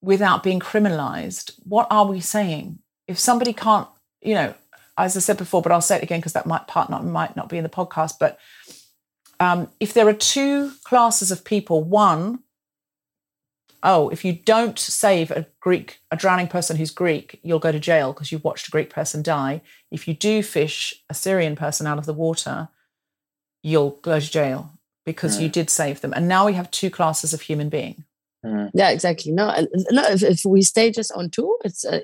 without 0.00 0.42
being 0.42 0.60
criminalized, 0.60 1.52
what 1.64 1.86
are 1.90 2.06
we 2.06 2.20
saying? 2.20 2.78
If 3.06 3.18
somebody 3.18 3.52
can't, 3.52 3.88
you 4.22 4.34
know, 4.34 4.54
as 4.96 5.16
I 5.16 5.20
said 5.20 5.36
before, 5.36 5.62
but 5.62 5.72
I'll 5.72 5.80
say 5.80 5.96
it 5.96 6.02
again 6.02 6.20
because 6.20 6.32
that 6.32 6.46
might 6.46 6.66
part 6.66 6.90
not 6.90 7.04
might 7.04 7.36
not 7.36 7.48
be 7.48 7.58
in 7.58 7.64
the 7.64 7.68
podcast, 7.68 8.14
but 8.18 8.38
um, 9.38 9.68
if 9.80 9.92
there 9.92 10.08
are 10.08 10.14
two 10.14 10.72
classes 10.84 11.30
of 11.30 11.44
people, 11.44 11.84
one, 11.84 12.40
oh, 13.86 14.08
if 14.08 14.24
you 14.24 14.32
don't 14.32 14.78
save 14.78 15.30
a 15.30 15.46
Greek, 15.60 16.00
a 16.10 16.16
drowning 16.16 16.48
person 16.48 16.76
who's 16.76 16.90
Greek, 16.90 17.38
you'll 17.42 17.60
go 17.60 17.72
to 17.72 17.78
jail 17.78 18.12
because 18.12 18.32
you've 18.32 18.44
watched 18.44 18.66
a 18.66 18.70
Greek 18.70 18.90
person 18.90 19.22
die. 19.22 19.62
If 19.90 20.08
you 20.08 20.12
do 20.12 20.42
fish 20.42 20.92
a 21.08 21.14
Syrian 21.14 21.54
person 21.54 21.86
out 21.86 21.96
of 21.96 22.04
the 22.04 22.12
water, 22.12 22.68
you'll 23.62 23.98
go 24.02 24.18
to 24.18 24.30
jail 24.30 24.72
because 25.06 25.40
you 25.40 25.46
hmm. 25.46 25.52
did 25.52 25.70
save 25.70 26.00
them. 26.00 26.12
And 26.14 26.26
now 26.26 26.44
we 26.44 26.54
have 26.54 26.70
two 26.70 26.90
classes 26.90 27.32
of 27.32 27.40
human 27.40 27.68
being. 27.68 28.04
Hmm. 28.44 28.66
Yeah, 28.74 28.90
exactly. 28.90 29.30
No, 29.30 29.46
uh, 29.46 29.66
no. 29.90 30.02
If, 30.08 30.22
if 30.22 30.44
we 30.44 30.62
stay 30.62 30.90
just 30.90 31.12
on 31.12 31.30
two, 31.30 31.56
it's. 31.64 31.84
Uh, 31.84 32.00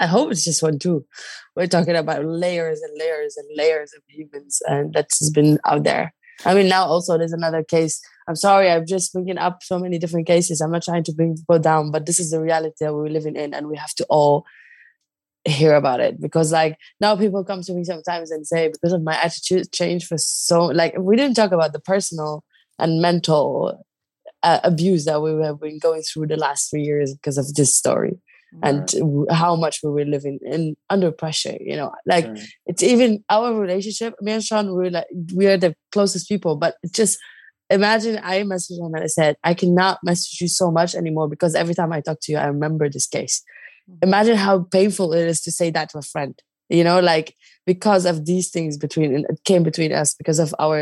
I 0.00 0.06
hope 0.06 0.32
it's 0.32 0.44
just 0.44 0.62
one 0.62 0.80
two. 0.80 1.06
We're 1.54 1.68
talking 1.68 1.94
about 1.94 2.24
layers 2.24 2.82
and 2.82 2.98
layers 2.98 3.36
and 3.36 3.46
layers 3.56 3.94
of 3.94 4.02
humans, 4.08 4.60
and 4.66 4.92
that's 4.92 5.30
been 5.30 5.58
out 5.64 5.84
there. 5.84 6.12
I 6.44 6.54
mean, 6.54 6.68
now 6.68 6.84
also 6.84 7.16
there's 7.16 7.32
another 7.32 7.62
case. 7.62 8.02
I'm 8.26 8.36
sorry, 8.36 8.70
I'm 8.70 8.86
just 8.86 9.12
bringing 9.12 9.38
up 9.38 9.62
so 9.62 9.78
many 9.78 9.98
different 9.98 10.26
cases. 10.26 10.60
I'm 10.60 10.70
not 10.70 10.82
trying 10.82 11.04
to 11.04 11.12
bring 11.12 11.36
people 11.36 11.58
down, 11.58 11.90
but 11.90 12.06
this 12.06 12.18
is 12.18 12.30
the 12.30 12.40
reality 12.40 12.76
that 12.80 12.94
we're 12.94 13.08
living 13.08 13.36
in, 13.36 13.54
and 13.54 13.68
we 13.68 13.76
have 13.76 13.94
to 13.94 14.06
all 14.08 14.46
hear 15.44 15.74
about 15.74 16.00
it. 16.00 16.20
Because, 16.20 16.52
like, 16.52 16.78
now 17.00 17.16
people 17.16 17.44
come 17.44 17.62
to 17.62 17.72
me 17.74 17.84
sometimes 17.84 18.30
and 18.30 18.46
say, 18.46 18.68
because 18.68 18.92
of 18.92 19.02
my 19.02 19.14
attitude 19.22 19.72
change 19.72 20.06
for 20.06 20.16
so, 20.16 20.66
like, 20.66 20.94
we 20.98 21.16
didn't 21.16 21.36
talk 21.36 21.52
about 21.52 21.72
the 21.72 21.80
personal 21.80 22.44
and 22.78 23.02
mental 23.02 23.84
uh, 24.42 24.60
abuse 24.64 25.04
that 25.06 25.22
we 25.22 25.42
have 25.42 25.60
been 25.60 25.78
going 25.78 26.02
through 26.02 26.26
the 26.26 26.36
last 26.36 26.70
three 26.70 26.82
years 26.82 27.14
because 27.14 27.38
of 27.38 27.54
this 27.54 27.74
story 27.74 28.18
and 28.62 28.94
how 29.30 29.56
much 29.56 29.80
we 29.82 29.90
were 29.90 30.04
living 30.04 30.38
in 30.42 30.76
under 30.90 31.10
pressure 31.10 31.56
you 31.60 31.74
know? 31.74 31.92
Like 32.06 32.26
it's 32.66 32.82
even 32.82 33.24
our 33.28 33.54
relationship 33.54 34.14
me 34.20 34.32
and 34.32 34.44
sean 34.44 34.72
we're 34.74 34.90
like 34.90 35.06
we 35.34 35.46
are 35.46 35.56
the 35.56 35.74
closest 35.92 36.28
people 36.28 36.56
but 36.56 36.76
just 36.92 37.18
imagine 37.78 38.20
i 38.22 38.36
messaged 38.42 38.78
him 38.78 38.94
and 38.94 39.04
i 39.04 39.06
said 39.18 39.36
i 39.50 39.52
cannot 39.60 39.98
message 40.02 40.40
you 40.40 40.48
so 40.48 40.70
much 40.70 40.94
anymore 40.94 41.28
because 41.28 41.54
every 41.54 41.74
time 41.74 41.92
i 41.92 42.00
talk 42.00 42.18
to 42.20 42.32
you 42.32 42.38
i 42.38 42.46
remember 42.46 42.88
this 42.88 43.06
case. 43.06 43.42
Imagine 44.02 44.36
how 44.36 44.54
painful 44.78 45.12
it 45.12 45.26
is 45.32 45.42
to 45.42 45.50
say 45.52 45.68
that 45.70 45.90
to 45.90 45.98
a 45.98 46.02
friend 46.12 46.34
you 46.70 46.84
know 46.88 47.00
like 47.00 47.28
because 47.66 48.04
of 48.06 48.24
these 48.30 48.46
things 48.50 48.78
between 48.84 49.10
it 49.14 49.26
came 49.44 49.62
between 49.62 49.92
us 49.92 50.14
because 50.14 50.38
of 50.38 50.54
our 50.58 50.80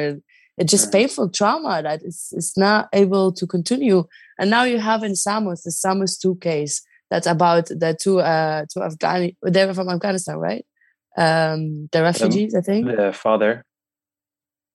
it's 0.59 0.71
just 0.71 0.93
painful 0.93 1.31
trauma 1.31 1.83
that 1.83 2.03
it's, 2.03 2.33
it's 2.33 2.57
not 2.57 2.89
able 2.93 3.33
to 3.33 3.47
continue. 3.47 4.05
And 4.39 4.51
now 4.51 4.65
you 4.65 4.79
have 4.79 5.03
in 5.03 5.17
Samos 5.17 5.63
the 5.63 5.73
Samos 5.73 6.19
2 6.19 6.37
case 6.37 6.83
that's 7.11 7.27
about 7.27 7.67
the 7.67 7.97
two 8.01 8.21
uh 8.21 8.65
two 8.73 8.81
Afghani 8.81 9.37
they're 9.43 9.75
from 9.75 9.89
Afghanistan 9.89 10.37
right? 10.37 10.65
Um 11.17 11.89
the 11.93 12.03
refugees 12.03 12.55
I 12.55 12.61
think. 12.61 12.87
The 12.87 13.13
father. 13.13 13.65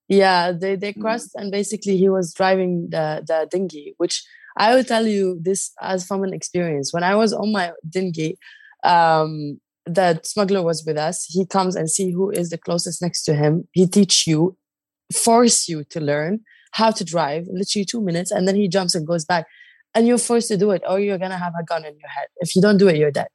Yeah, 0.08 0.52
they 0.52 0.76
they 0.76 0.94
Mm. 0.94 1.02
crossed 1.02 1.32
and 1.36 1.52
basically 1.52 1.98
he 1.98 2.10
was 2.10 2.34
driving 2.34 2.90
the 2.90 3.24
the 3.28 3.48
dinghy, 3.52 3.94
which 3.98 4.24
I 4.58 4.74
will 4.76 4.84
tell 4.84 5.06
you 5.06 5.38
this 5.42 5.72
as 5.82 6.06
from 6.06 6.24
an 6.24 6.34
experience. 6.34 6.94
When 6.94 7.04
I 7.04 7.16
was 7.16 7.32
on 7.34 7.52
my 7.52 7.74
dinghy, 7.88 8.38
um, 8.84 9.60
the 9.86 10.20
smuggler 10.24 10.64
was 10.64 10.84
with 10.86 10.98
us. 10.98 11.26
He 11.26 11.46
comes 11.46 11.76
and 11.76 11.90
see 11.90 12.12
who 12.12 12.30
is 12.32 12.50
the 12.50 12.58
closest 12.58 13.02
next 13.02 13.24
to 13.26 13.34
him. 13.36 13.68
He 13.72 13.88
teach 13.88 14.26
you, 14.28 14.58
force 15.14 15.68
you 15.70 15.84
to 15.86 16.00
learn 16.00 16.42
how 16.72 16.92
to 16.92 17.04
drive, 17.04 17.48
literally 17.52 17.86
two 17.86 18.02
minutes, 18.02 18.32
and 18.32 18.48
then 18.48 18.56
he 18.56 18.68
jumps 18.68 18.96
and 18.96 19.06
goes 19.08 19.26
back. 19.26 19.46
And 19.96 20.06
you're 20.08 20.18
forced 20.18 20.50
to 20.50 20.58
do 20.58 20.72
it, 20.72 20.82
or 20.88 21.00
you're 21.00 21.18
gonna 21.18 21.38
have 21.38 21.54
a 21.60 21.64
gun 21.64 21.86
in 21.86 21.98
your 21.98 22.10
head. 22.10 22.28
If 22.38 22.56
you 22.56 22.62
don't 22.62 22.78
do 22.78 22.88
it, 22.88 22.98
you're 22.98 23.12
dead. 23.12 23.34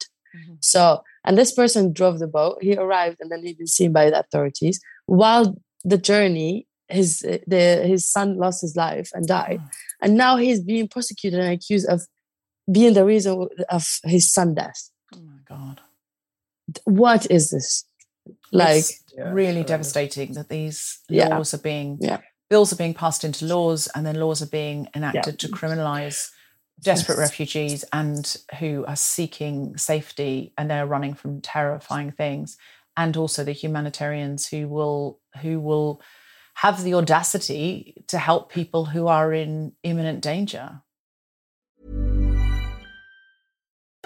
So, 0.61 1.03
and 1.25 1.37
this 1.37 1.51
person 1.51 1.93
drove 1.93 2.19
the 2.19 2.27
boat. 2.27 2.57
He 2.61 2.75
arrived, 2.75 3.17
and 3.21 3.31
then 3.31 3.43
he'd 3.43 3.57
been 3.57 3.67
seen 3.67 3.91
by 3.91 4.09
the 4.09 4.19
authorities. 4.19 4.79
While 5.05 5.55
the 5.83 5.97
journey, 5.97 6.67
his 6.87 7.19
the 7.19 7.83
his 7.85 8.07
son 8.07 8.37
lost 8.37 8.61
his 8.61 8.75
life 8.75 9.09
and 9.13 9.27
died, 9.27 9.59
mm. 9.61 9.69
and 10.01 10.15
now 10.15 10.37
he's 10.37 10.61
being 10.61 10.87
prosecuted 10.87 11.39
and 11.39 11.53
accused 11.53 11.87
of 11.87 12.01
being 12.71 12.93
the 12.93 13.05
reason 13.05 13.47
of 13.69 13.87
his 14.03 14.31
son 14.31 14.53
death. 14.53 14.89
Oh 15.13 15.21
my 15.21 15.39
god! 15.47 15.81
What 16.85 17.29
is 17.29 17.49
this? 17.51 17.85
Like, 18.51 18.77
It's 18.77 19.03
Yeah, 19.17 19.31
really 19.31 19.61
sure. 19.61 19.65
devastating 19.65 20.33
that 20.33 20.49
these 20.49 20.99
Yeah. 21.09 21.29
laws 21.29 21.53
are 21.53 21.57
being 21.59 21.97
Yeah. 22.01 22.19
bills 22.49 22.71
are 22.71 22.77
being 22.77 22.93
passed 22.93 23.23
into 23.23 23.45
laws, 23.45 23.87
and 23.95 24.05
then 24.05 24.15
laws 24.15 24.41
are 24.41 24.47
being 24.47 24.87
enacted 24.95 25.39
to 25.39 25.47
criminalize 25.49 26.29
desperate 26.81 27.17
Yes. 27.17 27.29
refugees 27.29 27.85
and 27.93 28.37
who 28.59 28.83
are 28.87 28.95
seeking 28.95 29.77
safety 29.77 30.53
and 30.57 30.69
they're 30.69 30.87
running 30.87 31.13
from 31.13 31.41
terrifying 31.41 32.11
things, 32.11 32.57
and 32.95 33.17
also 33.17 33.43
the 33.43 33.51
humanitarians 33.51 34.47
who 34.47 34.67
will 34.67 35.19
who 35.41 35.59
will 35.59 36.01
have 36.55 36.83
the 36.83 36.93
audacity 36.93 37.95
to 38.07 38.17
help 38.17 38.51
people 38.51 38.85
who 38.85 39.07
are 39.07 39.33
in 39.33 39.73
imminent 39.83 40.21
danger. 40.21 40.81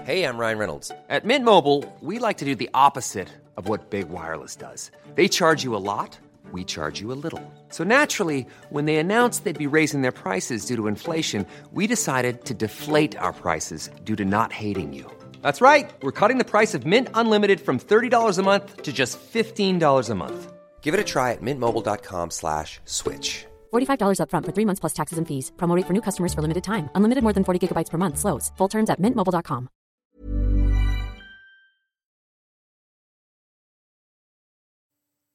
Hey, 0.04 0.24
I'm 0.24 0.38
Ryan 0.38 0.58
Reynolds. 0.58 0.92
At 1.10 1.26
Mint 1.26 1.44
Mobile, 1.44 1.84
we 2.02 2.20
like 2.20 2.38
to 2.38 2.46
do 2.46 2.56
the 2.56 2.70
opposite 2.74 3.28
of 3.58 3.68
what 3.68 3.90
Big 3.90 4.08
Wireless 4.08 4.56
does. 4.56 4.92
They 5.16 5.28
charge 5.28 5.66
you 5.66 5.76
a 5.76 5.84
lot, 5.84 6.18
we 6.54 6.64
charge 6.64 7.02
you 7.02 7.12
a 7.12 7.20
little. 7.26 7.42
So 7.70 7.84
naturally, 7.84 8.48
when 8.70 8.86
they 8.86 8.98
announced 8.98 9.44
they'd 9.44 9.58
be 9.58 9.68
raising 9.68 10.04
their 10.04 10.14
prices 10.14 10.66
due 10.66 10.78
to 10.78 10.88
inflation, 10.88 11.46
we 11.74 11.88
decided 11.88 12.46
to 12.46 12.54
deflate 12.54 13.18
our 13.18 13.34
prices 13.34 13.90
due 14.06 14.16
to 14.16 14.24
not 14.24 14.54
hating 14.54 14.94
you. 14.94 15.12
That's 15.42 15.60
right. 15.60 15.90
We're 16.02 16.14
cutting 16.14 16.38
the 16.38 16.46
price 16.46 16.74
of 16.74 16.86
Mint 16.86 17.10
Unlimited 17.14 17.60
from 17.60 17.78
$30 17.80 18.38
a 18.40 18.44
month 18.44 18.84
to 18.84 18.94
just 18.94 19.20
$15 19.20 20.10
a 20.10 20.16
month. 20.16 20.54
Give 20.82 20.94
it 20.94 21.02
a 21.02 21.04
try 21.04 21.34
at 21.34 21.42
mintmobile.com 21.42 22.32
slash 22.32 22.80
switch. 22.86 23.46
$45 23.74 24.20
upfront 24.22 24.46
for 24.46 24.54
three 24.54 24.66
months 24.66 24.80
plus 24.80 24.94
taxes 24.94 25.18
and 25.18 25.28
fees. 25.28 25.52
Promo 25.58 25.76
rate 25.76 25.86
for 25.86 25.94
new 25.94 26.02
customers 26.02 26.34
for 26.34 26.42
limited 26.42 26.64
time. 26.64 26.90
Unlimited 26.96 27.24
more 27.24 27.34
than 27.34 27.44
40 27.44 27.60
gigabytes 27.68 27.90
per 27.90 27.98
month. 27.98 28.18
Slows. 28.18 28.54
Full 28.58 28.70
terms 28.70 28.90
at 28.90 29.02
mintmobile.com. 29.02 29.68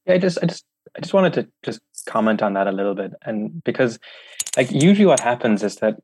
Yeah, 0.07 0.15
I 0.15 0.19
just, 0.19 0.39
I 0.43 0.47
just, 0.47 0.65
I 0.97 1.01
just 1.01 1.15
wanted 1.15 1.33
to 1.35 1.49
just 1.63 1.81
comment 2.07 2.43
on 2.43 2.55
that 2.55 2.67
a 2.67 2.73
little 2.73 2.95
bit, 2.95 3.13
and 3.25 3.63
because, 3.63 3.99
like, 4.57 4.71
usually 4.71 5.07
what 5.07 5.21
happens 5.21 5.63
is 5.63 5.77
that 5.77 5.95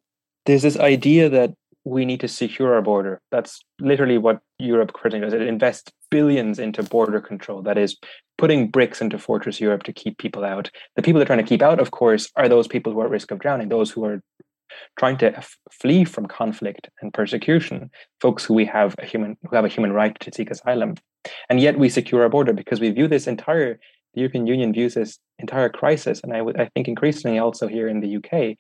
there's 0.47 0.63
this 0.63 0.77
idea 0.79 1.29
that 1.29 1.55
we 1.89 2.05
need 2.05 2.21
to 2.21 2.29
secure 2.29 2.75
our 2.75 2.83
border. 2.83 3.21
That's 3.31 3.61
literally 3.81 4.19
what 4.19 4.41
Europe 4.59 4.93
currently 4.93 5.21
does. 5.21 5.33
It 5.33 5.43
invests 5.43 5.91
billions 6.11 6.59
into 6.59 6.83
border 6.83 7.21
control. 7.21 7.63
That 7.63 7.79
is 7.79 7.97
putting 8.37 8.69
bricks 8.69 9.01
into 9.01 9.19
Fortress 9.19 9.61
Europe 9.61 9.83
to 9.85 9.93
keep 9.93 10.19
people 10.19 10.45
out. 10.45 10.71
The 10.97 11.03
people 11.03 11.19
they're 11.19 11.27
trying 11.27 11.45
to 11.45 11.49
keep 11.49 11.63
out, 11.63 11.81
of 11.81 11.91
course, 11.91 12.31
are 12.37 12.49
those 12.49 12.69
people 12.69 12.93
who 12.93 13.01
are 13.01 13.07
at 13.07 13.11
risk 13.11 13.31
of 13.31 13.39
drowning, 13.39 13.69
those 13.69 13.91
who 13.91 14.05
are 14.05 14.21
trying 14.99 15.17
to 15.19 15.37
f- 15.37 15.57
flee 15.71 16.05
from 16.05 16.27
conflict 16.27 16.89
and 17.01 17.13
persecution, 17.13 17.91
folks 18.21 18.45
who 18.45 18.55
we 18.55 18.67
have 18.67 18.95
a 18.99 19.07
human 19.07 19.37
who 19.49 19.57
have 19.57 19.65
a 19.65 19.69
human 19.69 19.93
right 19.93 20.19
to 20.21 20.31
seek 20.33 20.51
asylum. 20.51 20.95
And 21.49 21.59
yet 21.61 21.79
we 21.79 21.89
secure 21.89 22.23
our 22.23 22.29
border 22.29 22.53
because 22.53 22.81
we 22.81 22.91
view 22.91 23.09
this 23.09 23.27
entire 23.27 23.79
the 24.15 24.21
European 24.23 24.47
Union 24.47 24.73
views 24.73 24.95
this 24.95 25.19
entire 25.39 25.69
crisis, 25.69 26.21
and 26.23 26.33
I 26.33 26.43
would 26.43 26.61
I 26.61 26.71
think 26.75 26.89
increasingly 26.89 27.39
also 27.39 27.67
here 27.67 27.89
in 27.89 28.01
the 28.01 28.17
UK, 28.17 28.57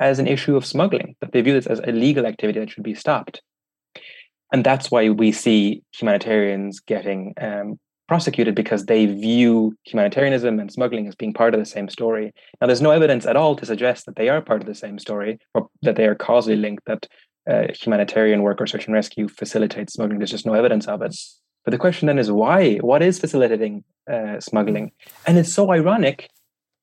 as 0.00 0.18
an 0.18 0.26
issue 0.26 0.56
of 0.56 0.66
smuggling, 0.66 1.16
that 1.20 1.32
they 1.32 1.40
view 1.40 1.54
this 1.54 1.66
as 1.66 1.80
a 1.80 1.92
legal 1.92 2.26
activity 2.26 2.60
that 2.60 2.70
should 2.70 2.84
be 2.84 2.94
stopped. 2.94 3.42
And 4.52 4.64
that's 4.64 4.90
why 4.90 5.08
we 5.08 5.32
see 5.32 5.82
humanitarians 5.92 6.80
getting 6.80 7.34
um, 7.40 7.78
prosecuted 8.08 8.54
because 8.54 8.84
they 8.84 9.06
view 9.06 9.74
humanitarianism 9.84 10.58
and 10.60 10.70
smuggling 10.70 11.06
as 11.08 11.14
being 11.14 11.32
part 11.32 11.54
of 11.54 11.60
the 11.60 11.66
same 11.66 11.88
story. 11.88 12.32
Now, 12.60 12.66
there's 12.66 12.82
no 12.82 12.90
evidence 12.90 13.24
at 13.24 13.36
all 13.36 13.56
to 13.56 13.64
suggest 13.64 14.04
that 14.06 14.16
they 14.16 14.28
are 14.28 14.42
part 14.42 14.60
of 14.60 14.66
the 14.66 14.74
same 14.74 14.98
story 14.98 15.38
or 15.54 15.68
that 15.80 15.96
they 15.96 16.06
are 16.06 16.14
causally 16.14 16.56
linked, 16.56 16.84
that 16.84 17.08
uh, 17.50 17.68
humanitarian 17.72 18.42
work 18.42 18.60
or 18.60 18.66
search 18.66 18.86
and 18.86 18.94
rescue 18.94 19.28
facilitates 19.28 19.94
smuggling. 19.94 20.18
There's 20.18 20.30
just 20.30 20.46
no 20.46 20.54
evidence 20.54 20.86
of 20.86 21.00
it. 21.02 21.16
But 21.64 21.70
the 21.70 21.78
question 21.78 22.06
then 22.06 22.18
is 22.18 22.30
why? 22.30 22.76
What 22.76 23.02
is 23.02 23.18
facilitating 23.18 23.84
uh, 24.10 24.40
smuggling? 24.40 24.92
And 25.26 25.38
it's 25.38 25.54
so 25.54 25.72
ironic 25.72 26.28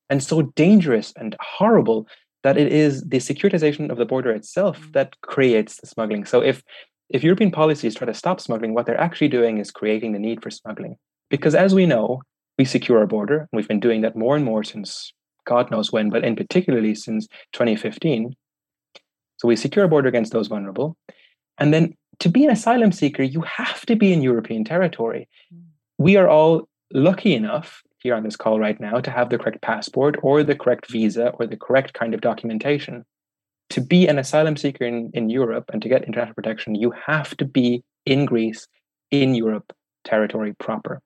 and 0.08 0.22
so 0.22 0.42
dangerous 0.42 1.12
and 1.16 1.36
horrible 1.40 2.08
that 2.42 2.56
it 2.56 2.72
is 2.72 3.02
the 3.02 3.18
securitization 3.18 3.90
of 3.90 3.98
the 3.98 4.06
border 4.06 4.30
itself 4.30 4.80
mm. 4.80 4.92
that 4.92 5.20
creates 5.20 5.80
the 5.80 5.86
smuggling. 5.86 6.24
So 6.24 6.40
if 6.40 6.62
if 7.08 7.24
European 7.24 7.50
policies 7.50 7.96
try 7.96 8.06
to 8.06 8.14
stop 8.14 8.40
smuggling, 8.40 8.72
what 8.72 8.86
they're 8.86 9.00
actually 9.00 9.28
doing 9.28 9.58
is 9.58 9.72
creating 9.72 10.12
the 10.12 10.18
need 10.18 10.42
for 10.42 10.50
smuggling. 10.50 10.96
Because 11.28 11.56
as 11.56 11.74
we 11.74 11.84
know, 11.84 12.22
we 12.56 12.64
secure 12.64 12.98
our 12.98 13.06
border, 13.06 13.38
and 13.38 13.48
we've 13.52 13.66
been 13.66 13.80
doing 13.80 14.02
that 14.02 14.14
more 14.14 14.36
and 14.36 14.44
more 14.44 14.62
since 14.62 15.12
God 15.44 15.70
knows 15.70 15.90
when, 15.90 16.10
but 16.10 16.24
in 16.24 16.36
particularly 16.36 16.94
since 16.94 17.26
2015. 17.52 18.36
So 19.38 19.48
we 19.48 19.56
secure 19.56 19.84
our 19.84 19.88
border 19.88 20.08
against 20.08 20.32
those 20.32 20.46
vulnerable. 20.46 20.96
And 21.58 21.74
then 21.74 21.96
to 22.20 22.28
be 22.28 22.44
an 22.44 22.50
asylum 22.50 22.92
seeker, 22.92 23.22
you 23.22 23.40
have 23.40 23.84
to 23.86 23.96
be 23.96 24.12
in 24.12 24.22
European 24.22 24.64
territory. 24.64 25.28
Mm. 25.52 25.62
We 25.98 26.16
are 26.16 26.28
all 26.28 26.68
lucky 26.92 27.34
enough 27.34 27.82
here 28.02 28.14
on 28.14 28.22
this 28.22 28.36
call 28.36 28.58
right 28.58 28.80
now 28.80 29.00
to 29.00 29.10
have 29.10 29.30
the 29.30 29.38
correct 29.38 29.60
passport 29.62 30.16
or 30.22 30.42
the 30.42 30.54
correct 30.54 30.90
visa 30.90 31.28
or 31.38 31.46
the 31.46 31.56
correct 31.56 31.94
kind 31.94 32.14
of 32.14 32.20
documentation. 32.20 33.04
To 33.70 33.80
be 33.80 34.08
an 34.08 34.18
asylum 34.18 34.56
seeker 34.56 34.84
in, 34.84 35.10
in 35.14 35.30
Europe 35.30 35.70
and 35.72 35.80
to 35.82 35.88
get 35.88 36.04
international 36.04 36.34
protection, 36.34 36.74
you 36.74 36.92
have 37.06 37.36
to 37.36 37.44
be 37.44 37.84
in 38.04 38.24
Greece, 38.24 38.66
in 39.10 39.34
Europe 39.34 39.72
territory 40.04 40.54
proper. 40.54 41.00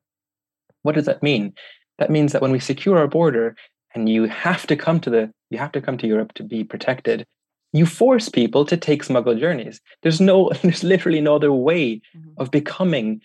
What 0.82 0.94
does 0.94 1.06
that 1.06 1.22
mean? 1.22 1.52
That 1.98 2.10
means 2.10 2.32
that 2.32 2.42
when 2.42 2.52
we 2.52 2.60
secure 2.60 2.98
our 2.98 3.08
border 3.08 3.56
and 3.94 4.08
you 4.08 4.24
have 4.24 4.66
to 4.66 4.76
come 4.76 5.00
to 5.00 5.10
the 5.10 5.30
you 5.50 5.58
have 5.58 5.72
to 5.72 5.80
come 5.80 5.98
to 5.98 6.06
Europe 6.06 6.34
to 6.34 6.42
be 6.42 6.64
protected, 6.64 7.26
you 7.72 7.86
force 7.86 8.28
people 8.28 8.64
to 8.64 8.76
take 8.76 9.04
smuggled 9.04 9.38
journeys. 9.38 9.80
There's 10.02 10.20
no 10.20 10.50
there's 10.62 10.84
literally 10.84 11.20
no 11.20 11.36
other 11.36 11.52
way 11.52 11.96
mm-hmm. 12.16 12.30
of 12.38 12.50
becoming 12.50 13.20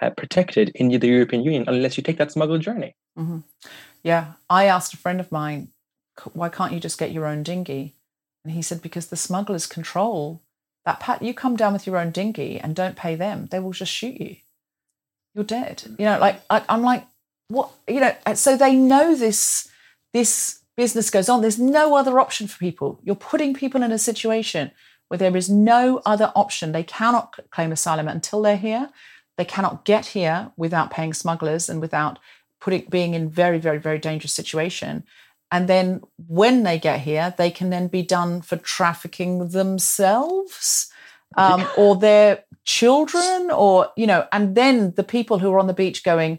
uh, 0.00 0.10
protected 0.10 0.70
in 0.74 0.88
the 0.88 1.08
European 1.08 1.42
Union 1.42 1.64
unless 1.66 1.96
you 1.96 2.02
take 2.02 2.18
that 2.18 2.32
smuggled 2.32 2.62
journey. 2.62 2.94
Mm-hmm. 3.18 3.38
Yeah, 4.02 4.32
I 4.48 4.64
asked 4.64 4.94
a 4.94 4.96
friend 4.96 5.20
of 5.20 5.30
mine, 5.30 5.68
why 6.32 6.48
can't 6.48 6.72
you 6.72 6.80
just 6.80 6.98
get 6.98 7.12
your 7.12 7.26
own 7.26 7.42
dinghy? 7.42 7.94
And 8.44 8.52
he 8.52 8.62
said, 8.62 8.82
because 8.82 9.06
the 9.06 9.16
smugglers 9.16 9.66
control 9.66 10.42
that 10.84 11.00
pat. 11.00 11.22
You 11.22 11.32
come 11.32 11.56
down 11.56 11.72
with 11.72 11.86
your 11.86 11.96
own 11.96 12.10
dinghy 12.10 12.58
and 12.58 12.74
don't 12.74 12.96
pay 12.96 13.14
them, 13.14 13.46
they 13.50 13.60
will 13.60 13.72
just 13.72 13.92
shoot 13.92 14.20
you. 14.20 14.36
You're 15.34 15.44
dead. 15.44 15.84
You 15.98 16.04
know, 16.06 16.18
like 16.18 16.42
I, 16.50 16.62
I'm 16.68 16.82
like, 16.82 17.06
what? 17.48 17.70
You 17.88 18.00
know, 18.00 18.14
so 18.34 18.56
they 18.56 18.74
know 18.74 19.14
this. 19.14 19.68
This 20.12 20.60
business 20.76 21.08
goes 21.08 21.28
on. 21.28 21.40
There's 21.40 21.58
no 21.58 21.96
other 21.96 22.20
option 22.20 22.46
for 22.46 22.58
people. 22.58 23.00
You're 23.02 23.14
putting 23.14 23.54
people 23.54 23.82
in 23.82 23.92
a 23.92 23.98
situation 23.98 24.70
where 25.08 25.18
there 25.18 25.36
is 25.36 25.48
no 25.48 26.02
other 26.04 26.32
option. 26.34 26.72
They 26.72 26.82
cannot 26.82 27.38
claim 27.50 27.72
asylum 27.72 28.08
until 28.08 28.42
they're 28.42 28.56
here. 28.56 28.90
They 29.42 29.46
cannot 29.46 29.84
get 29.84 30.06
here 30.06 30.52
without 30.56 30.92
paying 30.92 31.12
smugglers 31.12 31.68
and 31.68 31.80
without 31.80 32.20
putting 32.60 32.86
being 32.88 33.14
in 33.14 33.28
very, 33.28 33.58
very, 33.58 33.78
very 33.78 33.98
dangerous 33.98 34.32
situation. 34.32 35.02
And 35.50 35.68
then 35.68 36.02
when 36.28 36.62
they 36.62 36.78
get 36.78 37.00
here, 37.00 37.34
they 37.36 37.50
can 37.50 37.70
then 37.70 37.88
be 37.88 38.02
done 38.02 38.40
for 38.40 38.56
trafficking 38.56 39.48
themselves 39.48 40.92
um, 41.36 41.66
or 41.76 41.96
their 41.96 42.44
children, 42.64 43.50
or, 43.50 43.88
you 43.96 44.06
know, 44.06 44.28
and 44.30 44.54
then 44.54 44.92
the 44.94 45.02
people 45.02 45.40
who 45.40 45.52
are 45.52 45.58
on 45.58 45.66
the 45.66 45.74
beach 45.74 46.04
going, 46.04 46.38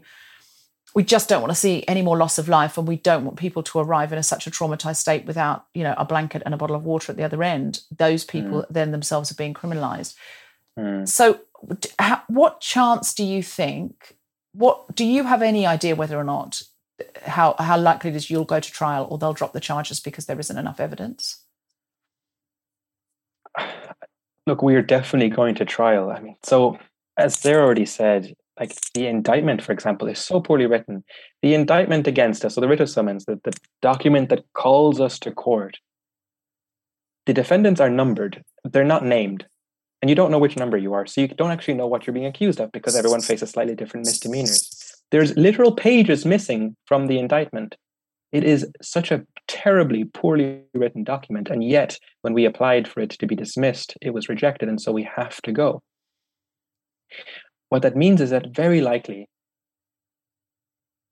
we 0.96 1.04
just 1.04 1.28
don't 1.28 1.42
want 1.42 1.52
to 1.52 1.60
see 1.60 1.84
any 1.90 2.02
more 2.02 2.16
loss 2.16 2.38
of 2.38 2.48
life 2.48 2.78
and 2.78 2.88
we 2.88 2.96
don't 2.96 3.26
want 3.26 3.38
people 3.38 3.64
to 3.64 3.80
arrive 3.80 4.14
in 4.14 4.18
a, 4.18 4.24
such 4.24 4.48
a 4.48 4.52
traumatized 4.52 4.96
state 4.96 5.26
without 5.26 5.66
you 5.74 5.84
know 5.84 5.96
a 5.98 6.06
blanket 6.06 6.42
and 6.46 6.54
a 6.54 6.58
bottle 6.58 6.76
of 6.76 6.86
water 6.86 7.12
at 7.12 7.18
the 7.18 7.24
other 7.24 7.44
end 7.44 7.82
those 7.98 8.24
people 8.24 8.62
mm. 8.62 8.68
then 8.70 8.92
themselves 8.92 9.32
are 9.32 9.36
being 9.36 9.56
criminalized 9.56 10.16
mm. 10.80 11.08
so 11.08 11.40
what 12.28 12.62
chance 12.62 13.14
do 13.14 13.24
you 13.24 13.42
think 13.44 14.16
what 14.54 14.96
do 14.96 15.04
you 15.04 15.24
have 15.24 15.42
any 15.42 15.66
idea 15.66 15.96
whether 15.96 16.18
or 16.18 16.24
not 16.24 16.62
how 17.26 17.56
how 17.60 17.78
likely 17.78 18.12
it 18.12 18.16
is 18.16 18.30
you'll 18.30 18.46
go 18.46 18.60
to 18.60 18.72
trial 18.72 19.08
or 19.10 19.18
they'll 19.18 19.34
drop 19.34 19.54
the 19.54 19.60
charges 19.60 20.00
because 20.00 20.26
there 20.26 20.40
isn't 20.40 20.58
enough 20.58 20.80
evidence? 20.80 21.44
Look, 24.46 24.62
we 24.62 24.76
are 24.76 24.82
definitely 24.82 25.30
going 25.30 25.56
to 25.56 25.66
trial. 25.66 26.12
I 26.12 26.20
mean, 26.20 26.36
so 26.44 26.78
as 27.18 27.36
Sarah 27.36 27.64
already 27.64 27.86
said, 27.86 28.36
like 28.60 28.74
the 28.94 29.08
indictment, 29.08 29.64
for 29.64 29.72
example, 29.72 30.08
is 30.08 30.20
so 30.20 30.40
poorly 30.40 30.66
written. 30.66 31.04
The 31.42 31.54
indictment 31.54 32.08
against 32.08 32.46
us, 32.46 32.56
so 32.56 32.62
the 32.62 32.68
writ 32.68 32.82
of 32.82 32.90
summons, 32.90 33.26
the, 33.26 33.40
the 33.44 33.54
document 33.82 34.30
that 34.30 34.44
calls 34.54 35.00
us 35.00 35.18
to 35.20 35.32
court, 35.32 35.80
the 37.26 37.34
defendants 37.34 37.82
are 37.82 37.90
numbered. 37.90 38.44
They're 38.64 38.84
not 38.84 39.06
named 39.06 39.46
and 40.04 40.10
you 40.10 40.18
don't 40.18 40.32
know 40.32 40.38
which 40.38 40.58
number 40.58 40.76
you 40.76 40.92
are. 40.92 41.06
So 41.06 41.22
you 41.22 41.30
don't 41.30 41.52
actually 41.52 41.76
know 41.76 41.88
what 41.88 42.06
you're 42.06 42.14
being 42.14 42.26
accused 42.26 42.60
of 42.60 42.74
because 42.74 42.98
everyone 42.98 43.22
faces 43.22 43.52
slightly 43.52 43.74
different 43.74 44.06
misdemeanors. 44.06 44.98
There's 45.12 45.34
literal 45.38 45.72
pages 45.74 46.26
missing 46.26 46.76
from 46.88 47.08
the 47.08 47.18
indictment. 47.18 47.78
It 48.34 48.44
is 48.44 48.68
such 48.82 49.12
a 49.12 49.26
terribly 49.48 50.04
poorly 50.04 50.64
written 50.74 51.06
document. 51.06 51.48
And 51.50 51.64
yet, 51.64 51.98
when 52.20 52.34
we 52.34 52.44
applied 52.44 52.86
for 52.86 53.00
it 53.00 53.12
to 53.12 53.26
be 53.26 53.34
dismissed, 53.34 53.96
it 54.02 54.10
was 54.10 54.28
rejected. 54.28 54.68
And 54.68 54.82
so 54.82 54.92
we 54.92 55.08
have 55.16 55.42
to 55.44 55.54
go. 55.54 55.82
What 57.70 57.82
that 57.84 57.96
means 57.96 58.20
is 58.20 58.32
that 58.32 58.54
very 58.54 58.82
likely, 58.82 59.30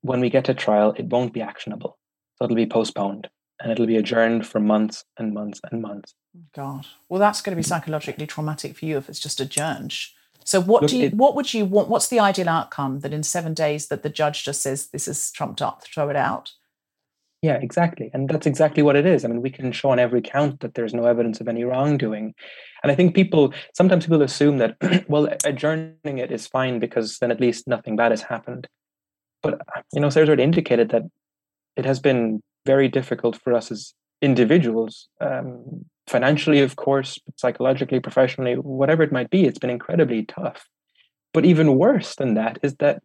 when 0.02 0.20
we 0.20 0.30
get 0.30 0.44
to 0.46 0.54
trial, 0.54 0.94
it 0.98 1.06
won't 1.06 1.32
be 1.32 1.42
actionable. 1.42 1.98
So 2.36 2.44
it'll 2.44 2.58
be 2.58 2.66
postponed 2.66 3.30
and 3.62 3.72
it'll 3.72 3.86
be 3.86 3.98
adjourned 3.98 4.48
for 4.48 4.60
months 4.60 5.04
and 5.18 5.34
months 5.34 5.60
and 5.72 5.82
months. 5.82 6.14
God. 6.56 6.88
Well, 7.10 7.20
that's 7.20 7.42
going 7.42 7.52
to 7.52 7.58
be 7.60 7.64
psychologically 7.64 8.28
traumatic 8.28 8.78
for 8.78 8.86
you 8.86 8.98
if 8.98 9.10
it's 9.10 9.20
just 9.20 9.40
adjourned. 9.40 9.94
So 10.44 10.60
what 10.60 10.82
Look, 10.84 10.92
do 10.92 10.98
you 10.98 11.06
it, 11.08 11.14
what 11.14 11.36
would 11.36 11.54
you 11.54 11.66
want 11.66 11.90
what's 11.90 12.08
the 12.08 12.20
ideal 12.20 12.50
outcome 12.50 13.02
that 13.02 13.14
in 13.14 13.24
7 13.24 13.54
days 13.54 13.88
that 13.88 14.02
the 14.02 14.10
judge 14.10 14.44
just 14.44 14.62
says 14.62 14.88
this 14.88 15.08
is 15.08 15.32
trumped 15.32 15.62
up 15.62 15.84
throw 15.84 16.10
it 16.10 16.16
out? 16.16 16.54
Yeah, 17.42 17.56
exactly. 17.56 18.12
And 18.14 18.30
that's 18.30 18.46
exactly 18.46 18.84
what 18.84 18.96
it 18.96 19.06
is. 19.06 19.26
I 19.26 19.28
mean, 19.28 19.42
we 19.42 19.50
can 19.50 19.72
show 19.72 19.90
on 19.90 19.98
every 19.98 20.22
count 20.22 20.60
that 20.60 20.76
there's 20.76 20.94
no 20.94 21.06
evidence 21.06 21.42
of 21.42 21.48
any 21.48 21.64
wrongdoing. 21.64 22.36
And 22.84 22.92
I 22.92 22.96
think 22.96 23.16
people 23.16 23.54
sometimes 23.76 24.06
people 24.06 24.22
assume 24.22 24.58
that 24.60 25.06
well 25.08 25.28
adjourning 25.44 26.18
it 26.18 26.32
is 26.32 26.48
fine 26.48 26.80
because 26.80 27.18
then 27.20 27.32
at 27.32 27.42
least 27.42 27.68
nothing 27.68 27.96
bad 27.96 28.12
has 28.12 28.22
happened. 28.22 28.68
But 29.44 29.62
you 29.94 30.02
know, 30.02 30.10
Sarah's 30.10 30.30
already 30.30 30.44
indicated 30.44 30.90
that 30.90 31.04
it 31.76 31.86
has 31.86 32.00
been 32.00 32.42
very 32.66 32.88
difficult 32.88 33.36
for 33.42 33.54
us 33.54 33.72
as 33.72 33.94
individuals 34.22 35.08
um, 35.20 35.86
financially, 36.08 36.60
of 36.62 36.76
course, 36.76 37.18
psychologically, 37.38 38.00
professionally, 38.00 38.54
whatever 38.56 39.04
it 39.04 39.12
might 39.12 39.30
be, 39.30 39.46
it's 39.46 39.60
been 39.60 39.70
incredibly 39.70 40.26
tough. 40.26 40.68
But 41.34 41.46
even 41.46 41.78
worse 41.78 42.16
than 42.16 42.34
that 42.36 42.60
is 42.62 42.76
that 42.76 43.02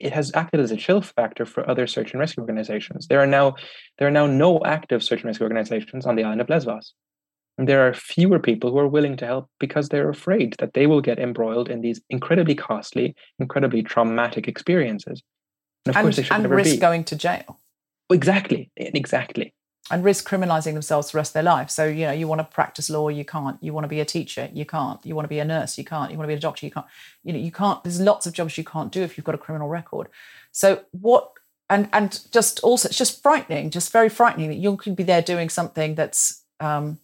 it 0.00 0.12
has 0.12 0.32
acted 0.34 0.58
as 0.60 0.72
a 0.72 0.76
chill 0.76 1.00
factor 1.00 1.44
for 1.44 1.68
other 1.68 1.86
search 1.86 2.12
and 2.12 2.20
rescue 2.20 2.40
organizations. 2.40 3.06
There 3.06 3.20
are 3.20 3.26
now 3.26 3.54
there 3.98 4.08
are 4.08 4.12
now 4.12 4.26
no 4.26 4.60
active 4.64 5.02
search 5.02 5.20
and 5.20 5.26
rescue 5.26 5.44
organizations 5.44 6.06
on 6.06 6.16
the 6.16 6.24
island 6.24 6.40
of 6.40 6.48
Lesbos. 6.48 6.92
And 7.58 7.68
there 7.68 7.86
are 7.86 7.94
fewer 7.94 8.38
people 8.38 8.70
who 8.70 8.78
are 8.78 8.88
willing 8.88 9.16
to 9.18 9.26
help 9.26 9.48
because 9.60 9.90
they're 9.90 10.08
afraid 10.08 10.56
that 10.58 10.72
they 10.72 10.86
will 10.86 11.02
get 11.02 11.18
embroiled 11.18 11.68
in 11.68 11.82
these 11.82 12.00
incredibly 12.08 12.54
costly, 12.54 13.14
incredibly 13.38 13.82
traumatic 13.82 14.48
experiences. 14.48 15.22
And 15.84 15.94
of 15.94 15.96
and, 15.96 16.04
course, 16.04 16.16
they 16.16 16.22
should 16.22 16.32
and 16.32 16.42
never 16.44 16.56
risk 16.56 16.76
be. 16.76 16.78
going 16.78 17.04
to 17.04 17.16
jail. 17.16 17.60
Exactly, 18.12 18.70
exactly 18.76 19.54
and 19.90 20.04
risk 20.04 20.28
criminalizing 20.28 20.74
themselves 20.74 21.10
the 21.10 21.18
rest 21.18 21.30
of 21.30 21.34
their 21.34 21.42
life. 21.42 21.68
So, 21.68 21.86
you 21.86 22.06
know, 22.06 22.12
you 22.12 22.28
want 22.28 22.38
to 22.38 22.44
practice 22.44 22.88
law, 22.88 23.08
you 23.08 23.24
can't. 23.24 23.62
You 23.62 23.72
want 23.72 23.84
to 23.84 23.88
be 23.88 24.00
a 24.00 24.04
teacher, 24.04 24.48
you 24.52 24.64
can't. 24.64 25.04
You 25.04 25.14
want 25.14 25.24
to 25.24 25.28
be 25.28 25.40
a 25.40 25.44
nurse, 25.44 25.76
you 25.76 25.84
can't. 25.84 26.10
You 26.10 26.16
want 26.16 26.26
to 26.26 26.32
be 26.32 26.38
a 26.38 26.40
doctor, 26.40 26.64
you 26.64 26.72
can't. 26.72 26.86
You 27.24 27.32
know, 27.32 27.38
you 27.38 27.50
can't. 27.50 27.82
There's 27.82 28.00
lots 28.00 28.26
of 28.26 28.32
jobs 28.32 28.56
you 28.56 28.64
can't 28.64 28.92
do 28.92 29.02
if 29.02 29.16
you've 29.16 29.24
got 29.24 29.34
a 29.34 29.38
criminal 29.38 29.68
record. 29.68 30.08
So, 30.52 30.82
what, 30.92 31.32
and 31.68 31.88
and 31.92 32.20
just 32.32 32.60
also, 32.60 32.88
it's 32.88 32.98
just 32.98 33.22
frightening, 33.22 33.70
just 33.70 33.92
very 33.92 34.08
frightening 34.08 34.48
that 34.50 34.56
you 34.56 34.76
could 34.76 34.94
be 34.94 35.02
there 35.02 35.22
doing 35.22 35.48
something 35.48 35.94
that's 35.96 36.42
um, 36.60 36.98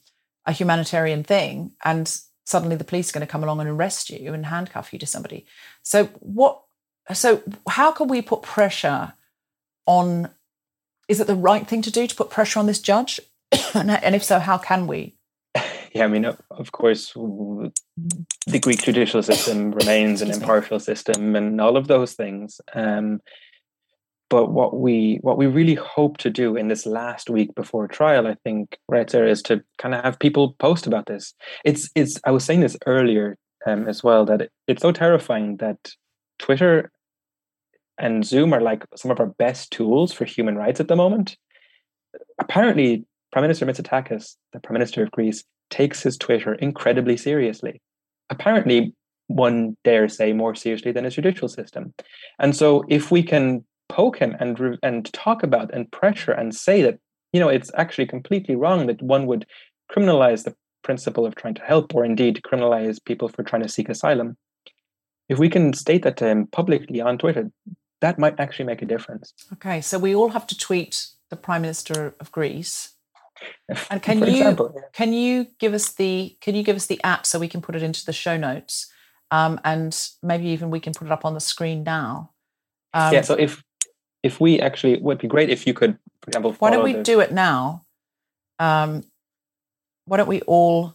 a 0.47 0.53
humanitarian 0.53 1.25
thing, 1.25 1.73
and 1.85 2.21
suddenly 2.47 2.77
the 2.77 2.85
police 2.85 3.11
are 3.11 3.13
going 3.19 3.27
to 3.27 3.31
come 3.31 3.43
along 3.43 3.61
and 3.61 3.69
arrest 3.69 4.09
you 4.09 4.33
and 4.33 4.47
handcuff 4.47 4.93
you 4.93 4.99
to 5.01 5.07
somebody. 5.07 5.47
So, 5.83 6.07
what, 6.21 6.63
so 7.13 7.43
how 7.69 7.91
can 7.91 8.07
we 8.07 8.23
put 8.23 8.43
pressure 8.43 9.15
on 9.85 10.31
is 11.09 11.21
it 11.21 11.27
the 11.27 11.35
right 11.35 11.67
thing 11.67 11.83
to 11.83 11.91
do 11.91 12.07
to 12.07 12.15
put 12.15 12.31
pressure 12.31 12.59
on 12.59 12.67
this 12.67 12.81
judge? 12.81 13.21
and 13.75 14.15
if 14.15 14.23
so, 14.23 14.39
how 14.39 14.59
can 14.59 14.87
we? 14.87 15.15
Yeah, 15.95 16.05
I 16.05 16.09
mean, 16.09 16.27
of 16.27 16.73
course, 16.73 17.15
the 17.15 18.59
Greek 18.61 18.83
judicial 18.83 19.23
system 19.23 19.73
remains 19.73 20.21
an 20.21 20.31
impartial 20.31 20.79
system, 20.79 21.35
and 21.35 21.59
all 21.63 21.79
of 21.79 21.89
those 21.89 22.13
things. 22.13 22.61
Um, 22.75 23.21
but 24.29 24.53
what 24.53 24.79
we 24.79 25.19
what 25.23 25.39
we 25.39 25.47
really 25.47 25.75
hope 25.75 26.19
to 26.19 26.31
do 26.31 26.57
in 26.57 26.69
this 26.69 26.85
last 26.85 27.31
week 27.31 27.55
before 27.55 27.89
trial, 27.89 28.27
I 28.27 28.37
think, 28.45 28.79
right 28.87 29.09
there, 29.09 29.27
is 29.27 29.43
to 29.45 29.63
kind 29.79 29.95
of 29.95 30.05
have 30.05 30.19
people 30.19 30.53
post 30.59 30.87
about 30.87 31.07
this. 31.07 31.35
It's 31.65 31.89
it's. 31.95 32.21
I 32.25 32.33
was 32.33 32.45
saying 32.45 32.61
this 32.61 32.77
earlier 32.87 33.39
um, 33.67 33.89
as 33.89 34.05
well 34.05 34.27
that 34.27 34.43
it, 34.43 34.53
it's 34.67 34.83
so 34.83 34.93
terrifying 34.93 35.57
that 35.57 35.79
Twitter 36.39 36.91
and 37.99 38.25
Zoom 38.25 38.53
are 38.53 38.61
like 38.61 38.85
some 38.97 39.11
of 39.11 39.21
our 39.21 39.27
best 39.27 39.71
tools 39.71 40.13
for 40.13 40.25
human 40.25 40.57
rights 40.57 40.81
at 40.81 40.89
the 40.89 40.97
moment. 40.97 41.37
Apparently, 42.39 43.05
Prime 43.33 43.43
Minister 43.43 43.67
Mitsotakis, 43.67 44.37
the 44.53 44.61
Prime 44.61 44.75
Minister 44.75 45.03
of 45.03 45.11
Greece, 45.11 45.45
takes 45.71 46.03
his 46.03 46.17
Twitter 46.17 46.55
incredibly 46.55 47.17
seriously. 47.17 47.81
Apparently, 48.31 48.95
one 49.27 49.77
dare 49.85 50.09
say 50.09 50.33
more 50.33 50.55
seriously 50.55 50.93
than 50.93 51.05
his 51.05 51.15
judicial 51.15 51.49
system. 51.49 51.93
And 52.39 52.57
so, 52.57 52.85
if 52.89 53.11
we 53.11 53.23
can 53.23 53.65
poke 53.89 54.19
him 54.19 54.37
and 54.39 54.79
and 54.83 55.13
talk 55.13 55.43
about 55.43 55.73
and 55.75 55.91
pressure 55.91 56.33
and 56.33 56.55
say 56.55 56.83
that 56.83 56.99
you 57.33 57.41
know 57.41 57.49
it's 57.49 57.71
actually 57.75 58.07
completely 58.07 58.55
wrong 58.55 58.87
that 58.87 59.03
one 59.03 59.27
would 59.27 59.47
criminalize 59.91 60.45
the 60.45 60.55
principle 60.83 61.27
of 61.27 61.35
trying 61.35 61.55
to 61.55 61.63
help, 61.63 61.95
or 61.95 62.05
indeed 62.05 62.41
criminalize 62.45 63.05
people 63.05 63.29
for 63.29 63.43
trying 63.43 63.63
to 63.63 63.69
seek 63.69 63.89
asylum, 63.89 64.37
if 65.29 65.39
we 65.39 65.51
can 65.51 65.73
state 65.73 66.03
that 66.03 66.17
to 66.19 66.27
him 66.27 66.47
publicly 66.47 67.01
on 67.01 67.19
Twitter, 67.19 67.51
that 68.01 68.19
might 68.19 68.39
actually 68.39 68.67
make 68.67 68.83
a 68.83 68.87
difference. 68.87 69.33
Okay, 69.55 69.81
so 69.81 69.99
we 69.99 70.15
all 70.15 70.31
have 70.31 70.47
to 70.49 70.57
tweet 70.57 71.09
the 71.31 71.37
Prime 71.37 71.63
Minister 71.63 72.15
of 72.21 72.33
Greece. 72.33 72.95
And 73.91 74.03
can 74.03 74.19
you 74.19 74.27
example, 74.27 74.73
yeah. 74.75 74.83
can 74.93 75.13
you 75.13 75.47
give 75.59 75.73
us 75.73 75.93
the 75.93 76.37
can 76.41 76.55
you 76.57 76.65
give 76.65 76.75
us 76.75 76.87
the 76.87 77.01
app 77.05 77.25
so 77.25 77.39
we 77.39 77.49
can 77.49 77.61
put 77.61 77.77
it 77.77 77.83
into 77.83 78.05
the 78.05 78.13
show 78.13 78.37
notes, 78.37 78.91
um, 79.31 79.61
and 79.65 79.97
maybe 80.23 80.47
even 80.47 80.71
we 80.71 80.81
can 80.81 80.93
put 80.93 81.07
it 81.07 81.13
up 81.13 81.25
on 81.25 81.35
the 81.35 81.41
screen 81.41 81.85
now. 81.85 82.31
Um, 82.95 83.15
yeah, 83.15 83.23
so 83.23 83.35
if 83.35 83.63
if 84.25 84.41
we 84.41 84.61
actually 84.61 84.95
it 84.95 85.03
would 85.03 85.19
be 85.19 85.29
great 85.29 85.51
if 85.51 85.67
you 85.67 85.75
could, 85.75 85.99
for 86.21 86.31
example, 86.31 86.53
why 86.59 86.71
don't 86.71 86.83
we 86.83 86.95
the- 86.95 87.03
do 87.03 87.21
it 87.21 87.33
now? 87.33 87.85
Um, 88.59 89.05
why 90.05 90.17
don't 90.17 90.29
we 90.29 90.41
all? 90.43 90.95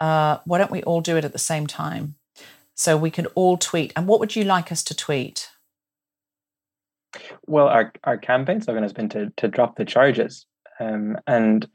Uh, 0.00 0.38
why 0.46 0.58
don't 0.58 0.70
we 0.70 0.82
all 0.82 1.00
do 1.02 1.16
it 1.16 1.24
at 1.24 1.32
the 1.32 1.38
same 1.38 1.66
time? 1.66 2.14
So 2.74 2.96
we 2.96 3.10
can 3.10 3.26
all 3.34 3.56
tweet. 3.56 3.92
And 3.94 4.08
what 4.08 4.20
would 4.20 4.34
you 4.34 4.44
like 4.44 4.72
us 4.72 4.82
to 4.84 4.96
tweet? 4.96 5.50
Well, 7.46 7.68
our, 7.68 7.92
our 8.04 8.18
campaign 8.18 8.60
slogan 8.60 8.82
has 8.82 8.92
been 8.92 9.08
to 9.10 9.32
to 9.36 9.48
drop 9.48 9.76
the 9.76 9.84
charges. 9.84 10.46
Um, 10.80 11.16
and 11.26 11.68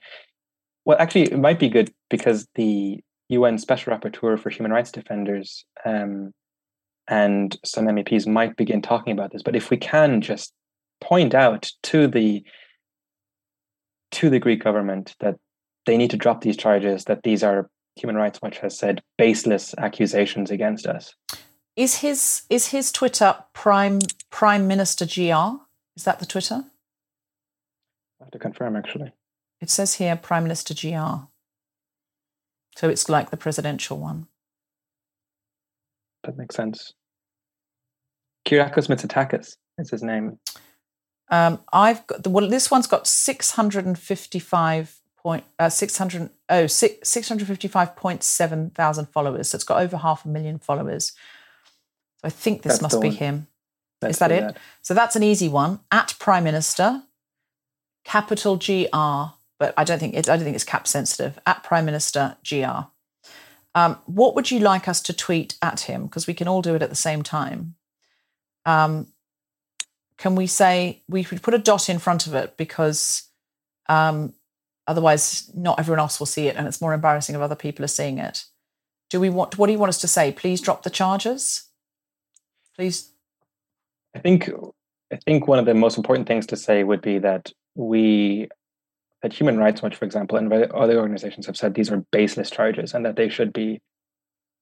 well, 0.86 0.98
actually, 1.00 1.24
it 1.24 1.40
might 1.40 1.60
be 1.60 1.70
good 1.70 1.92
because 2.10 2.48
the 2.56 3.00
UN 3.30 3.58
Special 3.58 3.94
Rapporteur 3.94 4.40
for 4.40 4.50
Human 4.50 4.72
Rights 4.72 4.92
Defenders 4.92 5.66
um, 5.86 6.34
and 7.08 7.58
some 7.64 7.86
MEPs 7.86 8.28
might 8.28 8.56
begin 8.56 8.82
talking 8.82 9.14
about 9.14 9.32
this. 9.32 9.44
But 9.44 9.56
if 9.56 9.70
we 9.70 9.78
can 9.78 10.22
just 10.22 10.54
point 11.02 11.34
out 11.34 11.72
to 11.84 12.08
the 12.08 12.44
to 14.12 14.30
the 14.30 14.40
Greek 14.40 14.64
government 14.64 15.16
that 15.20 15.36
they 15.86 15.98
need 15.98 16.10
to 16.12 16.18
drop 16.18 16.42
these 16.42 16.58
charges, 16.58 17.06
that 17.06 17.24
these 17.24 17.44
are 17.44 17.70
Human 17.96 18.16
Rights 18.16 18.42
Watch 18.42 18.58
has 18.60 18.78
said 18.78 19.02
baseless 19.18 19.76
accusations 19.78 20.52
against 20.52 20.88
us. 20.88 21.14
Is 21.80 22.00
his 22.00 22.42
is 22.50 22.68
his 22.68 22.92
Twitter 22.92 23.38
Prime 23.54 24.00
Prime 24.30 24.68
Minister 24.68 25.06
GR? 25.06 25.64
Is 25.96 26.04
that 26.04 26.20
the 26.20 26.26
Twitter? 26.26 26.66
I 28.20 28.26
have 28.26 28.32
to 28.32 28.38
confirm, 28.38 28.76
actually. 28.76 29.14
It 29.62 29.70
says 29.70 29.94
here 29.94 30.18
Prime 30.18 30.44
Minister 30.44 30.74
GR. 30.74 31.28
So 32.76 32.90
it's 32.90 33.08
like 33.08 33.30
the 33.30 33.38
presidential 33.38 33.98
one. 33.98 34.28
That 36.26 36.38
makes 36.38 36.56
sense. 36.56 36.96
Kyriakos 38.46 38.90
Mitsotakis 38.90 39.56
is 39.78 39.90
his 39.90 40.04
name. 40.04 40.38
Um, 41.30 41.62
I've 41.72 42.06
got 42.08 42.24
the, 42.24 42.30
well, 42.30 42.50
this 42.50 42.70
one's 42.70 42.88
got 42.88 43.08
655 43.08 45.00
point 45.16 45.46
uh, 45.58 45.70
600 45.70 46.30
oh 46.50 46.68
six, 46.68 47.10
655.7 47.10 48.76
thousand 48.76 49.06
followers. 49.06 49.48
So 49.48 49.56
it's 49.56 49.64
got 49.64 49.82
over 49.82 49.96
half 49.96 50.26
a 50.26 50.28
million 50.28 50.60
followers. 50.60 51.14
So 52.22 52.28
I 52.28 52.30
think 52.30 52.62
this 52.62 52.80
That's 52.80 52.82
must 52.82 53.02
be 53.02 53.10
him. 53.10 53.48
Let's 54.02 54.16
Is 54.16 54.20
that 54.20 54.32
it? 54.32 54.58
So 54.82 54.94
that's 54.94 55.16
an 55.16 55.24
easy 55.24 55.50
one. 55.50 55.80
At 55.92 56.16
Prime 56.20 56.44
Minister, 56.44 57.04
capital 58.04 58.58
GR, 58.58 59.36
but 59.58 59.74
I 59.78 59.84
don't 59.84 60.00
think 60.00 60.16
it, 60.16 60.30
I 60.30 60.36
don't 60.36 60.44
think 60.44 60.56
it's 60.56 60.64
cap 60.64 60.88
sensitive. 60.88 61.40
At 61.46 61.64
Prime 61.64 61.86
Minister 61.86 62.38
GR. 62.48 62.88
Um, 63.76 63.98
what 64.06 64.36
would 64.36 64.52
you 64.52 64.60
like 64.60 64.88
us 64.88 65.02
to 65.04 65.14
tweet 65.14 65.58
at 65.62 65.82
him? 65.82 66.04
Because 66.04 66.28
we 66.28 66.34
can 66.34 66.48
all 66.48 66.62
do 66.62 66.76
it 66.76 66.82
at 66.82 66.90
the 66.90 66.96
same 66.96 67.24
time. 67.24 67.76
Um, 68.66 69.08
can 70.18 70.36
we 70.36 70.48
say 70.48 71.04
we 71.08 71.24
put 71.24 71.54
a 71.54 71.60
dot 71.60 71.90
in 71.90 72.00
front 72.00 72.28
of 72.28 72.36
it 72.36 72.58
because 72.58 73.30
um, 73.88 74.34
otherwise 74.86 75.50
not 75.56 75.80
everyone 75.80 76.00
else 76.00 76.20
will 76.20 76.28
see 76.28 76.48
it 76.48 76.56
and 76.56 76.68
it's 76.68 76.82
more 76.82 76.94
embarrassing 76.94 77.36
if 77.36 77.42
other 77.42 77.56
people 77.56 77.86
are 77.86 77.90
seeing 77.90 78.18
it. 78.18 78.46
Do 79.10 79.20
we 79.20 79.30
want? 79.30 79.58
What 79.58 79.68
do 79.68 79.74
you 79.74 79.80
want 79.80 79.90
us 79.90 80.02
to 80.02 80.08
say? 80.08 80.32
Please 80.32 80.62
drop 80.62 80.84
the 80.84 80.90
charges. 80.90 81.69
Please 82.80 83.12
I 84.16 84.20
think 84.20 84.50
I 85.12 85.18
think 85.18 85.50
one 85.50 85.60
of 85.60 85.66
the 85.66 85.74
most 85.74 85.98
important 85.98 86.30
things 86.30 86.46
to 86.48 86.56
say 86.56 86.86
would 86.86 87.02
be 87.02 87.20
that 87.20 87.52
we 87.76 88.48
that 89.22 89.34
Human 89.34 89.58
Rights 89.58 89.82
Watch, 89.82 89.98
for 89.98 90.06
example, 90.06 90.38
and 90.38 90.52
other 90.54 90.98
organizations 90.98 91.46
have 91.48 91.58
said 91.58 91.74
these 91.74 91.92
are 91.92 92.06
baseless 92.14 92.50
charges 92.50 92.94
and 92.94 93.06
that 93.06 93.18
they 93.18 93.28
should 93.28 93.52
be 93.52 93.82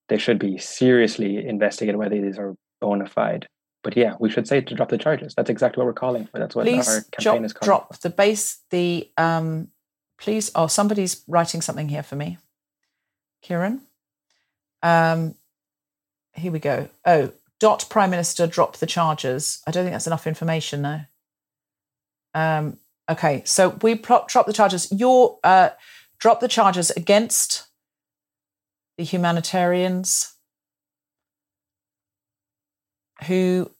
they 0.09 0.17
should 0.17 0.39
be 0.39 0.57
seriously 0.57 1.47
investigated 1.47 1.97
whether 1.97 2.19
these 2.19 2.39
are 2.39 2.55
bona 2.81 3.05
fide. 3.05 3.47
But 3.83 3.95
yeah, 3.95 4.15
we 4.19 4.31
should 4.31 4.47
say 4.47 4.61
to 4.61 4.73
drop 4.73 4.89
the 4.89 4.97
charges. 4.97 5.35
That's 5.35 5.51
exactly 5.51 5.79
what 5.79 5.85
we're 5.85 5.93
calling 5.93 6.25
for. 6.25 6.39
That's 6.39 6.55
what 6.55 6.65
please 6.65 6.87
our 6.87 7.01
drop, 7.01 7.11
campaign 7.11 7.45
is 7.45 7.53
calling 7.53 7.67
drop 7.67 7.93
for. 7.93 8.01
the 8.01 8.09
base 8.09 8.63
the 8.71 9.11
um 9.17 9.67
please 10.17 10.49
oh 10.55 10.65
somebody's 10.65 11.23
writing 11.27 11.61
something 11.61 11.87
here 11.87 12.01
for 12.01 12.15
me 12.15 12.39
kieran 13.43 13.81
um 14.81 15.35
here 16.33 16.51
we 16.51 16.57
go 16.57 16.89
oh 17.05 17.31
dot 17.59 17.85
prime 17.89 18.09
minister 18.09 18.47
drop 18.47 18.77
the 18.77 18.85
charges. 18.85 19.61
I 19.67 19.71
don't 19.71 19.83
think 19.83 19.93
that's 19.93 20.07
enough 20.07 20.27
information 20.27 20.81
though. 20.81 21.01
Um 22.33 22.77
okay 23.09 23.41
so 23.45 23.69
we 23.81 23.95
plot, 23.95 24.27
drop 24.27 24.45
the 24.45 24.53
charges. 24.53 24.91
Your 24.91 25.39
uh 25.43 25.69
drop 26.19 26.39
the 26.39 26.47
charges 26.47 26.91
against 26.91 27.67
the 28.97 29.03
humanitarians 29.03 30.33
who 33.25 33.71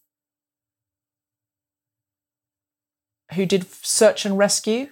who 3.33 3.45
did 3.45 3.67
search 3.83 4.25
and 4.25 4.37
rescue 4.37 4.87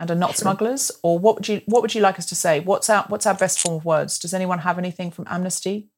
and 0.00 0.10
are 0.10 0.16
not 0.16 0.30
Sure. 0.30 0.42
smugglers? 0.42 0.90
Or 1.02 1.18
what 1.18 1.36
would 1.36 1.48
you 1.48 1.62
what 1.66 1.80
would 1.82 1.94
you 1.94 2.00
like 2.00 2.18
us 2.18 2.26
to 2.26 2.34
say? 2.34 2.60
What's 2.60 2.90
our 2.90 3.04
what's 3.08 3.26
our 3.26 3.34
best 3.34 3.60
form 3.60 3.76
of 3.76 3.84
words? 3.84 4.18
Does 4.18 4.34
anyone 4.34 4.58
have 4.60 4.78
anything 4.78 5.10
from 5.10 5.26
amnesty 5.28 5.90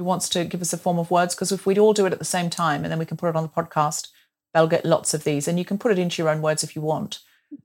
who 0.00 0.04
wants 0.04 0.30
to 0.30 0.46
give 0.46 0.62
us 0.62 0.72
a 0.72 0.78
form 0.78 0.98
of 0.98 1.10
words 1.10 1.34
because 1.34 1.52
if 1.52 1.66
we'd 1.66 1.76
all 1.76 1.92
do 1.92 2.06
it 2.06 2.12
at 2.12 2.18
the 2.18 2.24
same 2.24 2.48
time 2.48 2.84
and 2.84 2.90
then 2.90 2.98
we 2.98 3.04
can 3.04 3.18
put 3.18 3.28
it 3.28 3.36
on 3.36 3.42
the 3.42 3.50
podcast 3.50 4.08
they'll 4.54 4.66
get 4.66 4.86
lots 4.86 5.12
of 5.12 5.24
these 5.24 5.46
and 5.46 5.58
you 5.58 5.64
can 5.64 5.76
put 5.76 5.92
it 5.92 5.98
into 5.98 6.22
your 6.22 6.30
own 6.30 6.40
words 6.40 6.64
if 6.64 6.74
you 6.74 6.80
want 6.80 7.18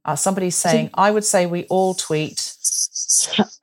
uh, 0.04 0.18
somebody's 0.18 0.56
saying 0.56 0.90
i 0.96 1.10
would 1.10 1.24
say 1.24 1.46
we 1.46 1.64
all 1.66 1.94
tweet 1.94 2.52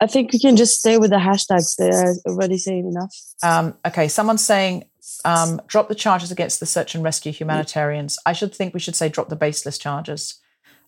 I 0.01 0.07
think 0.07 0.33
we 0.33 0.39
can 0.39 0.55
just 0.55 0.79
stay 0.79 0.97
with 0.97 1.11
the 1.11 1.17
hashtags. 1.17 1.75
They're 1.75 2.15
already 2.25 2.57
saying 2.57 2.87
enough. 2.87 3.15
Um, 3.43 3.75
okay, 3.85 4.07
someone's 4.07 4.43
saying 4.43 4.85
um, 5.25 5.61
drop 5.67 5.89
the 5.89 5.95
charges 5.95 6.31
against 6.31 6.59
the 6.59 6.65
search 6.65 6.95
and 6.95 7.03
rescue 7.03 7.31
humanitarians. 7.31 8.17
I 8.25 8.33
should 8.33 8.55
think 8.55 8.73
we 8.73 8.79
should 8.79 8.95
say 8.95 9.09
drop 9.09 9.29
the 9.29 9.35
baseless 9.35 9.77
charges 9.77 10.39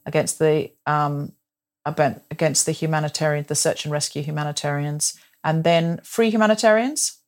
against 0.06 0.40
the 0.40 0.72
um, 0.86 1.34
against 1.86 2.66
the 2.66 2.72
humanitarian, 2.72 3.46
the 3.48 3.56
search 3.56 3.86
and 3.86 3.92
rescue 3.92 4.24
humanitarians, 4.24 5.20
and 5.44 5.64
then 5.64 6.00
free 6.04 6.30
humanitarians 6.30 7.20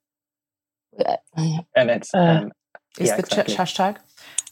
And 1.76 1.90
it's 1.90 2.14
Uh, 2.14 2.20
um, 2.20 2.52
is 3.00 3.10
Yeah, 3.10 3.18
the 3.18 3.24
ch- 3.24 3.56
hashtag. 3.58 3.98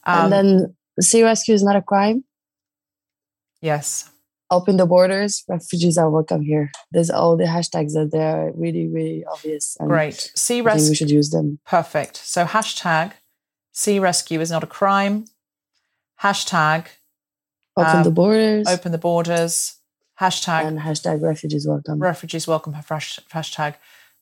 Um, 0.06 0.32
and 0.32 0.32
then 0.34 0.76
sea 1.02 1.24
rescue 1.24 1.54
is 1.54 1.64
not 1.64 1.76
a 1.76 1.82
crime. 1.82 2.24
yes, 3.62 4.10
Open 4.52 4.78
the 4.78 4.86
borders. 4.86 5.44
Refugees 5.48 5.98
are 5.98 6.08
welcome 6.12 6.44
here. 6.44 6.70
There's 6.92 7.10
all 7.10 7.36
the 7.36 7.46
hashtags 7.46 7.94
that 7.94 8.10
they're 8.12 8.52
really, 8.56 8.88
really 8.88 9.26
obvious. 9.26 9.76
Great. 9.80 10.32
Sea 10.36 10.62
rescue. 10.62 10.90
we 10.90 10.96
should 10.96 11.10
use 11.10 11.32
them. 11.32 11.58
Perfect. 11.66 12.18
So 12.18 12.46
hashtag 12.46 13.14
sea 13.72 13.98
rescue 13.98 14.40
is 14.40 14.52
not 14.52 14.64
a 14.64 14.68
crime. 14.68 15.26
Hashtag 16.22 16.86
Open 17.76 17.96
Um, 17.98 18.04
the 18.04 18.12
borders. 18.12 18.68
open 18.68 18.92
the 18.92 19.00
borders. 19.00 19.78
Hashtag 20.22 20.66
and 20.68 20.80
hashtag 20.80 21.22
refugees 21.24 21.68
welcome. 21.68 21.98
refugees 22.00 22.48
welcome. 22.48 22.74
Hash- 22.74 23.20
Hashtag 23.34 23.74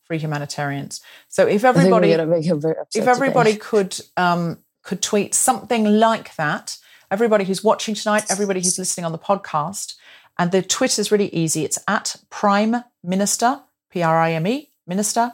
free 0.03 0.17
humanitarians. 0.17 1.01
So 1.27 1.47
if 1.47 1.63
I 1.65 1.73
think 1.73 1.91
we're 1.91 1.97
everybody 1.97 2.11
gonna 2.11 2.25
make 2.25 2.45
him 2.45 2.61
very 2.61 2.77
upset 2.77 3.01
if 3.01 3.07
everybody 3.07 3.53
today. 3.53 3.59
could 3.63 3.99
um, 4.17 4.59
could 4.83 5.01
tweet 5.01 5.33
something 5.33 5.85
like 5.85 6.35
that, 6.35 6.77
everybody 7.09 7.45
who's 7.45 7.63
watching 7.63 7.95
tonight, 7.95 8.25
everybody 8.29 8.59
who's 8.59 8.77
listening 8.77 9.05
on 9.05 9.11
the 9.11 9.17
podcast, 9.17 9.95
and 10.37 10.51
the 10.51 10.61
Twitter 10.61 10.99
is 11.01 11.11
really 11.11 11.33
easy. 11.33 11.63
It's 11.63 11.79
at 11.87 12.15
Prime 12.29 12.83
Minister, 13.03 13.61
P 13.91 14.01
R 14.01 14.19
I 14.19 14.33
M 14.33 14.47
E, 14.47 14.69
Minister, 14.87 15.33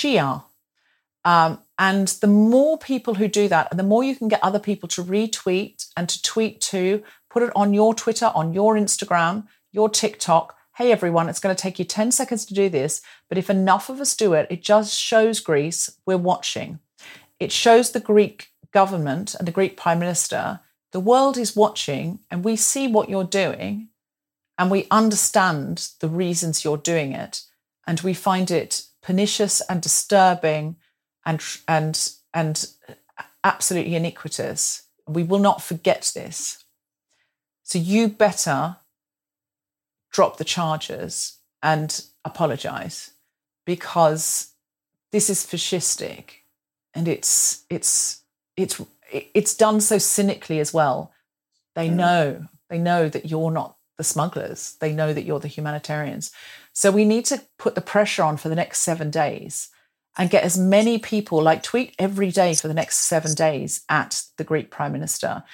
GR. 0.00 0.44
Um, 1.26 1.58
and 1.78 2.08
the 2.08 2.26
more 2.26 2.78
people 2.78 3.14
who 3.14 3.28
do 3.28 3.48
that, 3.48 3.68
and 3.70 3.80
the 3.80 3.84
more 3.84 4.04
you 4.04 4.14
can 4.14 4.28
get 4.28 4.42
other 4.42 4.58
people 4.58 4.88
to 4.90 5.02
retweet 5.02 5.86
and 5.96 6.08
to 6.08 6.22
tweet 6.22 6.60
to, 6.62 7.02
put 7.30 7.42
it 7.42 7.52
on 7.56 7.74
your 7.74 7.94
Twitter, 7.94 8.30
on 8.34 8.52
your 8.52 8.76
Instagram, 8.76 9.46
your 9.72 9.88
TikTok. 9.88 10.56
Hey, 10.76 10.90
everyone, 10.92 11.28
it's 11.28 11.40
going 11.40 11.54
to 11.54 11.62
take 11.62 11.78
you 11.78 11.84
10 11.84 12.12
seconds 12.12 12.44
to 12.46 12.54
do 12.54 12.68
this. 12.68 13.00
But 13.28 13.38
if 13.38 13.48
enough 13.50 13.88
of 13.88 14.00
us 14.00 14.16
do 14.16 14.32
it, 14.34 14.48
it 14.50 14.62
just 14.62 14.98
shows 14.98 15.40
Greece 15.40 15.90
we're 16.06 16.16
watching. 16.16 16.80
It 17.38 17.52
shows 17.52 17.92
the 17.92 18.00
Greek 18.00 18.48
government 18.72 19.34
and 19.34 19.46
the 19.46 19.52
Greek 19.52 19.76
prime 19.76 19.98
minister 20.00 20.60
the 20.92 21.00
world 21.00 21.36
is 21.36 21.56
watching 21.56 22.20
and 22.30 22.44
we 22.44 22.56
see 22.56 22.86
what 22.88 23.08
you're 23.08 23.24
doing. 23.24 23.88
and 24.58 24.70
we 24.70 24.86
understand 24.90 25.90
the 26.00 26.08
reasons 26.08 26.64
you're 26.64 26.76
doing 26.76 27.12
it, 27.12 27.42
and 27.86 28.00
we 28.00 28.14
find 28.14 28.50
it 28.50 28.82
pernicious 29.02 29.60
and 29.68 29.82
disturbing 29.82 30.76
and 31.26 31.42
and 31.68 32.10
and 32.32 32.66
absolutely 33.42 33.94
iniquitous. 33.94 34.82
We 35.06 35.22
will 35.22 35.38
not 35.38 35.62
forget 35.62 36.12
this. 36.14 36.64
So 37.62 37.78
you 37.78 38.08
better 38.08 38.76
drop 40.14 40.36
the 40.38 40.44
charges 40.44 41.38
and 41.62 42.04
apologize 42.24 43.10
because 43.66 44.52
this 45.12 45.28
is 45.28 45.44
fascistic 45.44 46.44
and 46.94 47.08
it's 47.08 47.64
it's 47.68 48.22
it's 48.56 48.80
it's 49.12 49.54
done 49.54 49.80
so 49.80 49.98
cynically 49.98 50.60
as 50.60 50.72
well. 50.72 51.12
They 51.74 51.88
know 51.88 52.46
they 52.70 52.78
know 52.78 53.08
that 53.08 53.28
you're 53.28 53.50
not 53.50 53.76
the 53.98 54.04
smugglers. 54.04 54.76
They 54.80 54.92
know 54.92 55.12
that 55.12 55.24
you're 55.24 55.40
the 55.40 55.48
humanitarians. 55.48 56.32
So 56.72 56.90
we 56.90 57.04
need 57.04 57.24
to 57.26 57.42
put 57.58 57.74
the 57.74 57.80
pressure 57.80 58.22
on 58.22 58.36
for 58.36 58.48
the 58.48 58.56
next 58.56 58.80
7 58.80 59.10
days 59.10 59.68
and 60.16 60.30
get 60.30 60.44
as 60.44 60.56
many 60.56 60.98
people 60.98 61.42
like 61.42 61.62
tweet 61.62 61.94
every 61.98 62.30
day 62.30 62.54
for 62.54 62.68
the 62.68 62.74
next 62.74 63.08
7 63.08 63.34
days 63.34 63.82
at 63.88 64.22
the 64.36 64.44
Greek 64.44 64.70
prime 64.70 64.92
minister 64.92 65.44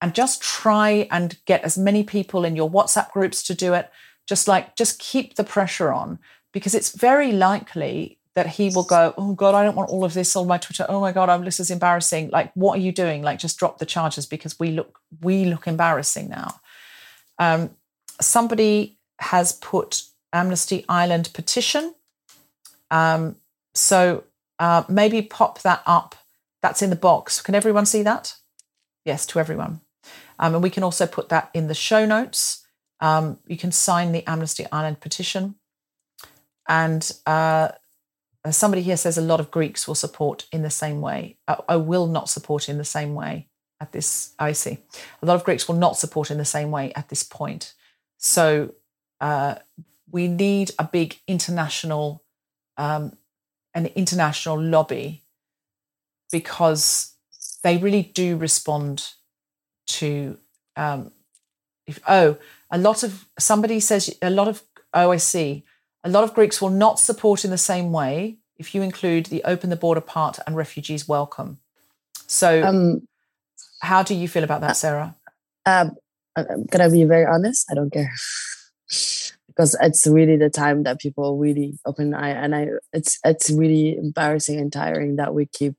and 0.00 0.14
just 0.14 0.42
try 0.42 1.06
and 1.10 1.38
get 1.44 1.62
as 1.62 1.76
many 1.76 2.02
people 2.02 2.44
in 2.44 2.56
your 2.56 2.70
WhatsApp 2.70 3.10
groups 3.12 3.42
to 3.44 3.54
do 3.54 3.74
it 3.74 3.90
just 4.30 4.46
like 4.46 4.76
just 4.76 5.00
keep 5.00 5.34
the 5.34 5.42
pressure 5.42 5.92
on 5.92 6.20
because 6.52 6.72
it's 6.72 6.92
very 6.92 7.32
likely 7.32 8.16
that 8.36 8.46
he 8.46 8.70
will 8.70 8.84
go, 8.84 9.12
oh 9.18 9.34
God, 9.34 9.56
I 9.56 9.64
don't 9.64 9.74
want 9.74 9.90
all 9.90 10.04
of 10.04 10.14
this 10.14 10.36
on 10.36 10.46
my 10.46 10.56
Twitter. 10.56 10.86
Oh 10.88 11.00
my 11.00 11.10
God, 11.10 11.28
I'm 11.28 11.44
this 11.44 11.58
is 11.58 11.68
embarrassing. 11.68 12.30
Like, 12.30 12.52
what 12.54 12.78
are 12.78 12.80
you 12.80 12.92
doing? 12.92 13.22
Like, 13.22 13.40
just 13.40 13.58
drop 13.58 13.78
the 13.78 13.86
charges 13.86 14.26
because 14.26 14.56
we 14.60 14.70
look 14.70 15.00
we 15.20 15.44
look 15.46 15.66
embarrassing 15.66 16.28
now. 16.28 16.60
Um, 17.40 17.70
somebody 18.20 18.98
has 19.18 19.52
put 19.52 20.04
Amnesty 20.32 20.84
Ireland 20.88 21.30
petition. 21.34 21.92
Um, 22.92 23.34
so 23.74 24.22
uh, 24.60 24.84
maybe 24.88 25.22
pop 25.22 25.62
that 25.62 25.82
up. 25.86 26.14
That's 26.62 26.82
in 26.82 26.90
the 26.90 26.96
box. 26.96 27.42
Can 27.42 27.56
everyone 27.56 27.84
see 27.84 28.04
that? 28.04 28.36
Yes, 29.04 29.26
to 29.26 29.40
everyone. 29.40 29.80
Um, 30.38 30.54
and 30.54 30.62
we 30.62 30.70
can 30.70 30.84
also 30.84 31.06
put 31.06 31.30
that 31.30 31.50
in 31.52 31.66
the 31.66 31.74
show 31.74 32.06
notes. 32.06 32.59
Um, 33.00 33.38
you 33.46 33.56
can 33.56 33.72
sign 33.72 34.12
the 34.12 34.28
Amnesty 34.28 34.66
Ireland 34.70 35.00
petition. 35.00 35.56
And 36.68 37.10
uh, 37.26 37.70
somebody 38.50 38.82
here 38.82 38.96
says 38.96 39.18
a 39.18 39.22
lot 39.22 39.40
of 39.40 39.50
Greeks 39.50 39.88
will 39.88 39.94
support 39.94 40.46
in 40.52 40.62
the 40.62 40.70
same 40.70 41.00
way. 41.00 41.36
I, 41.48 41.58
I 41.70 41.76
will 41.76 42.06
not 42.06 42.28
support 42.28 42.68
in 42.68 42.78
the 42.78 42.84
same 42.84 43.14
way 43.14 43.48
at 43.80 43.92
this. 43.92 44.34
I 44.38 44.52
see. 44.52 44.78
A 45.22 45.26
lot 45.26 45.34
of 45.34 45.44
Greeks 45.44 45.66
will 45.66 45.76
not 45.76 45.96
support 45.96 46.30
in 46.30 46.38
the 46.38 46.44
same 46.44 46.70
way 46.70 46.92
at 46.94 47.08
this 47.08 47.22
point. 47.22 47.74
So 48.18 48.74
uh, 49.20 49.56
we 50.10 50.28
need 50.28 50.72
a 50.78 50.84
big 50.84 51.18
international, 51.26 52.22
um, 52.76 53.16
an 53.74 53.86
international 53.86 54.60
lobby 54.60 55.22
because 56.30 57.14
they 57.62 57.78
really 57.78 58.02
do 58.02 58.36
respond 58.36 59.10
to. 59.86 60.38
Um, 60.76 61.12
if, 61.86 61.98
oh, 62.06 62.38
a 62.70 62.78
lot 62.78 63.02
of 63.02 63.26
somebody 63.38 63.80
says 63.80 64.14
a 64.22 64.30
lot 64.30 64.48
of. 64.48 64.62
Oh, 64.92 65.12
I 65.12 65.18
see 65.18 65.64
a 66.04 66.08
lot 66.08 66.24
of 66.24 66.34
Greeks 66.34 66.60
will 66.60 66.70
not 66.70 66.98
support 66.98 67.44
in 67.44 67.50
the 67.50 67.58
same 67.58 67.92
way 67.92 68.38
if 68.58 68.74
you 68.74 68.82
include 68.82 69.26
the 69.26 69.42
open 69.44 69.70
the 69.70 69.76
border 69.76 70.00
part 70.00 70.38
and 70.46 70.56
refugees 70.56 71.08
welcome. 71.08 71.58
So, 72.26 72.62
um, 72.62 73.06
how 73.82 74.02
do 74.02 74.14
you 74.14 74.28
feel 74.28 74.44
about 74.44 74.60
that, 74.62 74.76
Sarah? 74.76 75.16
Um, 75.66 75.92
I'm 76.36 76.66
gonna 76.66 76.90
be 76.90 77.04
very 77.04 77.26
honest. 77.26 77.66
I 77.70 77.74
don't 77.74 77.92
care 77.92 78.12
because 79.48 79.76
it's 79.80 80.06
really 80.06 80.36
the 80.36 80.50
time 80.50 80.84
that 80.84 81.00
people 81.00 81.38
really 81.38 81.78
open 81.84 82.14
eye, 82.14 82.30
and 82.30 82.54
I 82.54 82.68
it's 82.92 83.18
it's 83.24 83.50
really 83.50 83.96
embarrassing 83.96 84.58
and 84.58 84.72
tiring 84.72 85.16
that 85.16 85.34
we 85.34 85.46
keep 85.46 85.74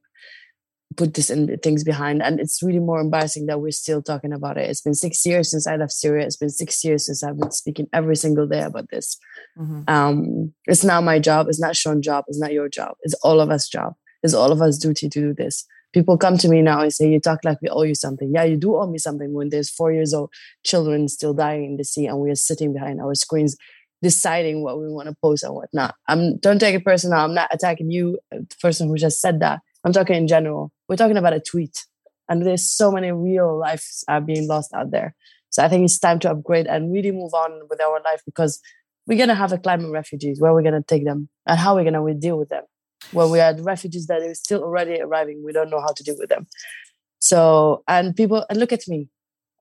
put 0.97 1.13
this 1.13 1.29
in 1.29 1.57
things 1.59 1.83
behind 1.83 2.21
and 2.21 2.39
it's 2.39 2.61
really 2.61 2.79
more 2.79 2.99
embarrassing 2.99 3.45
that 3.45 3.61
we're 3.61 3.71
still 3.71 4.01
talking 4.01 4.33
about 4.33 4.57
it. 4.57 4.69
It's 4.69 4.81
been 4.81 4.93
six 4.93 5.25
years 5.25 5.51
since 5.51 5.67
i 5.67 5.75
left 5.75 5.91
syria. 5.91 6.25
It's 6.25 6.37
been 6.37 6.49
six 6.49 6.83
years 6.83 7.05
since 7.05 7.23
i've 7.23 7.39
been 7.39 7.51
speaking 7.51 7.87
every 7.93 8.15
single 8.15 8.47
day 8.47 8.61
about 8.61 8.89
this. 8.89 9.17
Mm-hmm. 9.57 9.81
um, 9.87 10.53
it's 10.65 10.83
not 10.83 11.03
my 11.03 11.19
job. 11.19 11.47
It's 11.49 11.59
not 11.59 11.75
sean's 11.75 12.05
job. 12.05 12.25
It's 12.27 12.39
not 12.39 12.53
your 12.53 12.69
job. 12.69 12.95
It's 13.01 13.15
all 13.15 13.39
of 13.39 13.49
us 13.49 13.67
job. 13.67 13.93
It's 14.23 14.33
all 14.33 14.51
of 14.51 14.61
us 14.61 14.77
duty 14.77 15.09
to 15.09 15.19
do 15.19 15.33
this. 15.33 15.65
People 15.93 16.17
come 16.17 16.37
to 16.37 16.47
me 16.47 16.61
now 16.61 16.81
and 16.81 16.93
say 16.93 17.09
you 17.09 17.19
talk 17.19 17.39
like 17.43 17.61
we 17.61 17.69
owe 17.69 17.83
you 17.83 17.95
something. 17.95 18.31
Yeah 18.33 18.43
you 18.43 18.57
do 18.57 18.75
owe 18.75 18.87
me 18.87 18.97
something 18.97 19.33
when 19.33 19.49
there's 19.49 19.69
four 19.69 19.91
years 19.91 20.13
old 20.13 20.31
children 20.63 21.07
still 21.07 21.33
dying 21.33 21.65
in 21.65 21.77
the 21.77 21.83
sea 21.83 22.07
and 22.07 22.19
we 22.19 22.31
are 22.31 22.35
sitting 22.35 22.73
behind 22.73 23.01
our 23.01 23.15
screens 23.15 23.55
deciding 24.01 24.63
what 24.63 24.79
we 24.79 24.89
want 24.89 25.07
to 25.07 25.15
post 25.21 25.43
and 25.43 25.53
whatnot. 25.53 25.95
I'm 26.07 26.37
don't 26.37 26.59
take 26.59 26.75
it 26.75 26.83
personal. 26.83 27.19
I'm 27.19 27.33
not 27.33 27.53
attacking 27.53 27.91
you 27.91 28.19
the 28.31 28.47
person 28.61 28.87
who 28.87 28.97
just 28.97 29.21
said 29.21 29.39
that. 29.41 29.61
I'm 29.83 29.93
talking 29.93 30.15
in 30.15 30.27
general 30.27 30.71
we're 30.91 30.97
talking 30.97 31.15
about 31.15 31.31
a 31.31 31.39
tweet 31.39 31.85
and 32.27 32.45
there's 32.45 32.69
so 32.69 32.91
many 32.91 33.13
real 33.13 33.57
lives 33.57 34.03
are 34.09 34.19
being 34.19 34.45
lost 34.45 34.73
out 34.73 34.91
there. 34.91 35.15
So 35.49 35.63
i 35.63 35.69
think 35.69 35.85
it's 35.85 35.97
time 35.97 36.19
to 36.19 36.31
upgrade 36.31 36.67
and 36.67 36.91
really 36.91 37.11
move 37.11 37.33
on 37.33 37.61
with 37.69 37.79
our 37.81 38.01
life 38.03 38.21
because 38.25 38.59
we're 39.07 39.17
going 39.17 39.29
to 39.29 39.35
have 39.35 39.53
a 39.53 39.57
climate 39.57 39.89
refugees 39.91 40.41
where 40.41 40.53
we're 40.53 40.61
going 40.61 40.81
to 40.81 40.83
take 40.83 41.05
them 41.05 41.29
and 41.47 41.57
how 41.57 41.75
we're 41.75 41.89
going 41.89 42.05
to 42.05 42.13
deal 42.13 42.37
with 42.37 42.49
them. 42.49 42.63
When 43.13 43.31
we 43.31 43.39
the 43.39 43.63
refugees 43.63 44.07
that 44.07 44.21
are 44.21 44.33
still 44.33 44.63
already 44.63 44.99
arriving 44.99 45.41
we 45.45 45.53
don't 45.53 45.69
know 45.69 45.79
how 45.79 45.93
to 45.95 46.03
deal 46.03 46.17
with 46.19 46.29
them. 46.29 46.45
So 47.19 47.83
and 47.87 48.13
people 48.13 48.45
and 48.49 48.59
look 48.59 48.73
at 48.73 48.85
me 48.89 49.07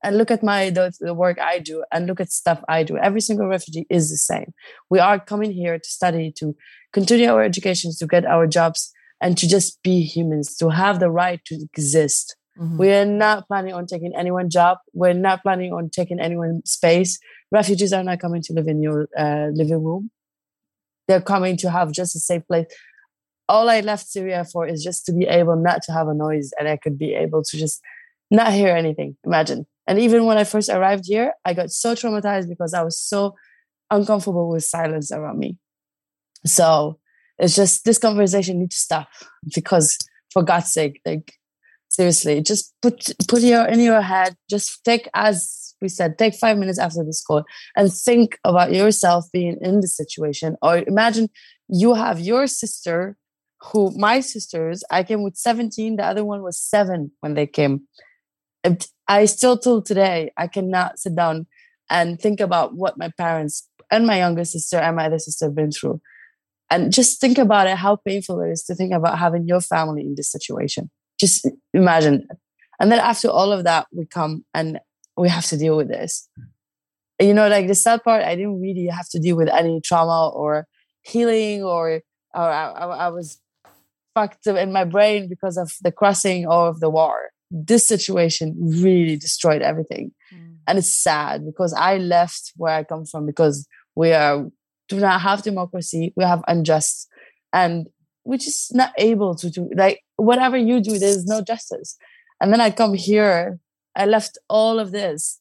and 0.02 0.18
look 0.18 0.32
at 0.32 0.42
my 0.42 0.70
the, 0.70 0.92
the 0.98 1.14
work 1.14 1.38
i 1.38 1.60
do 1.60 1.84
and 1.92 2.08
look 2.08 2.20
at 2.20 2.32
stuff 2.32 2.60
i 2.68 2.82
do. 2.82 2.96
Every 2.98 3.20
single 3.20 3.46
refugee 3.46 3.86
is 3.88 4.10
the 4.10 4.16
same. 4.16 4.52
We 4.90 4.98
are 4.98 5.20
coming 5.20 5.52
here 5.52 5.78
to 5.78 5.88
study 5.88 6.32
to 6.38 6.56
continue 6.92 7.30
our 7.30 7.44
educations 7.44 7.98
to 7.98 8.08
get 8.08 8.24
our 8.24 8.48
jobs 8.48 8.92
and 9.20 9.36
to 9.38 9.48
just 9.48 9.82
be 9.82 10.02
humans, 10.02 10.56
to 10.56 10.70
have 10.70 11.00
the 11.00 11.10
right 11.10 11.40
to 11.46 11.54
exist. 11.54 12.36
Mm-hmm. 12.58 12.76
We're 12.76 13.04
not 13.04 13.46
planning 13.46 13.74
on 13.74 13.86
taking 13.86 14.12
anyone's 14.16 14.52
job. 14.52 14.78
We're 14.92 15.14
not 15.14 15.42
planning 15.42 15.72
on 15.72 15.90
taking 15.90 16.20
anyone's 16.20 16.70
space. 16.70 17.18
Refugees 17.52 17.92
are 17.92 18.04
not 18.04 18.20
coming 18.20 18.42
to 18.42 18.52
live 18.52 18.68
in 18.68 18.82
your 18.82 19.08
uh, 19.16 19.48
living 19.52 19.82
room. 19.82 20.10
They're 21.08 21.20
coming 21.20 21.56
to 21.58 21.70
have 21.70 21.92
just 21.92 22.14
a 22.14 22.20
safe 22.20 22.46
place. 22.46 22.66
All 23.48 23.68
I 23.68 23.80
left 23.80 24.06
Syria 24.06 24.44
for 24.44 24.66
is 24.66 24.82
just 24.82 25.04
to 25.06 25.12
be 25.12 25.26
able 25.26 25.56
not 25.56 25.82
to 25.82 25.92
have 25.92 26.06
a 26.06 26.14
noise 26.14 26.50
and 26.58 26.68
I 26.68 26.76
could 26.76 26.96
be 26.98 27.14
able 27.14 27.42
to 27.42 27.58
just 27.58 27.80
not 28.30 28.52
hear 28.52 28.76
anything. 28.76 29.16
Imagine. 29.24 29.66
And 29.86 29.98
even 29.98 30.24
when 30.24 30.38
I 30.38 30.44
first 30.44 30.68
arrived 30.68 31.04
here, 31.06 31.32
I 31.44 31.52
got 31.52 31.70
so 31.70 31.94
traumatized 31.94 32.48
because 32.48 32.74
I 32.74 32.82
was 32.84 32.96
so 32.96 33.34
uncomfortable 33.90 34.48
with 34.48 34.64
silence 34.64 35.10
around 35.10 35.38
me. 35.38 35.56
So 36.46 37.00
it's 37.40 37.56
just 37.56 37.84
this 37.84 37.98
conversation 37.98 38.60
needs 38.60 38.76
to 38.76 38.82
stop 38.82 39.08
because 39.54 39.98
for 40.32 40.42
God's 40.42 40.72
sake, 40.72 41.00
like 41.04 41.32
seriously, 41.88 42.40
just 42.42 42.74
put 42.82 43.12
put 43.26 43.42
your 43.42 43.66
in 43.66 43.80
your 43.80 44.02
head, 44.02 44.36
just 44.48 44.84
take 44.84 45.08
as 45.14 45.74
we 45.80 45.88
said, 45.88 46.18
take 46.18 46.34
five 46.34 46.58
minutes 46.58 46.78
after 46.78 47.02
this 47.02 47.22
call 47.22 47.44
and 47.74 47.90
think 47.90 48.38
about 48.44 48.72
yourself 48.72 49.24
being 49.32 49.56
in 49.62 49.80
the 49.80 49.88
situation. 49.88 50.56
Or 50.60 50.78
imagine 50.86 51.30
you 51.68 51.94
have 51.94 52.20
your 52.20 52.46
sister 52.46 53.16
who 53.72 53.90
my 53.96 54.20
sisters, 54.20 54.84
I 54.90 55.02
came 55.02 55.22
with 55.22 55.36
17, 55.36 55.96
the 55.96 56.06
other 56.06 56.24
one 56.24 56.42
was 56.42 56.60
seven 56.60 57.12
when 57.20 57.34
they 57.34 57.46
came. 57.46 57.82
I 59.08 59.24
still 59.24 59.58
till 59.58 59.82
today, 59.82 60.32
I 60.36 60.46
cannot 60.46 60.98
sit 60.98 61.14
down 61.14 61.46
and 61.88 62.20
think 62.20 62.40
about 62.40 62.74
what 62.74 62.98
my 62.98 63.10
parents 63.16 63.66
and 63.90 64.06
my 64.06 64.18
younger 64.18 64.44
sister 64.44 64.76
and 64.76 64.96
my 64.96 65.06
other 65.06 65.18
sister 65.18 65.46
have 65.46 65.54
been 65.54 65.72
through 65.72 66.00
and 66.70 66.92
just 66.92 67.20
think 67.20 67.38
about 67.38 67.66
it 67.66 67.76
how 67.76 67.96
painful 67.96 68.40
it 68.40 68.50
is 68.50 68.62
to 68.64 68.74
think 68.74 68.92
about 68.92 69.18
having 69.18 69.46
your 69.46 69.60
family 69.60 70.02
in 70.02 70.14
this 70.16 70.30
situation. 70.30 70.90
Just 71.18 71.46
imagine. 71.74 72.26
And 72.78 72.90
then 72.90 73.00
after 73.00 73.28
all 73.28 73.52
of 73.52 73.64
that 73.64 73.86
we 73.92 74.06
come 74.06 74.44
and 74.54 74.80
we 75.16 75.28
have 75.28 75.46
to 75.46 75.56
deal 75.56 75.76
with 75.76 75.88
this. 75.88 76.28
You 77.20 77.34
know 77.34 77.48
like 77.48 77.66
the 77.66 77.74
sad 77.74 78.02
part 78.02 78.22
i 78.22 78.34
didn't 78.34 78.60
really 78.62 78.86
have 78.86 79.08
to 79.10 79.18
deal 79.18 79.36
with 79.36 79.48
any 79.48 79.82
trauma 79.82 80.30
or 80.30 80.66
healing 81.02 81.62
or, 81.62 82.00
or 82.34 82.42
I, 82.42 82.70
I 82.70 83.08
was 83.08 83.38
fucked 84.14 84.46
in 84.46 84.72
my 84.72 84.84
brain 84.84 85.28
because 85.28 85.58
of 85.58 85.72
the 85.82 85.92
crossing 85.92 86.46
of 86.46 86.80
the 86.80 86.88
war. 86.88 87.30
This 87.50 87.86
situation 87.86 88.56
really 88.58 89.16
destroyed 89.16 89.60
everything. 89.60 90.12
Mm. 90.32 90.58
and 90.68 90.78
it's 90.78 90.94
sad 90.94 91.44
because 91.44 91.72
i 91.74 91.96
left 91.96 92.52
where 92.56 92.72
i 92.72 92.84
come 92.84 93.04
from 93.04 93.26
because 93.26 93.66
we 93.96 94.12
are 94.12 94.46
do 94.90 95.00
not 95.00 95.22
have 95.22 95.42
democracy. 95.42 96.12
We 96.16 96.24
have 96.24 96.42
unjust, 96.48 97.08
and 97.52 97.88
we're 98.24 98.44
just 98.48 98.74
not 98.74 98.92
able 98.98 99.34
to 99.36 99.48
do 99.50 99.70
like 99.74 100.00
whatever 100.16 100.58
you 100.58 100.80
do. 100.80 100.98
There's 100.98 101.24
no 101.24 101.40
justice. 101.40 101.96
And 102.40 102.52
then 102.52 102.60
I 102.60 102.70
come 102.70 102.94
here. 102.94 103.58
I 103.96 104.04
left 104.06 104.38
all 104.48 104.78
of 104.78 104.92
this. 104.92 105.40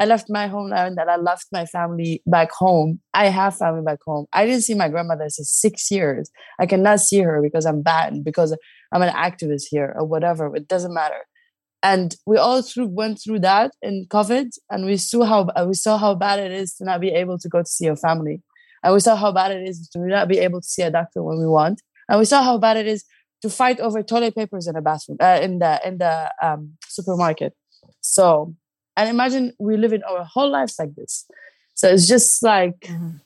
I 0.00 0.04
left 0.04 0.30
my 0.30 0.46
homeland 0.46 0.96
and 1.00 1.10
I 1.10 1.16
left 1.16 1.46
my 1.52 1.66
family 1.66 2.22
back 2.24 2.50
home. 2.52 3.00
I 3.14 3.26
have 3.38 3.56
family 3.56 3.82
back 3.82 3.98
home. 4.06 4.26
I 4.32 4.46
didn't 4.46 4.62
see 4.62 4.74
my 4.74 4.88
grandmother 4.88 5.24
for 5.24 5.42
six 5.42 5.90
years. 5.90 6.30
I 6.60 6.66
cannot 6.66 7.00
see 7.00 7.20
her 7.20 7.42
because 7.42 7.66
I'm 7.66 7.82
bad, 7.82 8.22
because 8.22 8.56
I'm 8.92 9.02
an 9.02 9.12
activist 9.12 9.64
here 9.70 9.92
or 9.98 10.04
whatever. 10.06 10.54
It 10.54 10.68
doesn't 10.68 10.94
matter. 10.94 11.22
and 11.82 12.16
we 12.26 12.36
all 12.36 12.62
through 12.62 12.86
went 12.88 13.20
through 13.22 13.40
that 13.40 13.72
in 13.82 14.06
COVID, 14.10 14.50
and 14.70 14.84
we 14.84 14.96
saw 14.96 15.24
how 15.24 15.48
we 15.66 15.74
saw 15.74 15.96
how 15.96 16.14
bad 16.14 16.38
it 16.40 16.52
is 16.52 16.74
to 16.74 16.84
not 16.84 17.00
be 17.00 17.10
able 17.10 17.38
to 17.38 17.48
go 17.48 17.60
to 17.60 17.66
see 17.66 17.84
your 17.84 17.96
family, 17.96 18.42
and 18.82 18.94
we 18.94 19.00
saw 19.00 19.16
how 19.16 19.32
bad 19.32 19.50
it 19.52 19.68
is 19.68 19.88
to 19.90 19.98
not 19.98 20.28
be 20.28 20.38
able 20.38 20.60
to 20.60 20.66
see 20.66 20.82
a 20.82 20.90
doctor 20.90 21.22
when 21.22 21.38
we 21.38 21.46
want, 21.46 21.82
and 22.08 22.18
we 22.18 22.24
saw 22.24 22.42
how 22.42 22.58
bad 22.58 22.76
it 22.76 22.86
is 22.86 23.04
to 23.42 23.50
fight 23.50 23.80
over 23.80 24.02
toilet 24.02 24.34
papers 24.34 24.66
in 24.66 24.76
a 24.76 24.82
bathroom 24.82 25.18
uh, 25.20 25.38
in 25.42 25.58
the 25.58 25.80
in 25.84 25.98
the 25.98 26.32
um, 26.42 26.72
supermarket. 26.88 27.54
So, 28.00 28.54
and 28.96 29.08
imagine 29.08 29.52
we 29.58 29.76
live 29.76 29.92
in 29.92 30.02
our 30.02 30.24
whole 30.24 30.50
lives 30.50 30.76
like 30.78 30.94
this. 30.94 31.26
So 31.74 31.88
it's 31.88 32.08
just 32.08 32.42
like. 32.42 32.78
Mm-hmm. 32.80 33.16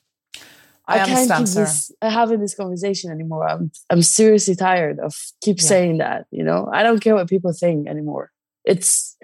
I, 0.88 1.00
I, 1.00 1.06
can't 1.06 1.30
keep 1.38 1.54
this, 1.54 1.92
having 2.02 2.40
this 2.40 2.56
conversation 2.56 3.12
anymore. 3.12 3.48
I'm 3.48 3.70
I'm 3.88 4.02
seriously 4.02 4.56
tired 4.56 4.98
of 4.98 5.14
keep 5.40 5.58
Yeah. 5.58 5.68
saying 5.68 5.98
that. 5.98 6.26
You 6.32 6.42
know, 6.42 6.68
I 6.72 6.82
don't 6.82 6.98
care 6.98 7.14
what 7.14 7.28
people 7.28 7.52
think 7.52 7.86
anymore. 7.86 8.32
It's 8.64 9.16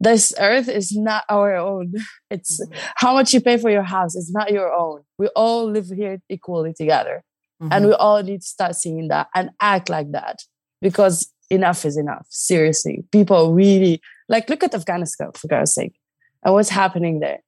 this 0.00 0.34
earth 0.38 0.68
is 0.68 0.92
not 0.96 1.24
our 1.28 1.56
own. 1.56 1.92
It's 2.30 2.60
Mm-hmm. 2.60 2.78
how 2.96 3.12
much 3.14 3.32
you 3.34 3.40
pay 3.40 3.56
for 3.56 3.70
your 3.70 3.82
house. 3.96 4.14
It's 4.16 4.32
not 4.32 4.52
your 4.52 4.72
own. 4.72 5.02
We 5.18 5.28
all 5.28 5.70
live 5.70 5.86
here 5.88 6.18
equally 6.28 6.72
together, 6.74 7.22
Mhm. 7.62 7.68
and 7.72 7.86
we 7.86 7.92
all 7.94 8.22
need 8.22 8.40
to 8.42 8.46
start 8.46 8.74
seeing 8.76 9.08
that 9.08 9.28
and 9.34 9.50
act 9.60 9.88
like 9.88 10.10
that 10.12 10.36
because 10.82 11.16
enough 11.50 11.84
is 11.84 11.96
enough. 11.96 12.26
Seriously, 12.30 13.04
people 13.12 13.54
really 13.54 14.00
like 14.28 14.50
look 14.50 14.62
at 14.64 14.74
Afghanistan 14.74 15.30
for 15.34 15.48
God's 15.48 15.72
sake, 15.72 15.94
and 16.42 16.52
what's 16.54 16.68
happening 16.70 17.20
there. 17.20 17.40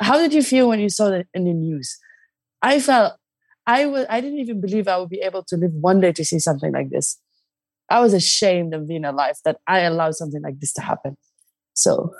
How 0.00 0.16
did 0.18 0.32
you 0.32 0.42
feel 0.42 0.68
when 0.68 0.80
you 0.80 0.88
saw 0.88 1.10
that 1.10 1.26
in 1.34 1.44
the 1.44 1.52
news? 1.52 1.98
I 2.62 2.80
felt 2.80 3.12
I 3.66 3.84
was 3.86 4.06
I 4.08 4.20
didn't 4.22 4.38
even 4.40 4.60
believe 4.60 4.88
I 4.88 4.96
would 4.98 5.10
be 5.10 5.20
able 5.20 5.44
to 5.50 5.56
live 5.56 5.72
one 5.74 6.00
day 6.00 6.12
to 6.12 6.24
see 6.24 6.38
something 6.38 6.72
like 6.72 6.88
this. 6.90 7.20
I 7.90 8.00
was 8.00 8.14
ashamed 8.14 8.72
of 8.74 8.88
being 8.88 9.04
alive 9.04 9.36
that 9.44 9.58
I 9.66 9.80
allowed 9.80 10.14
something 10.16 10.42
like 10.42 10.58
this 10.60 10.72
to 10.74 10.82
happen. 10.82 11.16
So, 11.78 12.12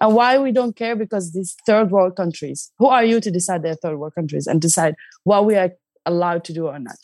and 0.00 0.14
why 0.14 0.38
we 0.38 0.52
don't 0.52 0.76
care 0.76 0.96
because 0.96 1.32
these 1.32 1.56
third 1.66 1.90
world 1.90 2.16
countries, 2.16 2.70
who 2.78 2.86
are 2.86 3.04
you 3.04 3.20
to 3.20 3.30
decide 3.30 3.62
they're 3.62 3.74
third 3.74 3.98
world 3.98 4.14
countries 4.14 4.46
and 4.46 4.60
decide 4.60 4.94
what 5.24 5.44
we 5.46 5.56
are 5.56 5.70
allowed 6.06 6.44
to 6.44 6.52
do 6.52 6.66
or 6.68 6.78
not? 6.78 6.98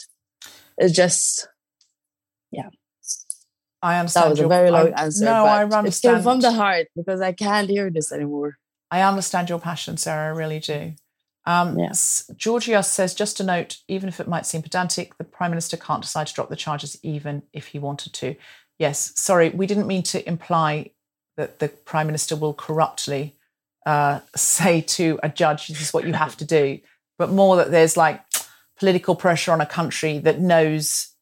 It's 0.78 0.94
just 0.94 1.48
yeah. 2.50 2.70
I 3.82 3.98
understand. 3.98 4.24
that 4.26 4.30
was 4.30 4.40
a 4.40 4.48
very 4.48 4.70
long 4.70 4.92
I- 4.94 5.02
answer. 5.04 5.24
No, 5.24 5.44
I 5.44 5.64
It 5.64 5.72
understand. 5.72 6.16
came 6.16 6.22
from 6.24 6.40
the 6.40 6.52
heart 6.52 6.86
because 6.96 7.20
I 7.20 7.32
can't 7.32 7.68
hear 7.70 7.90
this 7.90 8.10
anymore. 8.12 8.58
I 8.90 9.02
understand 9.02 9.48
your 9.48 9.60
passion, 9.60 9.96
Sarah. 9.96 10.34
I 10.34 10.36
really 10.36 10.58
do. 10.60 10.94
Um, 11.46 11.78
Yeah. 11.78 11.90
S- 11.90 12.28
Georgia 12.36 12.82
says, 12.82 13.14
just 13.14 13.38
a 13.40 13.44
note, 13.44 13.78
even 13.86 14.08
if 14.08 14.18
it 14.20 14.26
might 14.28 14.46
seem 14.46 14.62
pedantic, 14.62 15.16
the 15.18 15.24
Prime 15.24 15.50
Minister 15.50 15.76
can't 15.76 16.02
decide 16.02 16.26
to 16.28 16.34
drop 16.34 16.48
the 16.48 16.56
charges 16.56 16.98
even 17.02 17.42
if 17.52 17.68
he 17.68 17.78
wanted 17.78 18.12
to. 18.14 18.34
Yes, 18.78 19.12
sorry, 19.16 19.50
we 19.50 19.66
didn't 19.66 19.86
mean 19.86 20.02
to 20.04 20.26
imply 20.28 20.90
that 21.38 21.60
the 21.60 21.68
Prime 21.68 22.06
Minister 22.06 22.36
will 22.36 22.52
corruptly 22.52 23.36
uh, 23.86 24.20
say 24.36 24.82
to 24.82 25.18
a 25.22 25.28
judge, 25.30 25.68
this 25.68 25.80
is 25.80 25.94
what 25.94 26.04
you 26.04 26.12
have 26.12 26.36
to 26.36 26.44
do, 26.44 26.80
but 27.16 27.30
more 27.30 27.56
that 27.56 27.70
there's 27.70 27.96
like 27.96 28.20
political 28.76 29.16
pressure 29.16 29.52
on 29.52 29.60
a 29.60 29.66
country 29.66 30.18
that 30.18 30.40
knows 30.40 31.14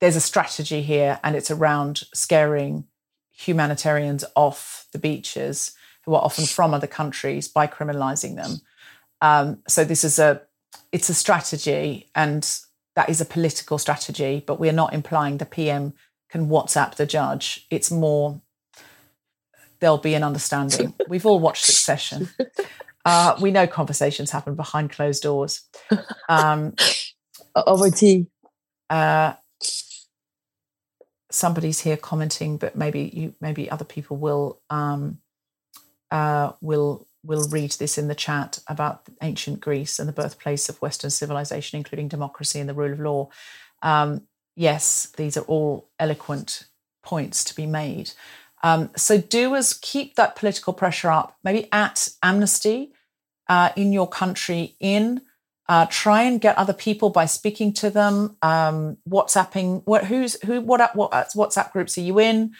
there's 0.00 0.16
a 0.16 0.20
strategy 0.20 0.80
here 0.80 1.20
and 1.22 1.36
it's 1.36 1.50
around 1.50 2.02
scaring 2.14 2.84
humanitarians 3.30 4.24
off 4.34 4.86
the 4.92 4.98
beaches 4.98 5.72
who 6.04 6.14
are 6.14 6.22
often 6.22 6.46
from 6.46 6.72
other 6.72 6.86
countries 6.86 7.46
by 7.46 7.66
criminalizing 7.66 8.36
them. 8.36 8.60
Um, 9.20 9.58
so 9.68 9.84
this 9.84 10.02
is 10.02 10.18
a 10.18 10.42
it's 10.92 11.10
a 11.10 11.14
strategy 11.14 12.08
and 12.14 12.48
that 12.96 13.10
is 13.10 13.20
a 13.20 13.24
political 13.26 13.76
strategy, 13.76 14.42
but 14.46 14.58
we're 14.58 14.72
not 14.72 14.94
implying 14.94 15.36
the 15.36 15.46
PM 15.46 15.92
can 16.30 16.48
WhatsApp 16.48 16.94
the 16.94 17.06
judge. 17.06 17.66
It's 17.70 17.90
more 17.90 18.40
there'll 19.80 19.98
be 19.98 20.14
an 20.14 20.22
understanding. 20.24 20.94
We've 21.08 21.26
all 21.26 21.40
watched 21.40 21.64
Succession. 21.64 22.28
Uh, 23.04 23.36
we 23.40 23.50
know 23.50 23.66
conversations 23.66 24.30
happen 24.30 24.54
behind 24.54 24.90
closed 24.90 25.22
doors. 25.22 25.62
Um, 26.28 26.74
Over 27.56 27.90
tea. 27.90 28.26
uh, 28.90 29.34
somebody's 31.30 31.80
here 31.80 31.96
commenting, 31.96 32.56
but 32.56 32.76
maybe 32.76 33.10
you, 33.12 33.34
maybe 33.40 33.70
other 33.70 33.84
people 33.84 34.16
will 34.16 34.60
um, 34.70 35.18
uh, 36.10 36.52
will 36.60 37.06
will 37.24 37.48
read 37.50 37.72
this 37.72 37.98
in 37.98 38.08
the 38.08 38.14
chat 38.14 38.60
about 38.66 39.02
ancient 39.22 39.60
Greece 39.60 39.98
and 39.98 40.08
the 40.08 40.12
birthplace 40.12 40.68
of 40.68 40.80
Western 40.80 41.10
civilization, 41.10 41.76
including 41.76 42.08
democracy 42.08 42.58
and 42.60 42.68
the 42.68 42.74
rule 42.74 42.92
of 42.92 43.00
law. 43.00 43.28
Um, 43.82 44.22
yes, 44.56 45.12
these 45.16 45.36
are 45.36 45.44
all 45.44 45.90
eloquent 45.98 46.64
points 47.02 47.44
to 47.44 47.54
be 47.54 47.66
made. 47.66 48.12
Um, 48.62 48.90
so 48.96 49.18
do 49.18 49.54
as 49.54 49.74
keep 49.74 50.16
that 50.16 50.36
political 50.36 50.72
pressure 50.72 51.10
up, 51.10 51.36
maybe 51.42 51.68
at 51.72 52.08
Amnesty 52.22 52.92
uh, 53.48 53.70
in 53.76 53.92
your 53.92 54.08
country 54.08 54.76
in 54.80 55.22
uh, 55.70 55.86
try 55.88 56.22
and 56.22 56.40
get 56.40 56.58
other 56.58 56.72
people 56.72 57.10
by 57.10 57.26
speaking 57.26 57.72
to 57.72 57.90
them, 57.90 58.36
um, 58.42 58.96
WhatsApping. 59.08 59.82
What, 59.84 60.04
who's 60.04 60.34
who? 60.42 60.60
What, 60.60 60.96
what 60.96 61.12
WhatsApp 61.12 61.70
groups 61.70 61.96
are 61.96 62.00
you 62.00 62.18
in? 62.18 62.54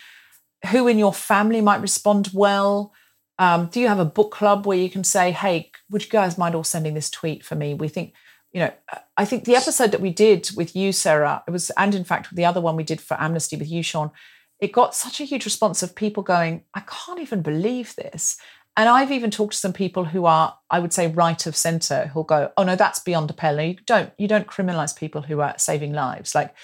Who 0.71 0.87
in 0.87 0.97
your 0.97 1.13
family 1.13 1.61
might 1.61 1.81
respond 1.81 2.31
well? 2.33 2.93
Um, 3.41 3.67
do 3.67 3.81
you 3.81 3.89
have 3.89 3.99
a 3.99 4.05
book 4.05 4.31
club 4.31 4.65
where 4.65 4.79
you 4.79 4.89
can 4.89 5.03
say, 5.03 5.33
"Hey, 5.33 5.73
would 5.91 6.05
you 6.05 6.09
guys 6.09 6.39
mind 6.39 6.55
all 6.55 6.63
sending 6.63 6.95
this 6.95 7.11
tweet 7.11 7.45
for 7.45 7.57
me?" 7.57 7.75
We 7.75 7.89
think, 7.89 8.15
you 8.53 8.61
know, 8.61 8.73
I 9.17 9.25
think 9.25 9.45
the 9.45 9.57
episode 9.57 9.91
that 9.91 10.01
we 10.01 10.11
did 10.11 10.49
with 10.55 10.77
you, 10.77 10.93
Sarah, 10.93 11.43
it 11.49 11.51
was, 11.51 11.71
and 11.71 11.97
in 11.97 12.05
fact, 12.05 12.33
the 12.33 12.45
other 12.45 12.61
one 12.61 12.77
we 12.77 12.85
did 12.85 13.01
for 13.01 13.21
Amnesty 13.21 13.57
with 13.57 13.69
you, 13.69 13.83
Sean, 13.83 14.13
it 14.61 14.73
got 14.73 14.95
such 14.95 15.21
a 15.21 15.25
huge 15.25 15.45
response 15.45 15.83
of 15.83 15.95
people 15.95 16.23
going, 16.23 16.65
"I 16.75 16.81
can't 16.81 17.21
even 17.21 17.43
believe 17.43 17.95
this." 17.97 18.37
And 18.77 18.89
I've 18.89 19.13
even 19.13 19.31
talked 19.31 19.55
to 19.55 19.59
some 19.59 19.73
people 19.73 20.05
who 20.05 20.27
are, 20.27 20.57
I 20.71 20.79
would 20.79 20.93
say, 20.93 21.09
right 21.09 21.45
of 21.47 21.57
centre, 21.57 22.07
who'll 22.07 22.25
go, 22.25 22.53
"Oh 22.57 22.63
no, 22.63 22.77
that's 22.77 23.01
beyond 23.01 23.31
appalling. 23.31 23.71
You 23.71 23.85
don't, 23.85 24.13
you 24.17 24.29
don't 24.29 24.47
criminalise 24.47 24.97
people 24.97 25.23
who 25.23 25.41
are 25.41 25.59
saving 25.59 25.93
lives." 25.93 26.35
Like, 26.35 26.55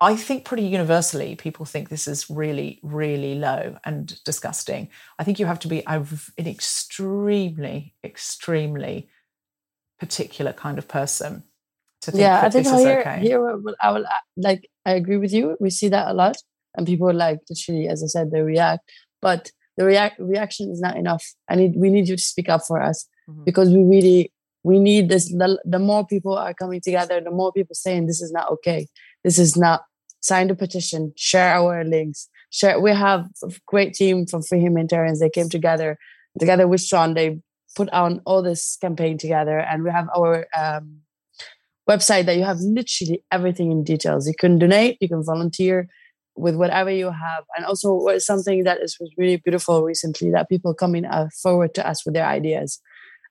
I 0.00 0.14
think 0.14 0.44
pretty 0.44 0.62
universally, 0.62 1.34
people 1.34 1.64
think 1.66 1.88
this 1.88 2.06
is 2.06 2.30
really, 2.30 2.78
really 2.82 3.34
low 3.34 3.78
and 3.84 4.22
disgusting. 4.24 4.90
I 5.18 5.24
think 5.24 5.40
you 5.40 5.46
have 5.46 5.58
to 5.60 5.68
be 5.68 5.84
an 5.86 6.06
extremely, 6.38 7.94
extremely 8.04 9.08
particular 9.98 10.52
kind 10.52 10.78
of 10.78 10.86
person 10.86 11.42
to 12.02 12.12
think 12.12 12.22
yeah, 12.22 12.40
that 12.40 12.44
I 12.44 12.50
think 12.50 12.64
this 12.64 12.72
I 12.72 12.76
is 12.76 12.84
hear, 12.84 13.00
okay. 13.00 13.20
here 13.20 13.56
what 13.58 13.74
I 13.80 13.90
will 13.90 14.06
uh, 14.06 14.20
like. 14.36 14.70
I 14.86 14.92
agree 14.92 15.16
with 15.16 15.32
you. 15.32 15.56
We 15.58 15.70
see 15.70 15.88
that 15.88 16.08
a 16.08 16.14
lot, 16.14 16.36
and 16.76 16.86
people 16.86 17.12
like 17.12 17.38
literally, 17.48 17.88
as 17.88 18.02
I 18.02 18.06
said, 18.06 18.30
they 18.30 18.42
react. 18.42 18.82
But 19.20 19.50
the 19.76 19.84
react 19.84 20.18
reaction 20.18 20.70
is 20.70 20.80
not 20.80 20.96
enough. 20.96 21.24
I 21.48 21.54
need 21.54 21.72
we 21.76 21.90
need 21.90 22.08
you 22.08 22.16
to 22.16 22.22
speak 22.22 22.48
up 22.48 22.62
for 22.66 22.82
us 22.82 23.06
Mhm. 23.28 23.44
because 23.44 23.70
we 23.70 23.82
really 23.84 24.32
we 24.64 24.78
need 24.80 25.08
this. 25.08 25.28
The, 25.28 25.60
the 25.64 25.78
more 25.78 26.04
people 26.06 26.36
are 26.36 26.52
coming 26.52 26.80
together, 26.80 27.20
the 27.20 27.30
more 27.30 27.52
people 27.52 27.74
saying 27.74 28.06
this 28.06 28.20
is 28.20 28.32
not 28.32 28.50
okay. 28.50 28.88
This 29.24 29.38
is 29.38 29.56
not. 29.56 29.82
Sign 30.20 30.48
the 30.48 30.56
petition. 30.56 31.12
Share 31.16 31.54
our 31.54 31.84
links. 31.84 32.28
Share. 32.50 32.80
We 32.80 32.90
have 32.90 33.26
a 33.44 33.52
great 33.66 33.94
team 33.94 34.26
from 34.26 34.42
Free 34.42 34.60
Humanitarians. 34.60 35.20
They 35.20 35.30
came 35.30 35.48
together 35.48 35.96
together 36.38 36.66
with 36.66 36.80
Sean. 36.82 37.14
They 37.14 37.40
put 37.76 37.88
on 37.90 38.20
all 38.26 38.42
this 38.42 38.76
campaign 38.80 39.16
together, 39.16 39.58
and 39.60 39.84
we 39.84 39.90
have 39.90 40.08
our 40.16 40.46
um, 40.56 41.02
website 41.88 42.26
that 42.26 42.36
you 42.36 42.44
have 42.44 42.58
literally 42.60 43.22
everything 43.30 43.70
in 43.70 43.84
details. 43.84 44.26
You 44.26 44.34
can 44.38 44.58
donate, 44.58 44.98
you 45.00 45.08
can 45.08 45.22
volunteer 45.24 45.88
with 46.38 46.54
whatever 46.56 46.90
you 46.90 47.06
have, 47.10 47.44
and 47.56 47.64
also 47.66 48.16
something 48.18 48.64
that 48.64 48.78
is 48.80 48.96
was 49.00 49.10
really 49.16 49.36
beautiful 49.36 49.82
recently 49.82 50.30
that 50.32 50.48
people 50.48 50.72
coming 50.74 51.04
uh, 51.04 51.28
forward 51.42 51.74
to 51.74 51.86
us 51.88 52.04
with 52.04 52.14
their 52.14 52.26
ideas, 52.26 52.80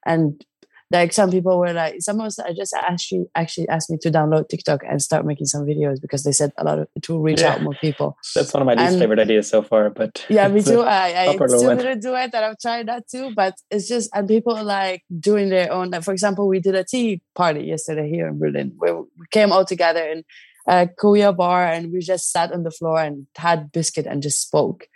and 0.06 0.44
like 0.90 1.12
some 1.12 1.30
people 1.30 1.58
were 1.58 1.74
like, 1.74 1.96
some 2.00 2.18
of 2.18 2.24
us 2.28 2.38
I 2.38 2.54
just 2.54 2.72
actually 2.74 3.26
actually 3.34 3.68
asked 3.68 3.90
me 3.90 3.98
to 4.00 4.10
download 4.10 4.48
TikTok 4.48 4.80
and 4.88 5.02
start 5.02 5.26
making 5.26 5.44
some 5.44 5.66
videos 5.66 6.00
because 6.00 6.22
they 6.24 6.32
said 6.32 6.50
a 6.56 6.64
lot 6.64 6.78
of 6.78 6.88
it 6.96 7.06
will 7.10 7.20
reach 7.20 7.42
Yeah. 7.42 7.52
out 7.56 7.62
more 7.62 7.74
people. 7.78 8.16
That's 8.34 8.54
one 8.54 8.62
of 8.62 8.66
my 8.66 8.72
least 8.74 8.92
And- 8.92 9.00
favorite 9.02 9.18
ideas 9.18 9.48
so 9.50 9.60
far. 9.60 9.90
But 9.90 10.24
Yeah, 10.30 10.48
me 10.54 10.62
too. 10.62 10.80
I, 10.80 11.28
I 11.28 11.36
still 11.46 11.66
one. 11.66 11.76
didn't 11.76 12.00
do 12.00 12.14
it, 12.14 12.30
and 12.32 12.44
I've 12.46 12.58
tried 12.58 12.88
that 12.88 13.06
too. 13.06 13.34
But 13.34 13.54
it's 13.70 13.86
just, 13.86 14.08
and 14.14 14.26
people 14.26 14.54
are 14.56 14.64
like 14.64 15.02
doing 15.20 15.50
their 15.50 15.70
own. 15.70 15.90
Like, 15.90 16.04
for 16.04 16.12
example, 16.12 16.48
we 16.48 16.58
did 16.58 16.74
a 16.74 16.84
tea 16.84 17.20
party 17.34 17.64
yesterday 17.64 18.08
here 18.08 18.26
in 18.28 18.38
Berlin, 18.38 18.72
where 18.78 18.96
we 18.96 19.26
came 19.30 19.52
all 19.52 19.66
together 19.66 20.02
in 20.02 20.24
a 20.68 20.86
Korea 20.86 21.32
bar, 21.32 21.66
and 21.66 21.90
we 21.92 22.00
just 22.00 22.30
sat 22.30 22.52
on 22.52 22.62
the 22.62 22.70
floor 22.70 23.00
and 23.00 23.26
had 23.36 23.72
biscuit 23.72 24.06
and 24.06 24.22
just 24.22 24.42
spoke. 24.42 24.86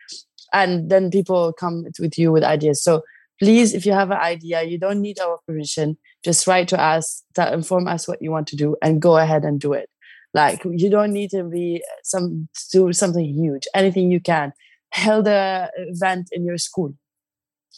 And 0.52 0.90
then 0.90 1.10
people 1.10 1.52
come 1.52 1.84
with 1.98 2.18
you 2.18 2.30
with 2.30 2.44
ideas. 2.44 2.84
So 2.84 3.02
please, 3.40 3.74
if 3.74 3.86
you 3.86 3.92
have 3.92 4.10
an 4.10 4.18
idea, 4.18 4.62
you 4.62 4.78
don't 4.78 5.00
need 5.00 5.18
our 5.18 5.38
permission. 5.46 5.96
Just 6.22 6.46
write 6.46 6.68
to 6.68 6.80
us, 6.80 7.24
to 7.34 7.52
inform 7.52 7.88
us 7.88 8.06
what 8.06 8.20
you 8.20 8.30
want 8.30 8.46
to 8.48 8.56
do, 8.56 8.76
and 8.82 9.00
go 9.00 9.16
ahead 9.16 9.44
and 9.44 9.58
do 9.58 9.72
it. 9.72 9.88
Like 10.34 10.62
you 10.64 10.90
don't 10.90 11.12
need 11.12 11.30
to 11.30 11.44
be 11.44 11.82
some 12.04 12.48
do 12.70 12.92
something 12.92 13.24
huge. 13.24 13.66
Anything 13.74 14.10
you 14.10 14.20
can. 14.20 14.52
Held 14.90 15.26
a 15.26 15.70
event 15.76 16.28
in 16.32 16.44
your 16.44 16.58
school. 16.58 16.94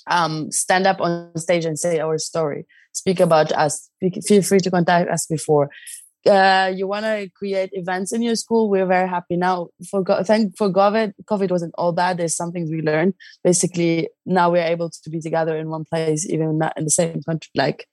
Um, 0.09 0.51
stand 0.51 0.86
up 0.86 1.01
on 1.01 1.36
stage 1.36 1.64
and 1.64 1.78
say 1.78 2.01
our 2.01 2.18
story. 2.18 2.66
Speak 2.92 3.20
about 3.20 3.53
us. 3.53 3.88
Feel 4.26 4.42
free 4.42 4.59
to 4.61 4.70
contact 4.70 5.09
us 5.11 5.26
before. 5.26 5.70
Uh, 6.26 6.72
you 6.74 6.86
want 6.86 7.04
to 7.04 7.28
create 7.36 7.70
events 7.72 8.12
in 8.12 8.22
your 8.22 8.36
school, 8.36 8.70
we're 8.70 8.86
very 8.86 9.08
happy 9.08 9.36
now. 9.36 9.68
For 9.90 10.02
go- 10.02 10.22
thank 10.22 10.56
for 10.56 10.70
COVID, 10.70 11.14
COVID 11.24 11.50
wasn't 11.50 11.74
all 11.76 11.92
bad. 11.92 12.16
There's 12.16 12.36
some 12.36 12.52
things 12.52 12.70
we 12.70 12.82
learned. 12.82 13.14
Basically, 13.42 14.08
now 14.24 14.50
we're 14.50 14.64
able 14.64 14.90
to 14.90 15.10
be 15.10 15.20
together 15.20 15.56
in 15.56 15.68
one 15.68 15.84
place, 15.84 16.28
even 16.28 16.58
not 16.58 16.76
in 16.76 16.84
the 16.84 16.90
same 16.90 17.22
country, 17.22 17.50
like 17.54 17.86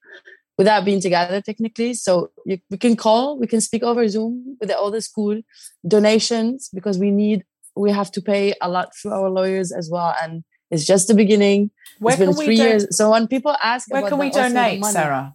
without 0.58 0.84
being 0.84 1.00
together 1.00 1.40
technically. 1.40 1.94
So 1.94 2.30
you, 2.46 2.58
we 2.70 2.78
can 2.78 2.96
call, 2.96 3.38
we 3.38 3.46
can 3.46 3.60
speak 3.60 3.82
over 3.82 4.06
Zoom 4.08 4.56
with 4.60 4.70
all 4.70 4.90
the 4.90 5.00
school 5.00 5.40
donations 5.86 6.70
because 6.72 6.98
we 6.98 7.10
need 7.10 7.44
we 7.74 7.90
have 7.90 8.10
to 8.12 8.20
pay 8.20 8.54
a 8.60 8.68
lot 8.68 8.94
through 8.94 9.12
our 9.12 9.30
lawyers 9.30 9.72
as 9.72 9.88
well, 9.90 10.14
and 10.22 10.44
it's 10.70 10.84
just 10.84 11.08
the 11.08 11.14
beginning. 11.14 11.70
Where 11.98 12.12
it's 12.12 12.18
been 12.18 12.30
can 12.30 12.38
we 12.38 12.44
three 12.44 12.56
years. 12.56 12.86
So 12.96 13.10
when 13.10 13.28
people 13.28 13.56
ask, 13.62 13.90
Where 13.90 14.08
can 14.08 14.18
we 14.18 14.30
donate, 14.30 14.80
money, 14.80 14.92
Sarah? 14.92 15.34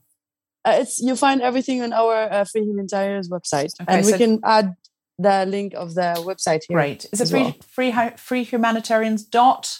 Uh, 0.67 0.77
it's 0.81 0.99
you 0.99 1.15
find 1.15 1.41
everything 1.41 1.81
on 1.81 1.93
our 1.93 2.15
uh, 2.31 2.43
Free 2.51 2.63
Humanitarians 2.63 3.29
website, 3.29 3.71
Okay, 3.81 3.85
and 3.97 4.05
we 4.05 4.13
can 4.13 4.39
add 4.43 4.75
the 5.17 5.45
link 5.47 5.73
of 5.73 5.93
the 5.95 6.13
website 6.29 6.61
here. 6.67 6.77
Great. 6.77 7.05
Is 7.11 7.19
it 7.19 7.23
as 7.23 7.31
free, 7.31 7.41
well. 7.43 7.55
free, 7.75 7.91
free 8.17 8.43
humanitarians 8.43 9.23
dot 9.23 9.79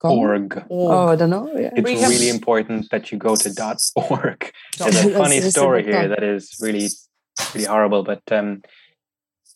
Com? 0.00 0.12
org. 0.12 0.64
Oh, 0.70 1.08
I 1.08 1.16
don't 1.16 1.30
know. 1.30 1.50
Yeah. 1.54 1.70
It's 1.76 1.84
We 1.84 1.94
really 2.00 2.28
important 2.30 2.90
that 2.90 3.12
you 3.12 3.18
go 3.18 3.36
to 3.36 3.52
dot 3.54 3.78
.org. 3.96 4.52
Dot- 4.76 4.92
There's 4.92 5.04
a 5.06 5.10
funny 5.18 5.40
story 5.42 5.84
here 5.84 6.08
that 6.08 6.22
is 6.22 6.56
really, 6.60 6.88
really 7.54 7.66
horrible, 7.66 8.02
but 8.04 8.22
um, 8.32 8.62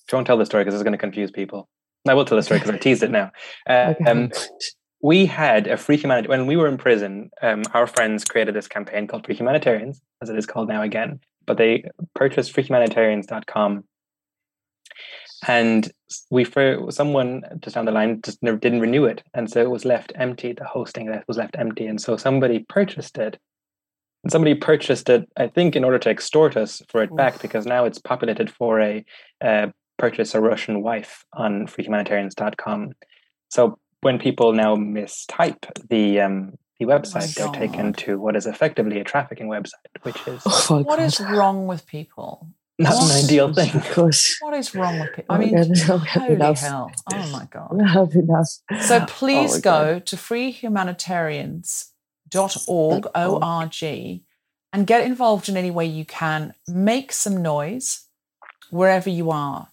don't 0.08 0.24
tell 0.24 0.36
the 0.36 0.46
story 0.46 0.62
because 0.64 0.74
it's 0.74 0.82
going 0.82 0.92
to 0.92 0.98
confuse 0.98 1.30
people. 1.30 1.68
I 2.08 2.14
will 2.14 2.24
tell 2.24 2.36
the 2.36 2.42
story 2.42 2.58
because 2.60 2.74
I 2.74 2.78
teased 2.78 3.02
it 3.04 3.10
now. 3.10 3.30
Uh, 3.68 3.94
Okay. 4.00 4.10
um, 4.10 4.30
we 5.02 5.26
had 5.26 5.66
a 5.66 5.76
free 5.76 5.96
humanity 5.96 6.28
when 6.28 6.46
we 6.46 6.56
were 6.56 6.68
in 6.68 6.78
prison. 6.78 7.30
Um, 7.42 7.64
our 7.74 7.88
friends 7.88 8.24
created 8.24 8.54
this 8.54 8.68
campaign 8.68 9.08
called 9.08 9.26
Free 9.26 9.34
Humanitarians, 9.34 10.00
as 10.22 10.30
it 10.30 10.38
is 10.38 10.46
called 10.46 10.68
now 10.68 10.82
again. 10.82 11.20
But 11.44 11.58
they 11.58 11.84
purchased 12.14 12.54
freehumanitarians.com, 12.54 13.84
and 15.48 15.92
we 16.30 16.44
for 16.44 16.86
someone 16.90 17.42
just 17.58 17.74
down 17.74 17.84
the 17.84 17.90
line 17.90 18.22
just 18.22 18.40
never 18.44 18.56
didn't 18.56 18.80
renew 18.80 19.04
it, 19.04 19.24
and 19.34 19.50
so 19.50 19.60
it 19.60 19.70
was 19.70 19.84
left 19.84 20.12
empty. 20.14 20.52
The 20.52 20.64
hosting 20.64 21.06
that 21.06 21.26
was 21.26 21.36
left 21.36 21.56
empty, 21.58 21.86
and 21.86 22.00
so 22.00 22.16
somebody 22.16 22.60
purchased 22.68 23.18
it. 23.18 23.38
And 24.22 24.30
somebody 24.30 24.54
purchased 24.54 25.08
it, 25.08 25.28
I 25.36 25.48
think, 25.48 25.74
in 25.74 25.82
order 25.82 25.98
to 25.98 26.08
extort 26.08 26.56
us 26.56 26.80
for 26.88 27.02
it 27.02 27.14
back, 27.16 27.42
because 27.42 27.66
now 27.66 27.84
it's 27.84 27.98
populated 27.98 28.48
for 28.48 28.80
a 28.80 29.04
uh, 29.40 29.66
purchase 29.98 30.36
a 30.36 30.40
Russian 30.40 30.80
wife 30.80 31.24
on 31.32 31.66
freehumanitarians.com. 31.66 32.92
So 33.48 33.80
when 34.02 34.18
people 34.18 34.52
now 34.52 34.76
mistype 34.76 35.64
the 35.88 36.20
um, 36.20 36.58
the 36.78 36.84
website, 36.86 37.34
they're 37.34 37.48
taken 37.48 37.92
to 37.94 38.18
what 38.18 38.36
is 38.36 38.46
effectively 38.46 39.00
a 39.00 39.04
trafficking 39.04 39.48
website, 39.48 39.72
which 40.02 40.16
is 40.26 40.42
Oh 40.46 40.82
What 40.82 40.98
God. 40.98 41.04
is 41.06 41.18
wrong 41.20 41.66
with 41.66 41.86
people? 41.86 42.48
not 42.78 42.94
What? 42.94 43.10
an 43.14 43.24
ideal 43.24 43.52
thing. 43.54 43.74
Of 43.76 43.90
course. 43.92 44.36
What 44.40 44.54
is 44.54 44.74
wrong 44.74 44.98
with 44.98 45.10
people? 45.14 45.34
I 45.34 45.36
Oh 45.36 45.38
my 45.38 45.44
mean, 45.44 45.54
God, 45.86 46.00
we 46.02 46.08
holy 46.08 46.34
enough. 46.34 46.58
hell. 46.60 46.90
Oh 47.12 47.28
my 47.30 47.46
God. 47.50 47.80
Have 47.86 48.12
enough. 48.14 48.48
So 48.80 49.04
please 49.08 49.54
my 49.54 49.60
go 49.60 49.98
to 50.00 50.16
freehumanitarians.org, 50.16 53.06
O-R-G, 53.14 54.24
and 54.72 54.86
get 54.86 55.04
involved 55.06 55.48
in 55.48 55.56
any 55.56 55.70
way 55.70 55.86
you 55.86 56.04
can. 56.04 56.54
Make 56.66 57.12
some 57.12 57.40
noise 57.42 58.06
wherever 58.70 59.10
you 59.10 59.30
are. 59.30 59.68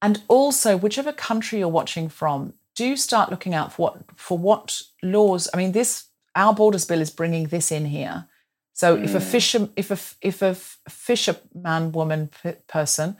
And 0.00 0.22
also, 0.28 0.76
whichever 0.76 1.12
country 1.12 1.58
you're 1.60 1.68
watching 1.68 2.08
from, 2.08 2.54
do 2.74 2.96
start 2.96 3.30
looking 3.30 3.54
out 3.54 3.72
for 3.72 3.82
what 3.82 4.02
for 4.16 4.38
what 4.38 4.82
laws. 5.02 5.48
I 5.52 5.56
mean, 5.56 5.72
this 5.72 6.08
our 6.34 6.54
borders 6.54 6.84
bill 6.84 7.00
is 7.00 7.10
bringing 7.10 7.48
this 7.48 7.70
in 7.70 7.86
here. 7.86 8.26
So 8.74 8.96
if 8.96 9.14
a 9.14 9.20
fisher, 9.20 9.68
if 9.76 9.90
a 9.90 9.98
if 10.26 10.42
a 10.42 10.54
fisherman 10.54 11.92
woman 11.92 12.30
p- 12.42 12.54
person 12.66 13.16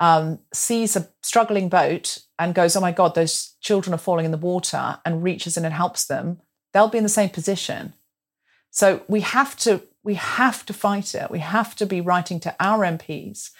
um, 0.00 0.40
sees 0.52 0.96
a 0.96 1.08
struggling 1.22 1.68
boat 1.68 2.18
and 2.38 2.54
goes, 2.54 2.74
"Oh 2.74 2.80
my 2.80 2.92
God, 2.92 3.14
those 3.14 3.54
children 3.60 3.94
are 3.94 3.98
falling 3.98 4.24
in 4.24 4.32
the 4.32 4.36
water," 4.36 4.98
and 5.04 5.22
reaches 5.22 5.56
in 5.56 5.64
and 5.64 5.74
helps 5.74 6.04
them, 6.04 6.40
they'll 6.72 6.88
be 6.88 6.98
in 6.98 7.04
the 7.04 7.08
same 7.08 7.30
position. 7.30 7.94
So 8.70 9.02
we 9.08 9.20
have 9.20 9.56
to 9.58 9.82
we 10.02 10.14
have 10.14 10.66
to 10.66 10.72
fight 10.72 11.14
it. 11.14 11.30
We 11.30 11.38
have 11.40 11.76
to 11.76 11.86
be 11.86 12.00
writing 12.00 12.40
to 12.40 12.56
our 12.58 12.84
MPs 12.84 13.50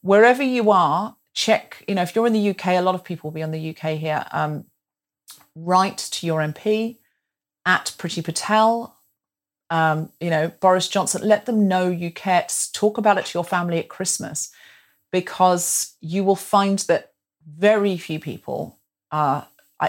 wherever 0.00 0.42
you 0.42 0.70
are. 0.70 1.16
Check, 1.34 1.84
you 1.86 1.94
know, 1.94 2.02
if 2.02 2.14
you're 2.14 2.26
in 2.26 2.32
the 2.32 2.50
UK, 2.50 2.68
a 2.68 2.80
lot 2.80 2.94
of 2.94 3.04
people 3.04 3.30
will 3.30 3.34
be 3.34 3.42
on 3.42 3.50
the 3.50 3.70
UK 3.70 3.98
here. 3.98 4.24
Um, 4.32 4.64
write 5.54 5.98
to 5.98 6.26
your 6.26 6.40
MP 6.40 6.98
at 7.64 7.94
Priti 7.98 8.24
Patel. 8.24 8.96
Um, 9.70 10.10
you 10.20 10.30
know, 10.30 10.52
Boris 10.60 10.88
Johnson. 10.88 11.22
Let 11.22 11.46
them 11.46 11.68
know 11.68 11.88
you 11.88 12.10
care. 12.10 12.46
Talk 12.72 12.98
about 12.98 13.18
it 13.18 13.26
to 13.26 13.38
your 13.38 13.44
family 13.44 13.78
at 13.78 13.88
Christmas 13.88 14.50
because 15.12 15.96
you 16.00 16.24
will 16.24 16.36
find 16.36 16.80
that 16.80 17.12
very 17.46 17.96
few 17.96 18.20
people 18.20 18.78
are 19.10 19.46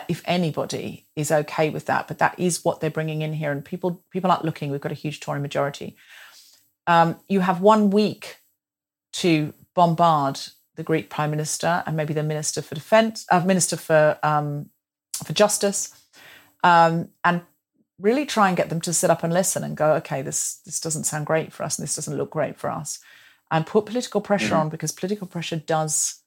if 0.07 0.21
anybody 0.25 1.05
is 1.17 1.31
okay 1.31 1.69
with 1.69 1.85
that 1.85 2.07
but 2.07 2.17
that 2.17 2.39
is 2.39 2.63
what 2.63 2.79
they're 2.79 2.89
bringing 2.89 3.21
in 3.21 3.33
here 3.33 3.51
and 3.51 3.65
people 3.65 4.01
people 4.09 4.31
aren't 4.31 4.45
looking 4.45 4.71
we've 4.71 4.79
got 4.79 4.91
a 4.91 4.95
huge 4.95 5.19
tory 5.19 5.39
majority 5.39 5.97
um, 6.87 7.17
you 7.27 7.41
have 7.41 7.59
one 7.59 7.89
week 7.89 8.37
to 9.11 9.53
bombard 9.75 10.39
the 10.75 10.83
greek 10.83 11.09
prime 11.09 11.31
minister 11.31 11.83
and 11.85 11.97
maybe 11.97 12.13
the 12.13 12.23
minister 12.23 12.61
for 12.61 12.75
defense 12.75 13.25
uh, 13.29 13.39
minister 13.41 13.77
for 13.77 14.17
um, 14.23 14.69
for 15.23 15.33
justice 15.33 15.93
um, 16.63 17.09
and 17.23 17.41
really 17.99 18.25
try 18.25 18.47
and 18.47 18.57
get 18.57 18.69
them 18.69 18.81
to 18.81 18.93
sit 18.93 19.09
up 19.09 19.23
and 19.23 19.33
listen 19.33 19.63
and 19.63 19.77
go 19.77 19.93
okay 19.93 20.21
this 20.21 20.61
this 20.65 20.79
doesn't 20.79 21.03
sound 21.03 21.25
great 21.25 21.51
for 21.51 21.63
us 21.63 21.77
and 21.77 21.83
this 21.83 21.95
doesn't 21.95 22.17
look 22.17 22.31
great 22.31 22.57
for 22.57 22.69
us 22.69 22.99
and 23.51 23.67
put 23.67 23.85
political 23.85 24.21
pressure 24.21 24.55
on 24.55 24.69
because 24.69 24.91
political 24.93 25.27
pressure 25.27 25.57
does 25.57 26.21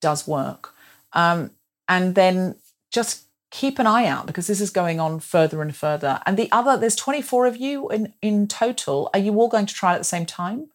does 0.00 0.26
work. 0.26 0.74
Um, 1.12 1.50
and 1.88 2.14
then 2.14 2.56
just 2.90 3.26
keep 3.50 3.78
an 3.78 3.86
eye 3.86 4.06
out 4.06 4.26
because 4.26 4.46
this 4.46 4.60
is 4.60 4.70
going 4.70 4.98
on 4.98 5.20
further 5.20 5.60
and 5.60 5.76
further. 5.76 6.20
And 6.24 6.36
the 6.36 6.50
other 6.50 6.76
there's 6.76 6.96
24 6.96 7.46
of 7.46 7.56
you 7.56 7.88
in 7.90 8.14
in 8.22 8.48
total. 8.48 9.10
Are 9.12 9.20
you 9.20 9.38
all 9.38 9.48
going 9.48 9.66
to 9.66 9.74
try 9.74 9.94
at 9.94 9.98
the 9.98 10.04
same 10.04 10.26
time 10.26 10.70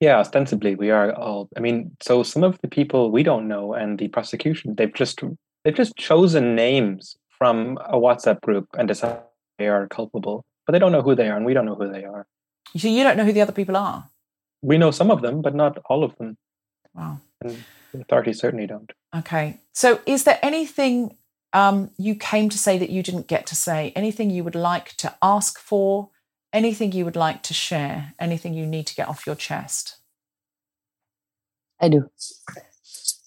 Yeah, 0.00 0.18
ostensibly 0.18 0.74
we 0.74 0.90
are 0.90 1.12
all. 1.14 1.48
I 1.56 1.60
mean, 1.60 1.96
so 2.00 2.22
some 2.22 2.44
of 2.44 2.60
the 2.60 2.68
people 2.68 3.10
we 3.10 3.22
don't 3.22 3.48
know, 3.48 3.74
and 3.74 3.98
the 3.98 4.08
prosecution 4.08 4.74
they've 4.74 4.92
just 4.92 5.22
they've 5.64 5.74
just 5.74 5.96
chosen 5.96 6.54
names 6.54 7.16
from 7.38 7.78
a 7.84 7.98
WhatsApp 7.98 8.40
group 8.40 8.68
and 8.78 8.88
decided 8.88 9.20
they 9.58 9.68
are 9.68 9.88
culpable, 9.88 10.44
but 10.66 10.72
they 10.72 10.78
don't 10.78 10.92
know 10.92 11.02
who 11.02 11.14
they 11.14 11.28
are, 11.28 11.36
and 11.36 11.46
we 11.46 11.54
don't 11.54 11.66
know 11.66 11.74
who 11.74 11.90
they 11.90 12.04
are. 12.04 12.26
so 12.76 12.88
you 12.88 13.02
don't 13.04 13.16
know 13.16 13.24
who 13.24 13.32
the 13.32 13.42
other 13.42 13.52
people 13.52 13.76
are 13.76 14.08
We 14.62 14.78
know 14.78 14.90
some 14.90 15.10
of 15.10 15.22
them, 15.22 15.42
but 15.42 15.54
not 15.54 15.78
all 15.88 16.04
of 16.04 16.16
them, 16.16 16.36
wow 16.94 17.18
and 17.42 17.64
the 17.92 18.00
authorities 18.00 18.38
certainly 18.38 18.66
don't. 18.66 18.92
Okay. 19.14 19.60
So, 19.72 20.00
is 20.06 20.24
there 20.24 20.38
anything 20.42 21.16
um, 21.52 21.90
you 21.98 22.14
came 22.14 22.48
to 22.48 22.58
say 22.58 22.78
that 22.78 22.90
you 22.90 23.02
didn't 23.02 23.28
get 23.28 23.46
to 23.46 23.54
say? 23.54 23.92
Anything 23.96 24.30
you 24.30 24.44
would 24.44 24.54
like 24.54 24.96
to 24.96 25.14
ask 25.22 25.58
for? 25.58 26.10
Anything 26.56 26.92
you 26.92 27.04
would 27.04 27.16
like 27.16 27.42
to 27.42 27.52
share? 27.52 28.14
Anything 28.18 28.54
you 28.54 28.64
need 28.64 28.86
to 28.86 28.94
get 28.94 29.08
off 29.08 29.26
your 29.26 29.36
chest? 29.36 29.98
I 31.78 31.90
do. 31.90 32.08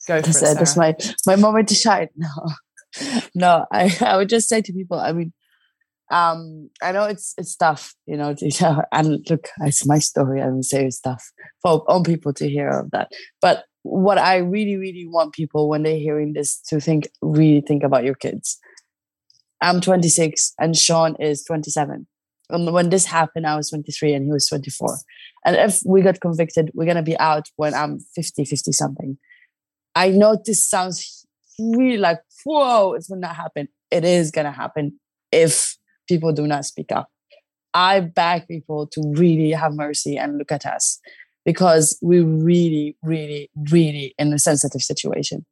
Go 0.08 0.18
for 0.18 0.22
That's, 0.24 0.42
it, 0.42 0.48
uh, 0.48 0.54
that's 0.56 0.76
my 0.76 0.96
my 1.28 1.36
moment 1.36 1.70
to 1.70 1.76
shine. 1.76 2.10
No, 2.18 3.20
no. 3.36 3.66
I 3.72 3.96
I 4.02 4.18
would 4.18 4.30
just 4.30 4.50
say 4.50 4.64
to 4.64 4.74
people. 4.74 5.00
I 5.00 5.12
mean, 5.12 5.32
um, 6.10 6.72
I 6.82 6.92
know 6.92 7.04
it's 7.04 7.36
it's 7.38 7.56
tough, 7.56 7.94
you 8.08 8.18
know. 8.18 8.34
To, 8.34 8.88
and 8.92 9.24
look, 9.30 9.48
it's 9.62 9.86
my 9.86 10.00
story. 10.00 10.42
I'm 10.42 10.64
say 10.64 10.88
it's 10.88 11.00
tough 11.00 11.32
for 11.62 11.84
all 11.88 12.02
people 12.02 12.34
to 12.34 12.50
hear 12.50 12.70
of 12.70 12.90
that. 12.90 13.12
But 13.44 13.66
what 13.84 14.18
I 14.18 14.38
really, 14.38 14.78
really 14.78 15.06
want 15.08 15.34
people 15.34 15.70
when 15.70 15.84
they're 15.84 16.00
hearing 16.00 16.34
this 16.34 16.60
to 16.70 16.80
think, 16.80 17.08
really 17.22 17.62
think 17.62 17.84
about 17.84 18.06
your 18.06 18.16
kids. 18.16 18.58
I'm 19.62 19.82
26 19.82 20.54
and 20.60 20.76
Sean 20.76 21.16
is 21.20 21.44
27. 21.44 22.08
And 22.50 22.72
when 22.74 22.90
this 22.90 23.06
happened, 23.06 23.46
I 23.46 23.56
was 23.56 23.70
23 23.70 24.14
and 24.14 24.26
he 24.26 24.32
was 24.32 24.48
24. 24.48 24.98
And 25.46 25.56
if 25.56 25.80
we 25.86 26.02
got 26.02 26.20
convicted, 26.20 26.72
we're 26.74 26.86
gonna 26.86 27.04
be 27.04 27.18
out 27.20 27.48
when 27.56 27.74
I'm 27.74 28.00
50, 28.16 28.46
50 28.46 28.72
something. 28.72 29.18
I 29.96 30.10
know 30.10 30.38
this 30.44 30.68
sounds 30.68 31.26
really 31.60 31.98
like, 31.98 32.20
whoa, 32.46 32.94
it's 32.94 33.10
going 33.10 33.22
to 33.22 33.28
happen. 33.28 33.68
It 33.92 34.06
is 34.06 34.32
gonna 34.32 34.52
happen 34.52 35.00
if 35.32 35.76
people 36.08 36.32
do 36.32 36.48
not 36.48 36.66
speak 36.66 36.92
up. 36.92 37.10
I 37.74 38.00
beg 38.00 38.48
people 38.48 38.88
to 38.88 39.14
really 39.16 39.52
have 39.52 39.74
mercy 39.74 40.18
and 40.18 40.38
look 40.38 40.52
at 40.52 40.66
us 40.66 41.00
because 41.46 41.98
we're 42.02 42.26
really, 42.26 42.98
really, 43.04 43.50
really 43.72 44.14
in 44.18 44.34
a 44.34 44.40
sensitive 44.40 44.82
situation. 44.82 45.46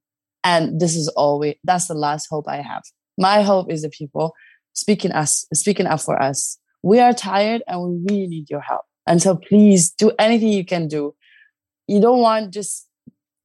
And 0.44 0.80
this 0.80 0.96
is 0.96 1.08
all 1.10 1.40
we 1.40 1.60
that's 1.64 1.88
the 1.88 1.94
last 1.94 2.28
hope 2.30 2.46
I 2.48 2.58
have. 2.58 2.84
My 3.18 3.42
hope 3.42 3.72
is 3.72 3.82
the 3.82 3.90
people 3.90 4.34
speaking 4.74 5.12
us 5.12 5.46
speaking 5.54 5.88
up 5.88 6.02
for 6.02 6.22
us. 6.22 6.58
We 6.88 7.00
are 7.00 7.14
tired 7.14 7.64
and 7.68 7.82
we 7.82 7.90
really 8.08 8.28
need 8.28 8.50
your 8.50 8.62
help. 8.62 8.86
And 9.06 9.22
so 9.22 9.36
please 9.36 9.92
do 9.92 10.12
anything 10.18 10.50
you 10.50 10.66
can 10.66 10.88
do. 10.88 11.16
You 11.88 12.00
don't 12.00 12.20
want 12.20 12.54
just 12.54 12.88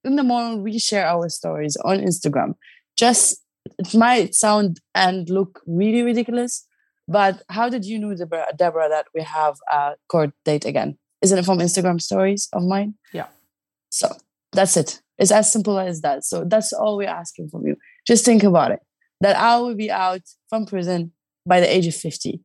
in 0.05 0.17
the 0.17 0.23
morning 0.23 0.63
we 0.63 0.79
share 0.79 1.07
our 1.07 1.29
stories 1.29 1.77
on 1.85 1.99
Instagram. 1.99 2.55
Just 2.97 3.43
it 3.79 3.95
might 3.95 4.35
sound 4.35 4.81
and 4.95 5.29
look 5.29 5.61
really 5.67 6.03
ridiculous, 6.03 6.67
but 7.09 7.43
how 7.49 7.69
did 7.69 7.85
you 7.85 7.99
know, 7.99 8.15
Deborah, 8.15 8.47
Deborah 8.57 8.89
that 8.89 9.07
we 9.15 9.23
have 9.23 9.57
a 9.71 9.95
court 10.09 10.31
date 10.45 10.65
again? 10.65 10.99
isn't 11.23 11.39
it 11.39 11.45
from 11.45 11.59
Instagram 11.59 12.01
stories 12.01 12.49
of 12.53 12.65
mine? 12.65 12.95
Yeah. 13.13 13.29
So 13.91 14.15
that's 14.53 14.77
it. 14.77 15.01
It's 15.19 15.31
as 15.31 15.51
simple 15.51 15.79
as 15.79 16.01
that. 16.01 16.25
So 16.25 16.45
that's 16.45 16.73
all 16.73 16.97
we're 16.97 17.09
asking 17.09 17.49
from 17.49 17.65
you. 17.65 17.77
Just 18.07 18.25
think 18.25 18.43
about 18.43 18.73
it. 18.73 18.81
That 19.21 19.37
I 19.37 19.59
will 19.59 19.77
be 19.77 19.91
out 19.91 20.23
from 20.51 20.67
prison 20.67 21.13
by 21.47 21.61
the 21.61 21.73
age 21.73 21.87
of 21.87 21.95
50. 21.95 22.41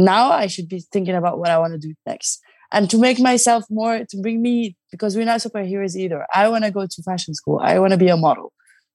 Now 0.00 0.30
I 0.30 0.46
should 0.46 0.68
be 0.68 0.80
thinking 0.92 1.14
about 1.14 1.38
what 1.38 1.50
I 1.50 1.58
want 1.58 1.74
to 1.74 1.78
do 1.78 1.94
next. 2.06 2.40
And 2.72 2.88
to 2.90 2.98
make 2.98 3.18
myself 3.18 3.64
more, 3.68 3.98
to 3.98 4.16
bring 4.22 4.40
me, 4.40 4.76
because 4.90 5.16
we're 5.16 5.24
not 5.24 5.40
superheroes 5.40 5.96
either. 5.96 6.24
I 6.34 6.48
want 6.48 6.64
to 6.64 6.70
go 6.70 6.86
to 6.86 7.02
fashion 7.02 7.34
school. 7.34 7.60
I 7.62 7.78
want 7.78 7.92
to 7.92 7.96
be 7.96 8.08
a 8.08 8.16
model. 8.16 8.52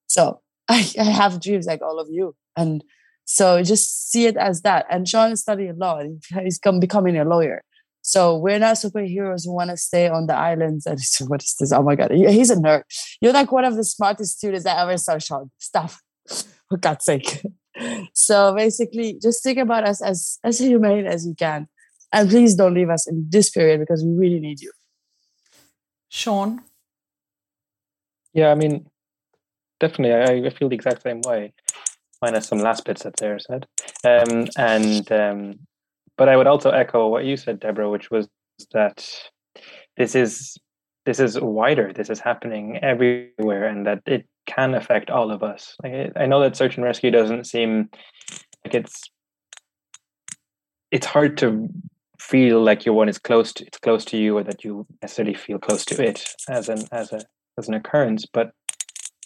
So 0.08 0.41
I, 0.68 0.89
I 0.99 1.03
have 1.03 1.41
dreams 1.41 1.68
like 1.68 1.82
all 1.82 1.99
of 1.99 2.08
you. 2.10 2.36
And 2.56 2.84
so 3.26 3.62
just 3.64 4.12
see 4.12 4.26
it 4.26 4.38
as 4.38 4.62
that. 4.62 4.86
And 4.89 5.08
Sean 5.08 5.32
is 5.32 5.41
studying 5.41 5.78
law 5.78 5.99
and 5.99 6.24
he's 6.43 6.58
come 6.58 6.80
becoming 6.80 7.18
a 7.18 7.26
lawyer. 7.26 7.64
So 8.01 8.38
we're 8.38 8.60
not 8.60 8.76
superheroes 8.76 9.45
who 9.45 9.53
want 9.53 9.72
to 9.72 9.78
stay 9.78 10.08
on 10.08 10.28
the 10.28 10.36
islands. 10.36 10.86
And 10.86 10.99
what 11.28 11.43
is 11.43 11.56
this? 11.60 11.72
Oh 11.72 11.84
my 11.84 11.95
god, 11.95 12.12
he's 12.12 12.51
a 12.51 12.56
nerd. 12.56 12.84
You're 13.20 13.34
like 13.34 13.51
one 13.51 13.66
of 13.66 13.76
the 13.76 13.84
smartest 13.84 14.38
students 14.38 14.66
I 14.66 14.82
ever 14.82 14.97
saw, 14.97 15.18
Sean. 15.18 15.51
Stop, 15.58 15.91
for 16.70 16.78
God's 16.80 17.06
sake. 17.06 17.43
So 18.13 18.55
basically, 18.55 19.17
just 19.21 19.43
think 19.43 19.57
about 19.57 19.84
us 19.84 20.01
as 20.01 20.39
as 20.43 20.59
humane 20.59 21.05
as 21.05 21.26
you 21.26 21.36
can, 21.36 21.67
and 22.13 22.30
please 22.30 22.55
don't 22.55 22.73
leave 22.73 22.89
us 22.89 23.07
in 23.07 23.28
this 23.30 23.49
period 23.49 23.80
because 23.80 24.03
we 24.03 24.13
really 24.13 24.39
need 24.39 24.61
you. 24.61 24.71
Sean, 26.09 26.61
Yeah, 28.34 28.51
I 28.51 28.55
mean, 28.55 28.86
definitely, 29.80 30.13
I, 30.13 30.47
I 30.47 30.49
feel 30.49 30.69
the 30.69 30.76
exact 30.76 31.01
same 31.01 31.21
way, 31.26 31.53
minus 32.21 32.47
some 32.47 32.59
last 32.59 32.86
bits 32.86 33.03
that 33.03 33.19
Sarah 33.19 33.39
said. 33.39 33.67
Um, 34.05 34.47
and 34.57 35.11
um, 35.11 35.59
but 36.17 36.30
I 36.30 36.38
would 36.38 36.47
also 36.47 36.69
echo 36.69 37.07
what 37.07 37.26
you 37.26 37.36
said, 37.36 37.59
Deborah, 37.59 37.89
which 37.89 38.09
was 38.09 38.30
that 38.71 39.05
this 39.97 40.15
is 40.15 40.57
this 41.05 41.19
is 41.19 41.39
wider. 41.39 41.91
This 41.93 42.09
is 42.09 42.19
happening 42.19 42.78
everywhere, 42.78 43.67
and 43.67 43.86
that 43.86 44.01
it 44.05 44.26
can 44.46 44.76
affect 44.76 45.10
all 45.10 45.32
of 45.32 45.43
us. 45.43 45.76
Like 45.84 46.12
I- 46.16 46.26
know 46.26 46.41
that 46.41 46.56
search 46.56 46.76
and 46.76 46.84
rescue 46.84 47.12
doesn't 47.12 47.46
seem 47.46 47.89
like 48.64 48.74
it's 48.74 49.04
it's 50.91 51.06
hard 51.06 51.38
to 51.38 51.68
feel 52.20 52.64
like 52.64 52.86
your 52.86 52.96
one 52.96 53.10
is 53.10 53.20
close 53.20 53.54
to 53.54 53.66
it's 53.66 53.80
close 53.80 54.06
to 54.06 54.18
you, 54.18 54.38
or 54.38 54.43
that 54.43 54.64
you 54.64 54.86
necessarily 55.02 55.36
feel 55.36 55.60
close 55.60 55.86
to 55.86 56.04
it 56.04 56.26
as 56.50 56.70
an 56.70 56.88
as 56.91 57.12
a 57.12 57.22
as 57.58 57.68
an 57.68 57.74
occurrence. 57.74 58.26
But 58.26 58.52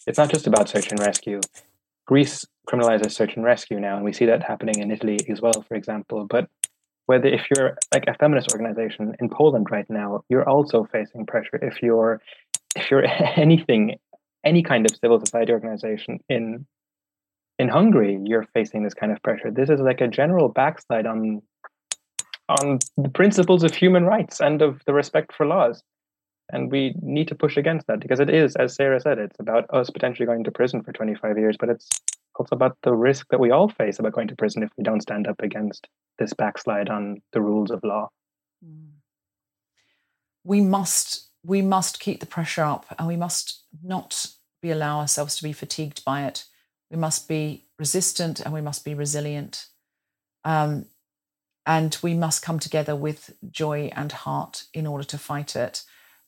it's 0.07 0.17
not 0.17 0.31
just 0.31 0.47
about 0.47 0.69
search 0.69 0.91
and 0.91 0.99
rescue. 0.99 1.39
Greece 2.07 2.45
criminalizes 2.67 3.11
search 3.11 3.35
and 3.35 3.45
rescue 3.45 3.79
now, 3.79 3.95
and 3.95 4.05
we 4.05 4.13
see 4.13 4.25
that 4.25 4.43
happening 4.43 4.79
in 4.79 4.91
Italy 4.91 5.19
as 5.29 5.41
well, 5.41 5.63
for 5.67 5.75
example. 5.75 6.25
But 6.25 6.49
whether 7.05 7.27
if 7.27 7.47
you're 7.49 7.75
like 7.93 8.05
a 8.07 8.13
feminist 8.15 8.51
organization 8.51 9.15
in 9.19 9.29
Poland 9.29 9.67
right 9.71 9.89
now, 9.89 10.23
you're 10.29 10.47
also 10.47 10.87
facing 10.91 11.25
pressure. 11.25 11.59
If 11.61 11.81
you're 11.81 12.21
if 12.75 12.91
you're 12.91 13.05
anything, 13.35 13.97
any 14.43 14.63
kind 14.63 14.85
of 14.89 14.95
civil 14.95 15.19
society 15.19 15.51
organization 15.51 16.19
in 16.29 16.65
in 17.57 17.67
Hungary, 17.67 18.17
you're 18.23 18.47
facing 18.53 18.83
this 18.83 18.93
kind 18.93 19.11
of 19.11 19.21
pressure. 19.21 19.51
This 19.51 19.69
is 19.69 19.81
like 19.81 19.99
a 19.99 20.07
general 20.07 20.47
backslide 20.47 21.05
on 21.05 21.41
on 22.47 22.79
the 22.97 23.09
principles 23.09 23.63
of 23.63 23.75
human 23.75 24.05
rights 24.05 24.39
and 24.39 24.61
of 24.61 24.81
the 24.85 24.93
respect 24.93 25.33
for 25.33 25.45
laws. 25.45 25.83
And 26.51 26.71
we 26.71 26.95
need 27.01 27.27
to 27.27 27.35
push 27.35 27.57
against 27.57 27.85
that 27.87 27.99
because 27.99 28.19
it 28.19 28.29
is, 28.29 28.55
as 28.55 28.73
Sarah 28.73 28.99
said, 28.99 29.19
it's 29.19 29.39
about 29.39 29.65
us 29.71 29.91
potentially 29.91 30.25
going 30.25 30.43
to 30.45 30.51
prison 30.51 30.81
for 30.81 30.91
25 30.91 31.37
years, 31.37 31.57
but 31.59 31.69
it's 31.69 31.87
also 32.39 32.55
about 32.55 32.75
the 32.81 32.93
risk 32.95 33.27
that 33.29 33.39
we 33.39 33.51
all 33.51 33.69
face 33.69 33.99
about 33.99 34.13
going 34.13 34.29
to 34.29 34.35
prison 34.35 34.63
if 34.63 34.71
we 34.75 34.83
don't 34.83 35.01
stand 35.01 35.27
up 35.27 35.41
against 35.43 35.87
this 36.17 36.33
backslide 36.33 36.89
on 36.89 37.21
the 37.33 37.41
rules 37.41 37.69
of 37.69 37.83
law. 37.83 38.09
Mm. 38.65 38.89
we 40.43 40.59
must 40.59 41.28
we 41.45 41.61
must 41.61 41.99
keep 41.99 42.19
the 42.19 42.25
pressure 42.25 42.63
up 42.63 42.85
and 42.97 43.07
we 43.07 43.15
must 43.15 43.63
not 43.83 44.27
be 44.61 44.71
allow 44.71 44.99
ourselves 44.99 45.37
to 45.37 45.43
be 45.43 45.53
fatigued 45.53 46.03
by 46.03 46.25
it. 46.25 46.45
We 46.91 46.97
must 46.97 47.27
be 47.27 47.65
resistant 47.77 48.39
and 48.39 48.53
we 48.53 48.61
must 48.61 48.83
be 48.83 48.93
resilient. 48.93 49.67
Um, 50.43 50.85
and 51.65 51.97
we 52.01 52.13
must 52.13 52.41
come 52.41 52.59
together 52.59 52.95
with 52.95 53.35
joy 53.51 53.91
and 53.95 54.11
heart 54.11 54.65
in 54.73 54.87
order 54.87 55.03
to 55.05 55.17
fight 55.17 55.55
it. 55.55 55.83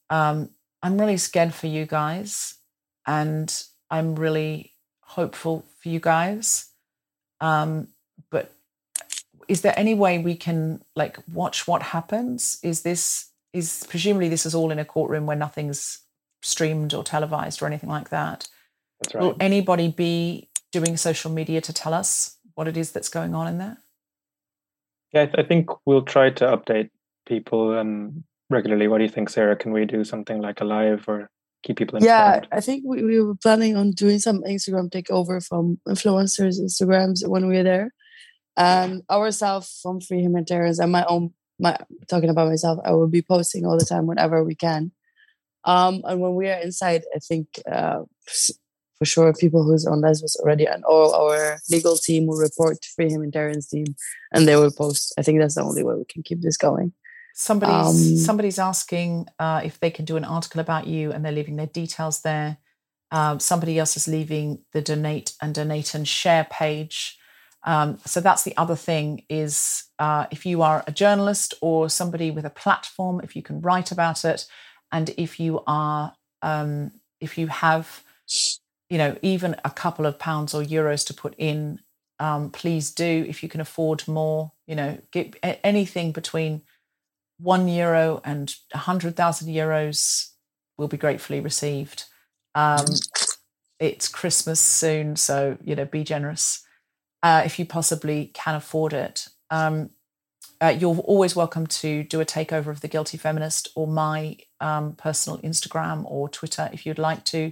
Um, 0.10 0.50
i'm 0.84 1.00
really 1.00 1.18
scared 1.18 1.54
for 1.54 1.68
you 1.68 1.86
guys 1.86 2.56
and 3.06 3.64
i'm 3.92 4.16
really 4.16 4.72
hopeful 5.12 5.66
for 5.80 5.90
you 5.90 6.00
guys. 6.00 6.70
Um, 7.42 7.90
but 8.30 8.54
is 9.48 9.62
there 9.62 9.78
any 9.78 9.94
way 9.94 10.20
we 10.20 10.36
can 10.36 10.84
like 10.96 11.18
watch 11.32 11.68
what 11.68 11.82
happens? 11.82 12.60
Is 12.64 12.84
this 12.84 13.31
is 13.54 13.86
presumably 13.90 14.30
this 14.30 14.46
is 14.46 14.56
all 14.56 14.72
in 14.72 14.80
a 14.80 14.86
courtroom 14.86 15.26
where 15.26 15.38
nothing's 15.38 16.00
streamed 16.42 16.94
or 16.94 17.04
televised 17.04 17.62
or 17.62 17.68
anything 17.68 17.90
like 17.90 18.10
that 18.10 18.48
That's 19.02 19.16
right. 19.16 19.22
will 19.24 19.38
anybody 19.40 19.90
be 19.90 20.50
doing 20.72 20.98
social 20.98 21.32
media 21.32 21.62
to 21.62 21.74
tell 21.74 21.94
us 21.94 22.38
what 22.56 22.68
it 22.68 22.78
is 22.78 22.92
that's 22.92 23.10
going 23.10 23.36
on 23.36 23.48
in 23.48 23.58
there 23.58 23.78
Yeah, 25.14 25.24
I, 25.24 25.26
th- 25.26 25.36
I 25.38 25.44
think 25.44 25.70
we'll 25.86 26.04
try 26.04 26.30
to 26.30 26.46
update 26.46 26.90
people 27.26 27.78
um, 27.78 28.24
regularly. 28.50 28.88
What 28.88 29.00
do 29.00 29.04
you 29.04 29.10
think, 29.10 29.30
Sarah? 29.30 29.56
Can 29.56 29.72
we 29.72 29.86
do 29.86 30.04
something 30.04 30.42
like 30.42 30.62
a 30.62 30.66
live 30.66 31.08
or 31.08 31.30
keep 31.64 31.78
people 31.78 31.98
in? 31.98 32.04
Yeah. 32.04 32.42
I 32.52 32.62
think 32.62 32.84
we, 32.86 33.04
we 33.04 33.22
were 33.22 33.36
planning 33.36 33.76
on 33.78 33.92
doing 33.92 34.20
some 34.20 34.44
Instagram 34.44 34.90
takeover 34.90 35.46
from 35.46 35.80
influencers' 35.88 36.60
Instagrams 36.60 37.28
when 37.28 37.48
we 37.48 37.58
were 37.58 37.64
there. 37.64 37.94
And 38.58 39.02
ourselves 39.10 39.80
from 39.82 40.02
Free 40.02 40.22
Humanitarians 40.22 40.80
and 40.80 40.92
my 40.92 41.06
own, 41.06 41.34
my 41.62 41.78
talking 42.10 42.30
about 42.30 42.50
myself, 42.50 42.80
I 42.84 42.92
will 42.92 43.08
be 43.08 43.22
posting 43.22 43.66
all 43.66 43.78
the 43.78 43.86
time 43.86 44.08
whenever 44.08 44.44
we 44.44 44.56
can. 44.56 44.92
Um, 45.64 46.02
and 46.06 46.20
when 46.20 46.36
we 46.36 46.50
are 46.50 46.60
inside, 46.60 47.04
I 47.16 47.20
think 47.20 47.48
uh, 47.72 48.02
for 48.98 49.06
sure 49.06 49.34
people 49.34 49.64
who's 49.64 49.86
on 49.86 50.02
Lesbos 50.02 50.36
already 50.38 50.66
and 50.66 50.84
all 50.84 51.14
our 51.14 51.60
legal 51.70 51.96
team 51.96 52.26
will 52.26 52.38
report 52.38 52.82
to 52.82 52.90
Free 52.96 53.10
Humanitarians 53.10 53.68
team 53.68 53.96
and 54.34 54.48
they 54.48 54.56
will 54.56 54.72
post. 54.72 55.14
I 55.18 55.22
think 55.22 55.40
that's 55.40 55.56
the 55.56 55.64
only 55.64 55.84
way 55.84 55.96
we 55.96 56.06
can 56.06 56.24
keep 56.24 56.42
this 56.42 56.58
going. 56.58 56.94
somebody's 57.34 57.74
Um, 57.74 58.18
somebody's 58.18 58.60
asking 58.60 59.28
uh, 59.40 59.62
if 59.64 59.80
they 59.80 59.92
can 59.92 60.06
do 60.06 60.18
an 60.18 60.26
article 60.26 60.60
about 60.60 60.88
you 60.88 61.12
and 61.12 61.24
they're 61.24 61.32
leaving 61.32 61.58
their 61.58 61.68
details 61.68 62.22
there 62.22 62.58
um, 63.12 63.40
somebody 63.40 63.78
else 63.78 63.98
is 63.98 64.08
leaving 64.08 64.60
the 64.72 64.82
donate 64.82 65.34
and 65.42 65.54
donate 65.54 65.94
and 65.94 66.08
share 66.08 66.46
page 66.50 67.18
um, 67.64 68.00
so 68.06 68.20
that's 68.22 68.44
the 68.44 68.58
other 68.58 68.76
thing 68.76 69.24
is 69.30 69.84
uh, 70.00 70.26
if 70.32 70.46
you 70.46 70.62
are 70.62 70.84
a 70.88 70.92
journalist 70.92 71.54
or 71.62 71.90
somebody 71.90 72.32
with 72.32 72.46
a 72.46 72.50
platform 72.50 73.22
if 73.24 73.36
you 73.36 73.42
can 73.42 73.62
write 73.62 73.92
about 73.92 74.26
it 74.26 74.46
and 74.92 75.12
if 75.18 75.40
you 75.40 75.62
are 75.68 76.14
um, 76.42 76.92
if 77.20 77.38
you 77.38 77.48
have 77.48 78.04
you 78.90 78.98
know 78.98 79.16
even 79.22 79.56
a 79.64 79.70
couple 79.70 80.06
of 80.06 80.20
pounds 80.20 80.54
or 80.54 80.64
euros 80.64 81.06
to 81.06 81.14
put 81.14 81.36
in 81.38 81.80
um, 82.20 82.52
please 82.52 82.92
do. 82.92 83.26
If 83.28 83.42
you 83.42 83.50
can 83.50 83.62
afford 83.62 84.08
more 84.08 84.52
you 84.68 84.76
know 84.76 84.98
get 85.12 85.36
anything 85.64 86.12
between 86.12 86.62
one 87.40 87.68
euro 87.68 88.22
and 88.24 88.54
a 88.74 88.78
hundred 88.80 89.16
thousand 89.16 89.50
euros 89.50 90.30
will 90.78 90.88
be 90.88 90.98
gratefully 90.98 91.40
received. 91.40 92.06
Um, 92.54 92.86
it's 93.80 94.08
christmas 94.08 94.60
soon 94.60 95.16
so 95.16 95.58
you 95.64 95.76
know 95.76 95.86
be 95.86 96.04
generous 96.04 96.64
uh, 97.24 97.42
if 97.46 97.60
you 97.60 97.66
possibly 97.66 98.32
can 98.34 98.56
afford 98.56 98.94
it 98.94 99.28
um, 99.50 99.90
uh, 100.62 100.68
you're 100.78 100.96
always 101.00 101.36
welcome 101.36 101.66
to 101.68 102.04
do 102.04 102.22
a 102.22 102.26
takeover 102.26 102.68
of 102.68 102.82
the 102.82 102.88
guilty 102.88 103.18
feminist 103.18 103.70
or 103.76 103.88
my 103.88 104.38
um, 104.60 104.94
personal 104.94 105.40
instagram 105.40 106.04
or 106.06 106.30
twitter 106.30 106.70
if 106.74 106.86
you'd 106.86 107.00
like 107.00 107.24
to 107.26 107.52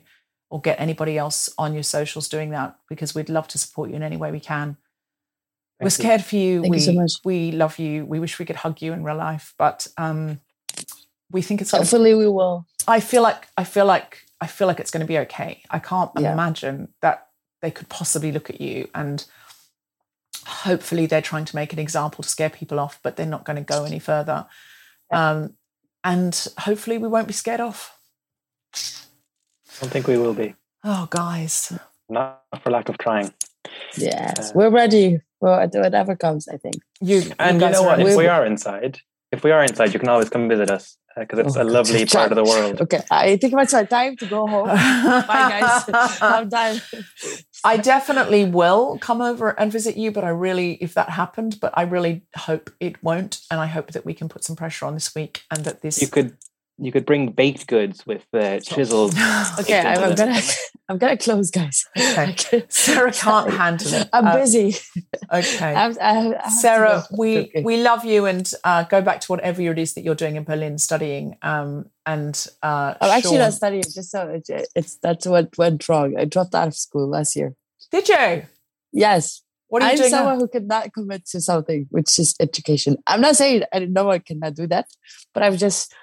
or 0.52 0.60
get 0.60 0.80
anybody 0.80 1.18
else 1.18 1.50
on 1.58 1.74
your 1.74 1.84
socials 1.84 2.28
doing 2.28 2.50
that 2.52 2.76
because 2.88 3.14
we'd 3.14 3.30
love 3.30 3.48
to 3.48 3.58
support 3.58 3.90
you 3.90 3.96
in 3.96 4.04
any 4.04 4.18
way 4.18 4.32
we 4.32 4.40
can 4.40 4.78
we're 5.82 5.90
Thank 5.90 6.00
you. 6.00 6.04
scared 6.04 6.24
for 6.26 6.36
you 6.36 6.62
Thank 6.62 6.72
we 6.72 6.78
you 6.78 6.84
so 6.84 6.94
much. 6.94 7.12
we 7.24 7.52
love 7.52 7.78
you 7.80 8.06
we 8.06 8.20
wish 8.20 8.40
we 8.40 8.46
could 8.46 8.56
hug 8.58 8.82
you 8.82 8.94
in 8.94 9.04
real 9.04 9.16
life 9.16 9.54
but 9.58 9.88
um 9.98 10.40
we 11.32 11.42
think 11.44 11.62
it's 11.62 11.70
gonna, 11.72 11.84
Hopefully, 11.84 12.16
we 12.16 12.28
will. 12.28 12.66
i 12.88 13.00
feel 13.00 13.22
like 13.22 13.48
i 13.58 13.64
feel 13.64 13.86
like 13.86 14.24
i 14.42 14.48
feel 14.48 14.68
like 14.68 14.80
it's 14.80 14.90
going 14.92 15.02
to 15.02 15.08
be 15.08 15.20
okay 15.20 15.62
i 15.70 15.78
can't 15.80 16.10
Yeah. 16.18 16.34
imagine 16.34 16.90
that 17.02 17.28
they 17.62 17.70
could 17.72 17.88
possibly 17.90 18.32
look 18.32 18.50
at 18.50 18.60
you 18.62 18.90
and 18.96 19.26
hopefully 20.48 21.06
they're 21.06 21.22
trying 21.22 21.46
to 21.46 21.56
make 21.56 21.74
an 21.74 21.80
example 21.80 22.24
to 22.24 22.30
scare 22.30 22.50
people 22.50 22.80
off 22.80 23.00
but 23.04 23.16
they're 23.16 23.26
not 23.26 23.46
going 23.46 23.56
to 23.58 23.62
go 23.64 23.84
any 23.86 24.00
further 24.00 24.46
um 25.12 25.54
and 26.04 26.48
hopefully 26.60 26.98
we 26.98 27.08
won't 27.08 27.28
be 27.28 27.34
scared 27.34 27.60
off 27.62 27.98
I 28.74 29.82
don't 29.82 29.90
think 29.92 30.08
we 30.08 30.18
will 30.18 30.34
be. 30.34 30.56
oh 30.84 31.08
guys 31.10 31.74
Not 32.10 32.42
for 32.64 32.72
lack 32.72 32.90
of 32.90 32.98
trying. 32.98 33.34
Yes, 33.98 34.50
Uh, 34.50 34.52
we're 34.56 34.70
ready 34.72 35.22
for 35.40 35.68
whatever 35.74 36.16
comes. 36.16 36.48
I 36.48 36.58
think. 36.58 36.76
you 37.02 37.22
And 37.38 37.56
you 37.56 37.62
guys 37.62 37.74
know 37.74 37.84
what? 37.84 37.98
ready. 38.00 38.10
If 38.12 38.18
we 38.18 38.26
We're- 38.28 38.48
inside, 38.48 39.00
if 39.32 39.44
we 39.44 39.52
are 39.52 39.64
inside, 39.64 39.94
you 39.94 40.00
can 40.00 40.10
always 40.10 40.30
come 40.30 40.50
visit 40.50 40.72
us 40.72 40.98
because 41.16 41.40
it's 41.40 41.56
Oh, 41.58 41.62
a 41.62 41.66
lovely 41.78 42.00
God. 42.06 42.12
part 42.18 42.32
of 42.32 42.36
the 42.38 42.44
world. 42.44 42.82
Okay, 42.82 43.02
I 43.12 43.38
think 43.38 43.54
it's 43.58 43.74
our 43.74 43.86
time 43.86 44.16
to 44.18 44.26
go 44.26 44.48
home. 44.48 44.68
Bye, 45.32 45.50
guys. 45.54 45.84
I'm 46.22 46.50
done. 46.50 46.82
I 47.64 47.78
definitely 47.78 48.46
will 48.46 48.98
come 49.00 49.22
over 49.22 49.50
and 49.60 49.72
visit 49.72 49.98
you, 49.98 50.12
but 50.12 50.24
I 50.24 50.30
really, 50.30 50.74
if 50.76 50.94
that 50.94 51.10
happened, 51.10 51.60
but 51.60 51.74
I 51.78 51.82
really 51.82 52.24
hope 52.36 52.72
it 52.80 53.04
won't, 53.04 53.42
and 53.52 53.60
I 53.60 53.66
hope 53.68 53.92
that 53.92 54.06
we 54.06 54.14
can 54.14 54.30
put 54.30 54.44
some 54.44 54.56
pressure 54.56 54.86
on 54.86 54.94
this 54.94 55.14
week, 55.14 55.44
and 55.52 55.66
that 55.66 55.82
this 55.82 56.02
You 56.02 56.08
could 56.08 56.38
you 56.82 56.92
could 56.92 57.06
bring 57.06 57.32
baked 57.32 57.68
goods 57.68 58.06
with 58.06 58.26
uh, 58.34 58.60
chisels. 58.60 59.14
Okay, 59.60 59.80
I'm, 59.80 60.04
I'm 60.04 60.16
gonna 60.16 60.40
I'm 60.88 60.98
gonna 60.98 61.18
close, 61.18 61.52
guys. 61.52 61.86
Okay. 61.98 62.64
Sarah 62.70 63.12
can't 63.12 63.52
handle 63.52 63.94
it. 63.94 64.10
I'm 64.14 64.28
Uh, 64.28 64.36
busy. 64.38 64.76
Okay. 65.32 65.66
I 65.76 65.82
have- 65.84 65.98
I 66.00 66.14
have- 66.14 66.42
I 66.46 66.50
Sarah, 66.50 67.04
we 67.18 67.38
Okay. 67.40 67.64
we 67.64 67.82
love 67.82 68.06
you, 68.06 68.26
and 68.26 68.50
uh, 68.64 68.84
go 68.84 69.02
back 69.02 69.20
to 69.22 69.28
whatever 69.32 69.62
it 69.62 69.78
is 69.80 69.94
that 69.94 70.04
you're 70.04 70.16
doing 70.16 70.36
in 70.38 70.44
Berlin, 70.44 70.78
studying. 70.78 71.38
Um, 71.42 71.86
and 72.06 72.36
uh, 72.64 72.94
I'm 73.02 73.12
actually 73.12 73.38
Sean- 73.38 73.46
not 73.50 73.54
studying. 73.54 73.84
Just 73.84 74.12
so 74.12 74.28
it, 74.30 74.50
it's 74.76 74.96
that's 75.04 75.26
what 75.28 75.58
went 75.58 75.88
wrong. 75.90 76.16
I 76.18 76.26
dropped 76.26 76.56
out 76.56 76.68
of 76.70 76.76
school 76.76 77.08
last 77.10 77.36
year. 77.36 77.54
Did 77.92 78.08
you? 78.10 78.44
Yes, 78.92 79.42
What 79.68 79.84
are 79.84 79.86
you 79.88 79.92
I'm 79.92 79.98
doing? 79.98 80.12
now? 80.12 80.18
someone 80.18 80.40
who 80.40 80.48
cannot 80.48 80.94
commit 80.94 81.26
to 81.32 81.42
something, 81.42 81.88
which 81.92 82.18
is 82.18 82.36
education. 82.40 82.98
I'm 83.06 83.22
not 83.22 83.36
saying 83.36 83.64
I 83.74 83.80
no 83.86 84.06
one 84.06 84.22
cannot 84.22 84.56
do 84.56 84.66
that, 84.68 84.88
but 85.34 85.44
I'm 85.44 85.58
just 85.58 85.94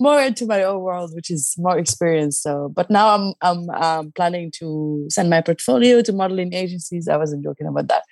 more 0.00 0.20
into 0.20 0.46
my 0.46 0.62
own 0.62 0.82
world, 0.82 1.12
which 1.14 1.30
is 1.30 1.54
more 1.58 1.78
experience. 1.78 2.40
So, 2.40 2.70
but 2.74 2.90
now 2.90 3.14
I'm 3.14 3.34
I'm 3.42 3.70
um, 3.70 4.12
planning 4.12 4.50
to 4.58 5.06
send 5.10 5.30
my 5.30 5.40
portfolio 5.40 6.02
to 6.02 6.12
modeling 6.12 6.52
agencies. 6.52 7.08
I 7.08 7.16
wasn't 7.16 7.44
joking 7.44 7.66
about 7.66 7.88
that, 7.88 8.04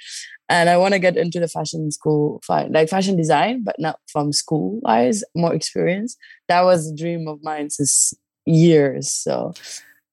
and 0.49 0.69
I 0.69 0.77
want 0.77 0.95
to 0.95 1.01
get 1.01 1.17
into 1.17 1.41
the 1.41 1.49
fashion 1.49 1.91
school, 1.91 2.41
like 2.49 2.89
fashion 2.89 3.17
design, 3.17 3.63
but 3.65 3.77
not 3.79 4.01
from 4.09 4.33
school 4.33 4.81
wise. 4.83 5.23
More 5.35 5.55
experience. 5.55 6.17
That 6.49 6.63
was 6.63 6.91
a 6.91 6.97
dream 6.97 7.29
of 7.29 7.43
mine 7.43 7.71
since 7.71 8.15
years. 8.47 9.11
So. 9.11 9.55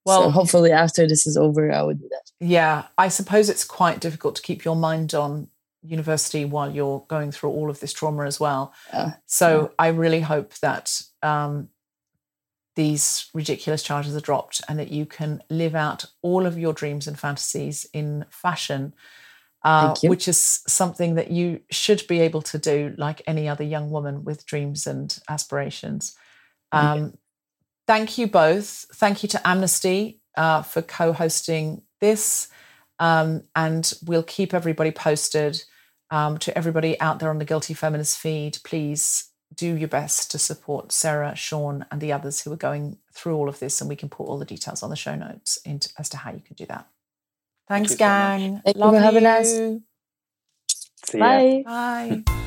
Well- 0.04 0.24
so 0.24 0.30
hopefully 0.30 0.72
after 0.72 1.06
this 1.06 1.28
is 1.28 1.36
over, 1.36 1.70
I 1.70 1.80
would 1.82 2.00
do 2.00 2.08
that. 2.10 2.32
Yeah, 2.44 2.86
I 2.98 3.06
suppose 3.06 3.48
it's 3.48 3.62
quite 3.62 4.00
difficult 4.00 4.34
to 4.34 4.42
keep 4.42 4.64
your 4.64 4.74
mind 4.74 5.14
on 5.14 5.46
university 5.84 6.44
while 6.44 6.70
you're 6.70 7.04
going 7.08 7.32
through 7.32 7.50
all 7.50 7.70
of 7.70 7.80
this 7.80 7.92
trauma 7.92 8.24
as 8.24 8.40
well. 8.40 8.72
Yeah. 8.92 9.12
So 9.26 9.72
I 9.78 9.88
really 9.88 10.20
hope 10.20 10.54
that 10.54 11.02
um, 11.22 11.68
these 12.74 13.28
ridiculous 13.34 13.82
charges 13.82 14.16
are 14.16 14.20
dropped 14.20 14.62
and 14.68 14.78
that 14.78 14.90
you 14.90 15.04
can 15.04 15.42
live 15.50 15.74
out 15.74 16.06
all 16.22 16.46
of 16.46 16.58
your 16.58 16.72
dreams 16.72 17.06
and 17.06 17.18
fantasies 17.18 17.86
in 17.92 18.24
fashion, 18.30 18.94
uh, 19.62 19.94
which 20.02 20.26
is 20.26 20.62
something 20.66 21.14
that 21.16 21.30
you 21.30 21.60
should 21.70 22.06
be 22.08 22.20
able 22.20 22.42
to 22.42 22.58
do 22.58 22.94
like 22.96 23.20
any 23.26 23.48
other 23.48 23.64
young 23.64 23.90
woman 23.90 24.24
with 24.24 24.46
dreams 24.46 24.86
and 24.86 25.18
aspirations. 25.28 26.16
Um, 26.72 27.18
thank 27.86 28.16
you 28.16 28.26
both. 28.26 28.86
Thank 28.94 29.22
you 29.22 29.28
to 29.30 29.48
Amnesty 29.48 30.20
uh, 30.36 30.62
for 30.62 30.80
co 30.80 31.12
hosting 31.12 31.82
this. 32.00 32.48
Um, 32.98 33.42
and 33.54 33.92
we'll 34.04 34.22
keep 34.22 34.54
everybody 34.54 34.90
posted. 34.90 35.62
Um, 36.10 36.36
to 36.38 36.56
everybody 36.58 37.00
out 37.00 37.20
there 37.20 37.30
on 37.30 37.38
the 37.38 37.46
Guilty 37.46 37.72
Feminist 37.72 38.18
feed, 38.18 38.58
please 38.64 39.31
do 39.54 39.74
your 39.76 39.88
best 39.88 40.30
to 40.30 40.38
support 40.38 40.92
Sarah, 40.92 41.34
Sean, 41.36 41.84
and 41.90 42.00
the 42.00 42.12
others 42.12 42.42
who 42.42 42.52
are 42.52 42.56
going 42.56 42.98
through 43.12 43.36
all 43.36 43.48
of 43.48 43.58
this. 43.58 43.80
And 43.80 43.88
we 43.88 43.96
can 43.96 44.08
put 44.08 44.24
all 44.26 44.38
the 44.38 44.44
details 44.44 44.82
on 44.82 44.90
the 44.90 44.96
show 44.96 45.14
notes 45.14 45.58
into, 45.64 45.90
as 45.98 46.08
to 46.10 46.16
how 46.18 46.32
you 46.32 46.40
can 46.40 46.54
do 46.56 46.66
that. 46.66 46.86
Thanks, 47.68 47.92
you 47.92 47.96
so 47.96 48.04
much. 48.04 48.40
gang. 48.40 48.62
Thank 48.64 48.76
you 48.76 48.80
Love 48.80 48.94
for 48.94 49.00
having 49.00 49.26
us. 49.26 49.52
you. 49.52 49.82
See 51.06 51.18
ya. 51.18 51.24
Bye. 51.24 51.62
Bye. 52.26 52.42